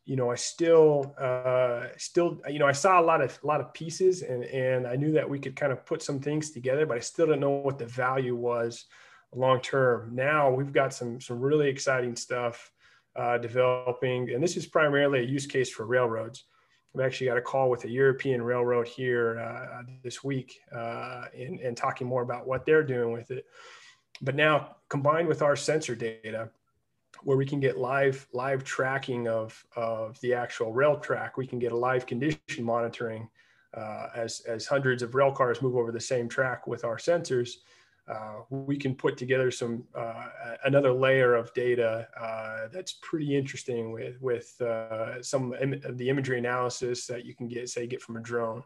you 0.05 0.15
know, 0.15 0.29
I 0.29 0.35
still, 0.35 1.15
uh, 1.19 1.87
still, 1.97 2.39
you 2.47 2.59
know, 2.59 2.67
I 2.67 2.73
saw 2.73 3.01
a 3.01 3.05
lot 3.05 3.21
of, 3.21 3.39
a 3.43 3.47
lot 3.47 3.61
of 3.61 3.73
pieces 3.73 4.21
and, 4.21 4.43
and 4.43 4.85
I 4.85 4.95
knew 4.95 5.11
that 5.13 5.27
we 5.27 5.39
could 5.39 5.55
kind 5.55 5.71
of 5.71 5.87
put 5.87 6.03
some 6.03 6.19
things 6.19 6.51
together, 6.51 6.85
but 6.85 6.97
I 6.97 6.99
still 6.99 7.25
didn't 7.25 7.41
know 7.41 7.49
what 7.49 7.79
the 7.79 7.87
value 7.87 8.35
was 8.35 8.85
long 9.33 9.59
term. 9.59 10.11
Now 10.13 10.51
we've 10.51 10.73
got 10.73 10.93
some, 10.93 11.19
some 11.19 11.39
really 11.39 11.67
exciting 11.67 12.15
stuff 12.15 12.71
uh, 13.15 13.37
developing, 13.37 14.31
and 14.31 14.43
this 14.43 14.57
is 14.57 14.65
primarily 14.65 15.19
a 15.19 15.23
use 15.23 15.45
case 15.45 15.69
for 15.69 15.85
railroads. 15.85 16.45
I've 16.93 17.01
actually 17.01 17.27
got 17.27 17.37
a 17.37 17.41
call 17.41 17.69
with 17.69 17.85
a 17.85 17.89
European 17.89 18.41
railroad 18.41 18.87
here 18.87 19.39
uh, 19.39 19.83
this 20.03 20.23
week 20.23 20.59
uh, 20.75 21.25
and, 21.37 21.59
and 21.61 21.75
talking 21.75 22.05
more 22.05 22.21
about 22.21 22.45
what 22.45 22.65
they're 22.65 22.83
doing 22.83 23.13
with 23.13 23.31
it. 23.31 23.45
But 24.21 24.35
now 24.35 24.75
combined 24.89 25.27
with 25.27 25.41
our 25.41 25.55
sensor 25.55 25.95
data, 25.95 26.49
where 27.23 27.37
we 27.37 27.45
can 27.45 27.59
get 27.59 27.77
live 27.77 28.27
live 28.33 28.63
tracking 28.63 29.27
of, 29.27 29.63
of 29.75 30.19
the 30.21 30.33
actual 30.33 30.73
rail 30.73 30.97
track, 30.97 31.37
we 31.37 31.47
can 31.47 31.59
get 31.59 31.71
a 31.71 31.77
live 31.77 32.05
condition 32.05 32.63
monitoring 32.63 33.29
uh, 33.73 34.07
as, 34.15 34.41
as 34.41 34.65
hundreds 34.65 35.01
of 35.01 35.15
rail 35.15 35.31
cars 35.31 35.61
move 35.61 35.75
over 35.75 35.91
the 35.91 35.99
same 35.99 36.27
track 36.27 36.67
with 36.67 36.83
our 36.83 36.97
sensors 36.97 37.57
uh, 38.07 38.41
we 38.49 38.77
can 38.77 38.95
put 38.95 39.17
together 39.17 39.51
some 39.51 39.83
uh, 39.95 40.25
another 40.65 40.91
layer 40.91 41.35
of 41.35 41.53
data 41.53 42.07
uh, 42.19 42.67
that's 42.71 42.93
pretty 43.01 43.35
interesting 43.35 43.91
with 43.91 44.19
with 44.21 44.59
uh, 44.61 45.21
some 45.21 45.53
of 45.53 45.97
the 45.97 46.09
imagery 46.09 46.39
analysis 46.39 47.05
that 47.05 47.25
you 47.25 47.35
can 47.35 47.47
get 47.47 47.69
say 47.69 47.87
get 47.87 48.01
from 48.01 48.17
a 48.17 48.21
drone. 48.21 48.63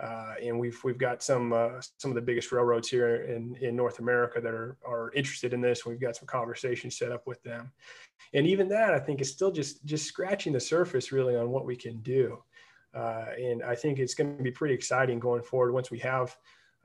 Uh, 0.00 0.34
and 0.44 0.56
we've 0.56 0.78
we've 0.84 0.96
got 0.96 1.24
some 1.24 1.50
some 1.98 2.12
of 2.12 2.14
the 2.14 2.22
biggest 2.22 2.52
railroads 2.52 2.88
here 2.88 3.24
in, 3.24 3.56
in 3.56 3.74
North 3.74 3.98
America 3.98 4.40
that 4.40 4.54
are 4.54 4.76
are 4.86 5.10
interested 5.12 5.52
in 5.52 5.60
this. 5.60 5.84
We've 5.84 6.00
got 6.00 6.14
some 6.14 6.28
conversations 6.28 6.96
set 6.96 7.10
up 7.10 7.26
with 7.26 7.42
them, 7.42 7.72
and 8.32 8.46
even 8.46 8.68
that 8.68 8.94
I 8.94 9.00
think 9.00 9.20
is 9.20 9.32
still 9.32 9.50
just 9.50 9.84
just 9.86 10.06
scratching 10.06 10.52
the 10.52 10.60
surface 10.60 11.10
really 11.10 11.34
on 11.34 11.50
what 11.50 11.66
we 11.66 11.74
can 11.74 12.00
do. 12.00 12.40
and 12.94 13.60
I 13.64 13.74
think 13.74 13.98
it's 13.98 14.14
going 14.14 14.36
to 14.36 14.42
be 14.42 14.52
pretty 14.52 14.74
exciting 14.74 15.18
going 15.18 15.42
forward 15.42 15.72
once 15.72 15.90
we 15.90 15.98
have 15.98 16.36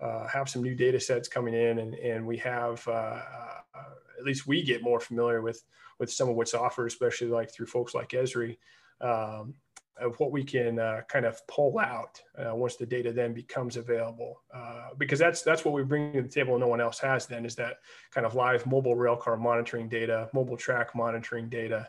uh, 0.03 0.27
have 0.27 0.49
some 0.49 0.61
new 0.61 0.75
data 0.75 0.99
sets 0.99 1.29
coming 1.29 1.53
in 1.53 1.79
and, 1.79 1.95
and 1.95 2.25
we 2.25 2.37
have 2.37 2.85
uh, 2.87 2.91
uh, 2.91 3.93
at 4.19 4.25
least 4.25 4.47
we 4.47 4.61
get 4.61 4.83
more 4.83 4.99
familiar 4.99 5.41
with 5.41 5.63
with 5.99 6.11
some 6.11 6.27
of 6.29 6.35
what's 6.35 6.53
offered 6.53 6.87
especially 6.87 7.27
like 7.27 7.51
through 7.51 7.65
folks 7.65 7.93
like 7.93 8.09
esri 8.09 8.57
um, 8.99 9.53
of 10.01 10.19
what 10.19 10.31
we 10.31 10.43
can 10.43 10.79
uh, 10.79 11.01
kind 11.07 11.25
of 11.25 11.45
pull 11.47 11.79
out 11.79 12.19
uh, 12.37 12.53
once 12.53 12.75
the 12.75 12.85
data 12.85 13.13
then 13.13 13.31
becomes 13.31 13.77
available. 13.77 14.41
Uh, 14.53 14.89
because 14.97 15.19
that's 15.19 15.43
that's 15.43 15.63
what 15.63 15.73
we 15.73 15.83
bring 15.83 16.11
to 16.13 16.21
the 16.21 16.27
table 16.27 16.57
no 16.57 16.67
one 16.67 16.81
else 16.81 16.99
has 16.99 17.27
then 17.27 17.45
is 17.45 17.55
that 17.55 17.77
kind 18.11 18.25
of 18.25 18.35
live 18.35 18.65
mobile 18.65 18.95
rail 18.95 19.15
car 19.15 19.37
monitoring 19.37 19.87
data 19.87 20.29
mobile 20.33 20.57
track 20.57 20.95
monitoring 20.95 21.47
data 21.47 21.87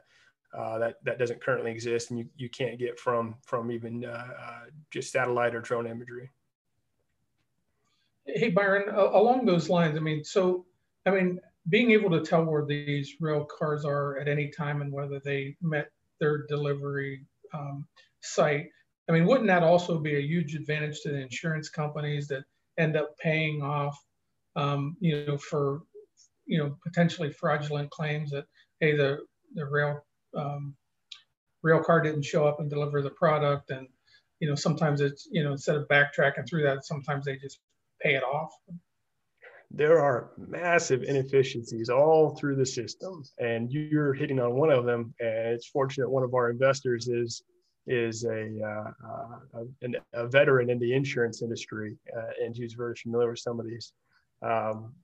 that 0.53 0.97
that 1.03 1.19
doesn't 1.19 1.41
currently 1.41 1.71
exist 1.71 2.11
and 2.11 2.19
you, 2.19 2.27
you 2.37 2.49
can't 2.49 2.79
get 2.79 2.99
from 2.99 3.35
from 3.43 3.73
even 3.73 4.07
just 4.91 5.11
satellite 5.11 5.55
or 5.55 5.61
drone 5.61 5.87
imagery 5.87 6.31
Hey, 8.27 8.51
Byron, 8.51 8.89
along 8.95 9.45
those 9.45 9.69
lines, 9.69 9.97
I 9.97 10.01
mean, 10.01 10.25
so, 10.25 10.65
I 11.07 11.11
mean, 11.11 11.41
being 11.69 11.91
able 11.91 12.11
to 12.11 12.21
tell 12.21 12.45
where 12.45 12.65
these 12.65 13.15
rail 13.21 13.45
cars 13.45 13.85
are 13.85 14.19
at 14.19 14.29
any 14.29 14.51
time 14.51 14.81
and 14.81 14.93
whether 14.93 15.21
they 15.21 15.57
met 15.61 15.91
their 16.21 16.47
delivery 16.47 17.27
um, 17.53 17.87
site, 18.21 18.69
I 19.09 19.13
mean, 19.13 19.27
wouldn't 19.27 19.49
that 19.49 19.63
also 19.63 19.99
be 19.99 20.17
a 20.17 20.21
huge 20.21 20.55
advantage 20.55 21.03
to 21.03 21.11
the 21.11 21.21
insurance 21.21 21.69
companies 21.69 22.29
that 22.29 22.45
end 22.79 22.97
up 22.97 23.17
paying 23.19 23.63
off, 23.63 24.03
um, 24.57 24.97
you 25.01 25.27
know, 25.27 25.37
for, 25.37 25.83
you 26.47 26.59
know, 26.59 26.77
potentially 26.83 27.31
fraudulent 27.31 27.91
claims 27.91 28.31
that, 28.31 28.47
hey, 28.81 28.97
the, 28.97 29.19
the 29.55 29.67
rail, 29.67 30.03
um, 30.35 30.75
rail 31.63 31.83
car 31.83 32.01
didn't 32.01 32.23
show 32.23 32.47
up 32.47 32.61
and 32.61 32.71
deliver 32.71 33.03
the 33.03 33.11
product. 33.11 33.71
And, 33.71 33.87
you 34.41 34.49
know, 34.49 34.55
sometimes 34.55 35.03
it's, 35.03 35.29
you 35.31 35.45
know, 35.45 35.53
instead 35.53 35.77
of 35.77 35.89
backtracking 35.89 36.49
through 36.49 36.63
that, 36.63 36.87
sometimes 36.87 37.27
they 37.27 37.37
just 37.37 37.61
pay 38.05 38.15
it 38.15 38.23
off? 38.23 38.53
There 39.71 39.99
are 39.99 40.31
massive 40.37 41.03
inefficiencies 41.03 41.89
all 41.89 42.37
through 42.37 42.57
the 42.57 42.67
system, 42.67 43.25
and 43.39 43.73
you're 43.73 44.15
hitting 44.15 44.39
on 44.39 44.55
one 44.55 44.71
of 44.71 44.85
them. 44.85 45.15
And 45.19 45.49
it's 45.55 45.67
fortunate 45.67 46.09
one 46.09 46.23
of 46.23 46.35
our 46.35 46.51
investors 46.51 47.09
is 47.09 47.43
is 47.87 48.25
a, 48.25 48.61
uh, 48.65 48.91
uh, 49.07 49.65
a, 49.83 50.23
a, 50.23 50.27
veteran 50.27 50.71
in 50.71 50.79
the 50.79 50.95
insurance 50.95 51.43
industry, 51.43 51.99
uh, 52.17 52.31
and 52.43 52.57
he's 52.57 52.73
very 52.73 52.95
familiar 52.95 53.31
with 53.31 53.41
some 53.41 53.61
of 53.61 53.67
these. 53.67 53.93
Um, 54.41 54.95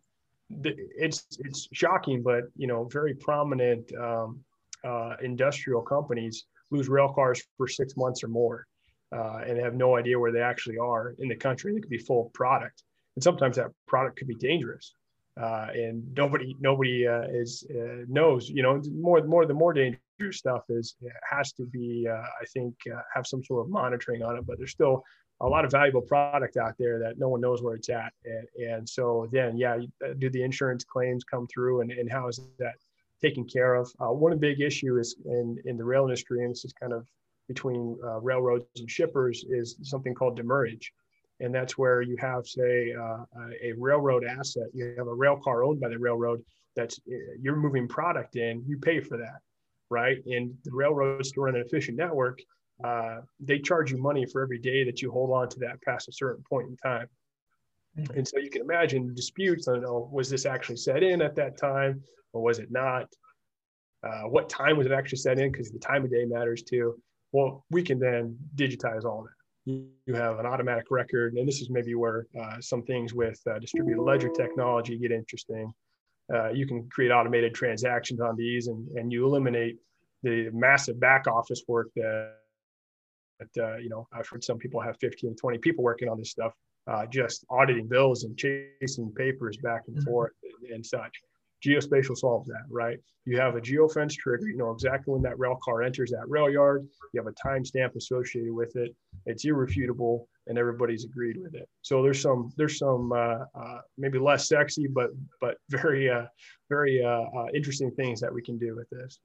it's 0.64 1.26
it's 1.38 1.68
shocking, 1.72 2.22
but 2.22 2.44
you 2.56 2.66
know, 2.66 2.84
very 2.84 3.14
prominent 3.14 3.92
um, 3.96 4.40
uh, 4.84 5.16
industrial 5.22 5.82
companies 5.82 6.46
lose 6.70 6.88
rail 6.88 7.12
cars 7.12 7.42
for 7.56 7.68
six 7.68 7.96
months 7.96 8.24
or 8.24 8.28
more, 8.28 8.66
uh, 9.12 9.40
and 9.46 9.58
have 9.58 9.74
no 9.74 9.96
idea 9.96 10.18
where 10.18 10.32
they 10.32 10.40
actually 10.40 10.78
are 10.78 11.14
in 11.18 11.28
the 11.28 11.36
country. 11.36 11.74
They 11.74 11.80
could 11.80 11.90
be 11.90 11.98
full 11.98 12.26
of 12.26 12.32
product, 12.32 12.82
and 13.16 13.22
sometimes 13.22 13.56
that 13.56 13.70
product 13.86 14.18
could 14.18 14.28
be 14.28 14.34
dangerous. 14.34 14.94
Uh, 15.40 15.68
and 15.72 16.02
nobody 16.16 16.56
nobody 16.60 17.06
uh, 17.06 17.22
is 17.30 17.64
uh, 17.70 18.04
knows 18.08 18.50
you 18.50 18.62
know 18.62 18.82
more 18.92 19.22
more 19.22 19.46
the 19.46 19.54
more 19.54 19.72
dangerous 19.72 19.98
stuff 20.32 20.64
is 20.68 20.96
has 21.28 21.52
to 21.52 21.64
be 21.64 22.06
uh, 22.10 22.14
I 22.14 22.44
think 22.52 22.74
uh, 22.92 23.00
have 23.14 23.26
some 23.26 23.42
sort 23.44 23.64
of 23.64 23.70
monitoring 23.70 24.22
on 24.22 24.36
it 24.36 24.44
but 24.46 24.58
there's 24.58 24.72
still 24.72 25.02
a 25.40 25.46
lot 25.46 25.64
of 25.64 25.70
valuable 25.70 26.02
product 26.02 26.58
out 26.58 26.74
there 26.78 26.98
that 26.98 27.18
no 27.18 27.28
one 27.28 27.40
knows 27.40 27.62
where 27.62 27.74
it's 27.74 27.88
at 27.88 28.12
and, 28.24 28.68
and 28.70 28.88
so 28.88 29.28
then 29.32 29.56
yeah 29.56 29.78
uh, 30.04 30.12
do 30.18 30.28
the 30.28 30.42
insurance 30.42 30.84
claims 30.84 31.22
come 31.24 31.46
through 31.46 31.80
and, 31.80 31.92
and 31.92 32.10
how 32.10 32.26
is 32.26 32.40
that 32.58 32.74
taken 33.22 33.44
care 33.44 33.74
of 33.74 33.90
one 33.98 34.36
big 34.36 34.60
issue 34.60 34.98
is 34.98 35.16
in 35.24 35.56
in 35.64 35.76
the 35.78 35.84
rail 35.84 36.02
industry 36.02 36.42
and 36.42 36.50
this 36.50 36.64
is 36.64 36.72
kind 36.72 36.92
of 36.92 37.06
between 37.48 37.96
railroads 38.20 38.66
and 38.78 38.90
shippers 38.90 39.44
is 39.48 39.76
something 39.82 40.12
called 40.12 40.36
demurrage 40.36 40.92
and 41.40 41.54
that's 41.54 41.76
where 41.78 42.02
you 42.02 42.16
have 42.18 42.46
say 42.46 42.92
uh, 42.92 43.24
a 43.62 43.72
railroad 43.76 44.24
asset. 44.24 44.68
You 44.72 44.94
have 44.98 45.06
a 45.06 45.14
rail 45.14 45.36
car 45.36 45.64
owned 45.64 45.80
by 45.80 45.88
the 45.88 45.98
railroad 45.98 46.42
that's 46.76 46.98
uh, 47.10 47.16
you're 47.40 47.56
moving 47.56 47.88
product 47.88 48.36
in 48.36 48.62
you 48.66 48.78
pay 48.78 49.00
for 49.00 49.16
that 49.18 49.40
right? 49.92 50.18
And 50.26 50.54
the 50.64 50.70
railroads 50.72 51.32
to 51.32 51.40
run 51.40 51.56
an 51.56 51.62
efficient 51.62 51.98
network 51.98 52.40
uh, 52.82 53.20
they 53.38 53.58
charge 53.58 53.90
you 53.92 53.98
money 53.98 54.24
for 54.24 54.42
every 54.42 54.58
day 54.58 54.84
that 54.84 55.02
you 55.02 55.10
hold 55.10 55.30
on 55.30 55.48
to 55.50 55.58
that 55.60 55.82
past 55.82 56.08
a 56.08 56.12
certain 56.12 56.42
point 56.48 56.68
in 56.68 56.76
time. 56.76 57.06
Mm-hmm. 57.98 58.18
and 58.18 58.28
so 58.28 58.38
you 58.38 58.50
can 58.50 58.62
imagine 58.62 59.12
disputes 59.14 59.66
on 59.66 59.84
oh, 59.84 60.08
was 60.12 60.30
this 60.30 60.46
actually 60.46 60.76
set 60.76 61.02
in 61.02 61.20
at 61.20 61.34
that 61.34 61.58
time 61.58 62.00
or 62.32 62.40
was 62.40 62.60
it 62.60 62.70
not? 62.70 63.06
Uh, 64.04 64.28
what 64.28 64.48
time 64.48 64.76
was 64.76 64.86
it 64.86 64.92
actually 64.92 65.18
set 65.18 65.40
in? 65.40 65.50
Because 65.50 65.72
the 65.72 65.78
time 65.80 66.04
of 66.04 66.10
day 66.10 66.24
matters 66.24 66.62
too. 66.62 66.94
Well 67.32 67.64
we 67.70 67.82
can 67.82 67.98
then 67.98 68.38
digitize 68.54 69.04
all 69.04 69.24
that 69.24 69.39
you 70.06 70.14
have 70.14 70.38
an 70.38 70.46
automatic 70.46 70.86
record. 70.90 71.34
And 71.34 71.46
this 71.46 71.60
is 71.60 71.70
maybe 71.70 71.94
where 71.94 72.26
uh, 72.40 72.60
some 72.60 72.82
things 72.82 73.14
with 73.14 73.40
uh, 73.50 73.58
distributed 73.58 74.02
ledger 74.02 74.28
technology 74.28 74.98
get 74.98 75.12
interesting. 75.12 75.72
Uh, 76.32 76.50
you 76.50 76.66
can 76.66 76.88
create 76.90 77.10
automated 77.10 77.54
transactions 77.54 78.20
on 78.20 78.36
these 78.36 78.68
and, 78.68 78.86
and 78.96 79.12
you 79.12 79.26
eliminate 79.26 79.76
the 80.22 80.50
massive 80.52 81.00
back 81.00 81.26
office 81.26 81.62
work 81.66 81.88
that, 81.96 82.34
that 83.38 83.64
uh, 83.64 83.76
you 83.78 83.88
know, 83.88 84.06
I've 84.12 84.28
heard 84.28 84.44
some 84.44 84.58
people 84.58 84.80
have 84.80 84.96
15, 85.00 85.34
20 85.36 85.58
people 85.58 85.82
working 85.82 86.08
on 86.08 86.18
this 86.18 86.30
stuff, 86.30 86.52
uh, 86.86 87.06
just 87.06 87.44
auditing 87.50 87.88
bills 87.88 88.24
and 88.24 88.36
chasing 88.36 89.12
papers 89.12 89.56
back 89.56 89.82
and 89.88 89.96
mm-hmm. 89.96 90.10
forth 90.10 90.32
and, 90.42 90.72
and 90.72 90.86
such 90.86 91.20
geospatial 91.64 92.16
solves 92.16 92.48
that, 92.48 92.64
right? 92.70 92.98
You 93.26 93.38
have 93.38 93.56
a 93.56 93.60
geofence 93.60 94.14
trigger, 94.14 94.48
you 94.48 94.56
know 94.56 94.70
exactly 94.70 95.12
when 95.12 95.22
that 95.22 95.38
rail 95.38 95.58
car 95.62 95.82
enters 95.82 96.10
that 96.10 96.28
rail 96.28 96.50
yard. 96.50 96.86
You 97.12 97.22
have 97.22 97.26
a 97.26 97.48
timestamp 97.48 97.94
associated 97.96 98.52
with 98.52 98.74
it. 98.76 98.94
It's 99.26 99.44
irrefutable, 99.44 100.28
and 100.46 100.58
everybody's 100.58 101.04
agreed 101.04 101.36
with 101.40 101.54
it. 101.54 101.68
So 101.82 102.02
there's 102.02 102.20
some 102.20 102.52
there's 102.56 102.78
some 102.78 103.12
uh, 103.12 103.44
uh, 103.54 103.80
maybe 103.98 104.18
less 104.18 104.48
sexy, 104.48 104.86
but 104.86 105.10
but 105.40 105.56
very 105.68 106.08
uh, 106.08 106.26
very 106.68 107.04
uh, 107.04 107.24
uh, 107.36 107.46
interesting 107.54 107.90
things 107.90 108.20
that 108.20 108.32
we 108.32 108.42
can 108.42 108.58
do 108.58 108.74
with 108.74 108.88
this. 108.90 109.20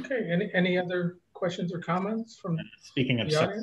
Okay. 0.00 0.28
Any 0.30 0.50
any 0.52 0.78
other 0.78 1.16
questions 1.38 1.72
or 1.72 1.78
comments 1.78 2.36
from 2.36 2.58
Speaking 2.82 3.20
of 3.20 3.28
here, 3.28 3.62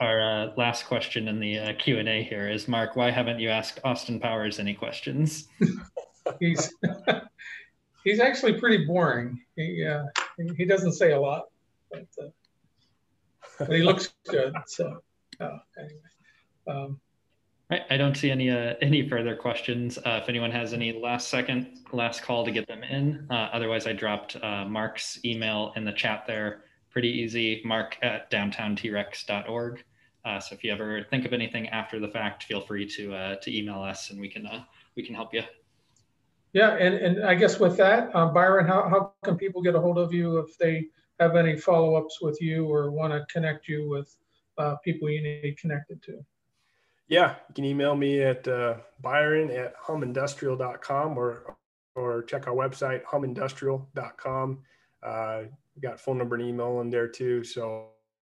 our 0.00 0.22
uh, 0.22 0.52
last 0.56 0.86
question 0.86 1.28
in 1.28 1.40
the 1.40 1.58
uh, 1.58 1.72
Q&A 1.78 2.22
here 2.22 2.48
is, 2.48 2.68
Mark, 2.68 2.94
why 2.94 3.10
haven't 3.10 3.40
you 3.40 3.48
asked 3.48 3.80
Austin 3.84 4.20
Powers 4.20 4.58
any 4.58 4.74
questions? 4.74 5.48
he's 6.40 6.72
he's 8.04 8.20
actually 8.20 8.60
pretty 8.60 8.84
boring. 8.84 9.40
He 9.56 9.84
uh, 9.84 10.04
he 10.56 10.66
doesn't 10.66 10.92
say 10.92 11.12
a 11.12 11.20
lot, 11.20 11.44
but, 11.90 12.06
uh, 12.22 12.28
but 13.58 13.72
he 13.72 13.82
looks 13.82 14.12
good. 14.28 14.54
So 14.66 15.02
uh, 15.40 15.58
anyway. 15.78 16.00
Um, 16.68 17.00
Right. 17.68 17.82
I 17.90 17.96
don't 17.96 18.16
see 18.16 18.30
any 18.30 18.48
uh, 18.48 18.74
any 18.80 19.08
further 19.08 19.34
questions. 19.34 19.98
Uh, 19.98 20.20
if 20.22 20.28
anyone 20.28 20.52
has 20.52 20.72
any 20.72 20.92
last 20.92 21.26
second, 21.26 21.80
last 21.90 22.22
call 22.22 22.44
to 22.44 22.52
get 22.52 22.68
them 22.68 22.84
in. 22.84 23.26
Uh, 23.28 23.48
otherwise, 23.52 23.88
I 23.88 23.92
dropped 23.92 24.36
uh, 24.40 24.64
Mark's 24.66 25.18
email 25.24 25.72
in 25.74 25.84
the 25.84 25.90
chat 25.90 26.28
there 26.28 26.62
pretty 26.96 27.10
easy, 27.10 27.60
mark 27.62 27.98
at 28.00 28.30
downtowntrx.org. 28.30 29.84
Uh, 30.24 30.40
so 30.40 30.54
if 30.54 30.64
you 30.64 30.72
ever 30.72 31.04
think 31.10 31.26
of 31.26 31.34
anything 31.34 31.68
after 31.68 32.00
the 32.00 32.08
fact, 32.08 32.44
feel 32.44 32.62
free 32.62 32.86
to 32.86 33.14
uh, 33.14 33.36
to 33.36 33.54
email 33.54 33.82
us 33.82 34.08
and 34.08 34.18
we 34.18 34.30
can 34.30 34.46
uh, 34.46 34.62
we 34.96 35.02
can 35.02 35.14
help 35.14 35.34
you. 35.34 35.42
Yeah, 36.54 36.70
and, 36.76 36.94
and 36.94 37.22
I 37.22 37.34
guess 37.34 37.60
with 37.60 37.76
that, 37.76 38.08
uh, 38.14 38.28
Byron, 38.28 38.66
how, 38.66 38.88
how 38.88 39.12
can 39.22 39.36
people 39.36 39.60
get 39.60 39.74
a 39.74 39.78
hold 39.78 39.98
of 39.98 40.14
you 40.14 40.38
if 40.38 40.56
they 40.56 40.86
have 41.20 41.36
any 41.36 41.54
follow-ups 41.58 42.22
with 42.22 42.40
you 42.40 42.64
or 42.64 42.90
want 42.90 43.12
to 43.12 43.26
connect 43.30 43.68
you 43.68 43.90
with 43.90 44.16
uh, 44.56 44.76
people 44.76 45.10
you 45.10 45.22
need 45.22 45.58
connected 45.58 46.02
to? 46.04 46.24
Yeah, 47.08 47.34
you 47.50 47.54
can 47.54 47.66
email 47.66 47.94
me 47.94 48.22
at 48.22 48.48
uh, 48.48 48.76
byron 49.02 49.50
at 49.50 49.78
humindustrial.com 49.82 51.18
or 51.18 51.58
or 51.94 52.22
check 52.22 52.46
our 52.46 52.54
website, 52.54 53.04
humindustrial.com. 53.04 54.62
Uh, 55.02 55.42
got 55.80 56.00
phone 56.00 56.18
number 56.18 56.36
and 56.36 56.44
email 56.44 56.80
in 56.80 56.90
there 56.90 57.08
too. 57.08 57.44
So 57.44 57.88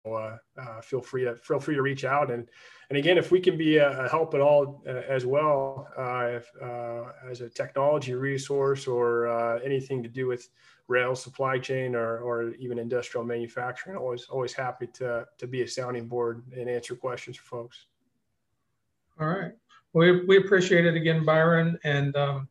uh, 0.06 0.38
uh, 0.58 0.82
feel 0.82 1.02
free 1.02 1.26
to 1.26 1.36
feel 1.36 1.60
free 1.60 1.76
to 1.76 1.82
reach 1.82 2.06
out. 2.06 2.32
And 2.32 2.48
and 2.90 2.98
again 2.98 3.18
if 3.18 3.32
we 3.32 3.40
can 3.40 3.58
be 3.58 3.78
a, 3.78 4.06
a 4.06 4.10
help 4.10 4.34
at 4.34 4.42
all 4.42 4.82
uh, 4.88 5.02
as 5.08 5.26
well 5.26 5.88
uh, 5.98 6.38
if, 6.38 6.50
uh, 6.62 7.12
as 7.30 7.42
a 7.42 7.50
technology 7.50 8.14
resource 8.14 8.88
or 8.88 9.28
uh, 9.28 9.60
anything 9.60 10.02
to 10.04 10.10
do 10.10 10.28
with 10.28 10.50
rail 10.88 11.16
supply 11.16 11.60
chain 11.60 11.96
or, 11.96 12.20
or 12.20 12.54
even 12.56 12.80
industrial 12.80 13.24
manufacturing 13.24 13.96
always 13.98 14.26
always 14.26 14.54
happy 14.54 14.88
to 14.88 15.26
to 15.38 15.48
be 15.48 15.62
a 15.62 15.68
sounding 15.68 16.08
board 16.08 16.44
and 16.56 16.70
answer 16.70 16.96
questions 16.96 17.38
for 17.38 17.44
folks. 17.44 17.86
All 19.20 19.28
right. 19.28 19.52
We, 19.94 20.24
we 20.26 20.38
appreciate 20.38 20.86
it 20.86 20.96
again 20.96 21.26
byron. 21.26 21.78
And 21.84 22.16
um, 22.16 22.48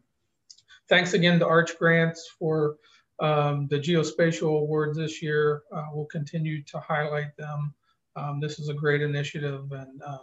thanks 0.89 1.14
again 1.14 1.39
to 1.39 1.47
Arch 1.47 1.78
Grants 1.78 2.28
for 2.39 2.76
um, 3.21 3.66
the 3.69 3.79
geospatial 3.79 4.62
awards 4.62 4.97
this 4.97 5.23
year, 5.23 5.62
uh, 5.73 5.87
we'll 5.93 6.07
continue 6.07 6.62
to 6.64 6.79
highlight 6.81 7.37
them. 7.37 7.75
Um, 8.16 8.41
this 8.41 8.59
is 8.59 8.69
a 8.69 8.75
great 8.75 9.03
initiative 9.03 9.71
and 9.73 10.03
um, 10.03 10.21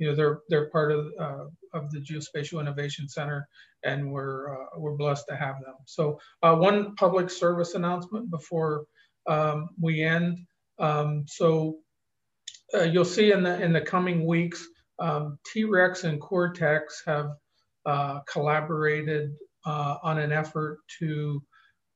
you 0.00 0.08
know 0.08 0.16
they're 0.16 0.40
they're 0.48 0.70
part 0.70 0.90
of 0.90 1.12
uh, 1.20 1.44
of 1.74 1.90
the 1.92 2.00
Geospatial 2.00 2.58
Innovation 2.58 3.08
Center, 3.08 3.46
and 3.84 4.10
we're 4.10 4.50
uh, 4.50 4.66
we're 4.78 4.96
blessed 4.96 5.26
to 5.28 5.36
have 5.36 5.60
them. 5.60 5.74
So 5.84 6.18
uh, 6.42 6.56
one 6.56 6.96
public 6.96 7.30
service 7.30 7.74
announcement 7.74 8.30
before 8.30 8.86
um, 9.28 9.68
we 9.78 10.02
end. 10.02 10.38
Um, 10.78 11.26
so 11.28 11.76
uh, 12.74 12.84
you'll 12.84 13.04
see 13.04 13.30
in 13.30 13.42
the 13.42 13.60
in 13.62 13.74
the 13.74 13.80
coming 13.80 14.26
weeks, 14.26 14.66
um, 14.98 15.38
T-Rex 15.52 16.04
and 16.04 16.18
Cortex 16.18 17.02
have 17.06 17.32
uh, 17.84 18.20
collaborated 18.20 19.34
on 19.66 20.18
an 20.18 20.32
effort 20.32 20.78
to 20.98 21.42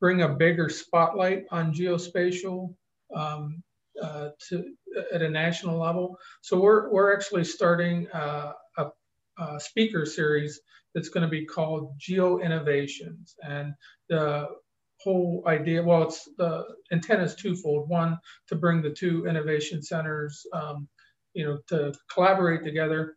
bring 0.01 0.23
a 0.23 0.29
bigger 0.29 0.69
spotlight 0.69 1.45
on 1.51 1.73
geospatial 1.73 2.75
um, 3.15 3.63
uh, 4.03 4.31
to 4.49 4.65
at 5.13 5.23
a 5.23 5.29
national 5.29 5.79
level. 5.79 6.19
So 6.43 6.61
we're 6.61 6.91
we're 6.91 7.15
actually 7.15 7.45
starting 7.45 8.09
uh, 8.13 8.53
a, 8.79 8.87
a, 9.39 9.61
speaker 9.61 10.05
series 10.05 10.61
that's 10.95 11.09
going 11.09 11.23
to 11.23 11.31
be 11.31 11.45
called 11.45 11.95
Geo 11.99 12.41
Innovations, 12.41 13.35
and 13.43 13.75
the 14.09 14.49
whole 15.01 15.45
idea 15.47 15.83
well 15.83 16.05
it's 16.05 16.29
the 16.39 16.65
intent 16.91 17.23
is 17.23 17.35
twofold. 17.35 17.89
One 17.89 18.19
to 18.49 18.57
bring 18.57 18.83
the 18.83 18.91
two 18.91 19.27
innovation 19.27 19.83
centers 19.83 20.45
um, 20.53 20.89
you 21.35 21.45
know 21.45 21.59
to 21.69 21.95
collaborate 22.13 22.65
together. 22.65 23.17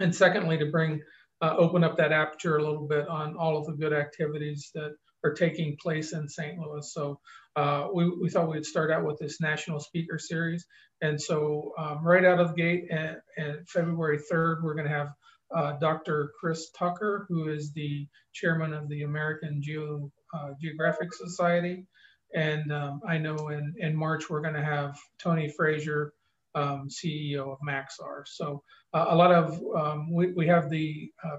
And 0.00 0.14
secondly 0.14 0.56
to 0.58 0.66
bring 0.66 1.02
uh, 1.42 1.54
open 1.56 1.84
up 1.84 1.96
that 1.96 2.12
aperture 2.12 2.56
a 2.56 2.64
little 2.64 2.86
bit 2.86 3.06
on 3.08 3.36
all 3.36 3.56
of 3.56 3.66
the 3.66 3.72
good 3.72 3.92
activities 3.92 4.70
that 4.74 4.94
are 5.24 5.34
taking 5.34 5.76
place 5.80 6.12
in 6.12 6.28
St. 6.28 6.58
Louis. 6.58 6.92
So 6.92 7.20
uh, 7.56 7.88
we, 7.92 8.08
we 8.08 8.30
thought 8.30 8.50
we'd 8.50 8.64
start 8.64 8.90
out 8.90 9.04
with 9.04 9.18
this 9.18 9.40
national 9.40 9.80
speaker 9.80 10.18
series. 10.18 10.66
And 11.02 11.20
so 11.20 11.72
um, 11.78 12.04
right 12.04 12.24
out 12.24 12.40
of 12.40 12.48
the 12.48 12.54
gate 12.54 12.84
and, 12.90 13.16
and 13.36 13.68
February 13.68 14.18
3rd, 14.30 14.62
we're 14.62 14.74
gonna 14.74 14.88
have 14.88 15.08
uh, 15.54 15.72
Dr. 15.80 16.32
Chris 16.38 16.70
Tucker, 16.70 17.26
who 17.28 17.48
is 17.48 17.72
the 17.72 18.06
chairman 18.32 18.72
of 18.72 18.88
the 18.88 19.02
American 19.02 19.60
Geo, 19.62 20.10
uh, 20.34 20.50
Geographic 20.60 21.12
Society. 21.12 21.86
And 22.34 22.72
um, 22.72 23.00
I 23.06 23.18
know 23.18 23.48
in, 23.48 23.74
in 23.78 23.96
March, 23.96 24.30
we're 24.30 24.42
gonna 24.42 24.64
have 24.64 24.98
Tony 25.18 25.52
Frazier, 25.56 26.12
um, 26.54 26.88
CEO 26.88 27.52
of 27.52 27.58
Maxar. 27.66 28.22
So 28.26 28.62
uh, 28.92 29.06
a 29.08 29.16
lot 29.16 29.32
of, 29.32 29.60
um, 29.76 30.12
we, 30.12 30.32
we 30.32 30.46
have 30.46 30.70
the 30.70 31.10
uh, 31.24 31.38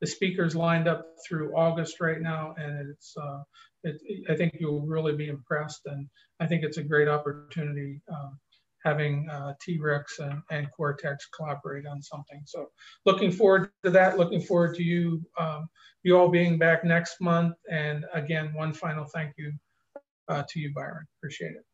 the 0.00 0.06
speakers 0.06 0.54
lined 0.54 0.88
up 0.88 1.06
through 1.26 1.56
August 1.56 2.00
right 2.00 2.20
now, 2.20 2.54
and 2.58 2.90
it's 2.90 3.14
uh, 3.16 3.42
it, 3.84 4.00
I 4.28 4.34
think 4.34 4.56
you'll 4.60 4.86
really 4.86 5.14
be 5.14 5.28
impressed, 5.28 5.82
and 5.86 6.08
I 6.40 6.46
think 6.46 6.62
it's 6.64 6.78
a 6.78 6.82
great 6.82 7.08
opportunity 7.08 8.00
um, 8.12 8.38
having 8.84 9.28
uh, 9.30 9.52
T-Rex 9.60 10.20
and, 10.20 10.40
and 10.50 10.70
Cortex 10.70 11.26
collaborate 11.36 11.86
on 11.86 12.00
something. 12.00 12.40
So 12.44 12.66
looking 13.04 13.32
forward 13.32 13.70
to 13.84 13.90
that. 13.90 14.16
Looking 14.16 14.40
forward 14.40 14.76
to 14.76 14.82
you 14.82 15.22
um, 15.38 15.68
you 16.06 16.16
all 16.16 16.28
being 16.28 16.56
back 16.56 16.84
next 16.84 17.20
month. 17.20 17.56
And 17.68 18.04
again, 18.14 18.54
one 18.54 18.72
final 18.72 19.04
thank 19.06 19.32
you 19.36 19.52
uh, 20.28 20.44
to 20.48 20.60
you, 20.60 20.72
Byron. 20.72 21.04
Appreciate 21.18 21.50
it. 21.52 21.64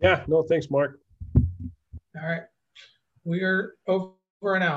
Yeah. 0.00 0.22
No, 0.28 0.44
thanks, 0.44 0.70
Mark. 0.70 1.00
All 1.36 2.28
right. 2.28 2.42
We 3.24 3.42
are 3.42 3.74
over 3.88 4.14
and 4.44 4.62
out. 4.62 4.70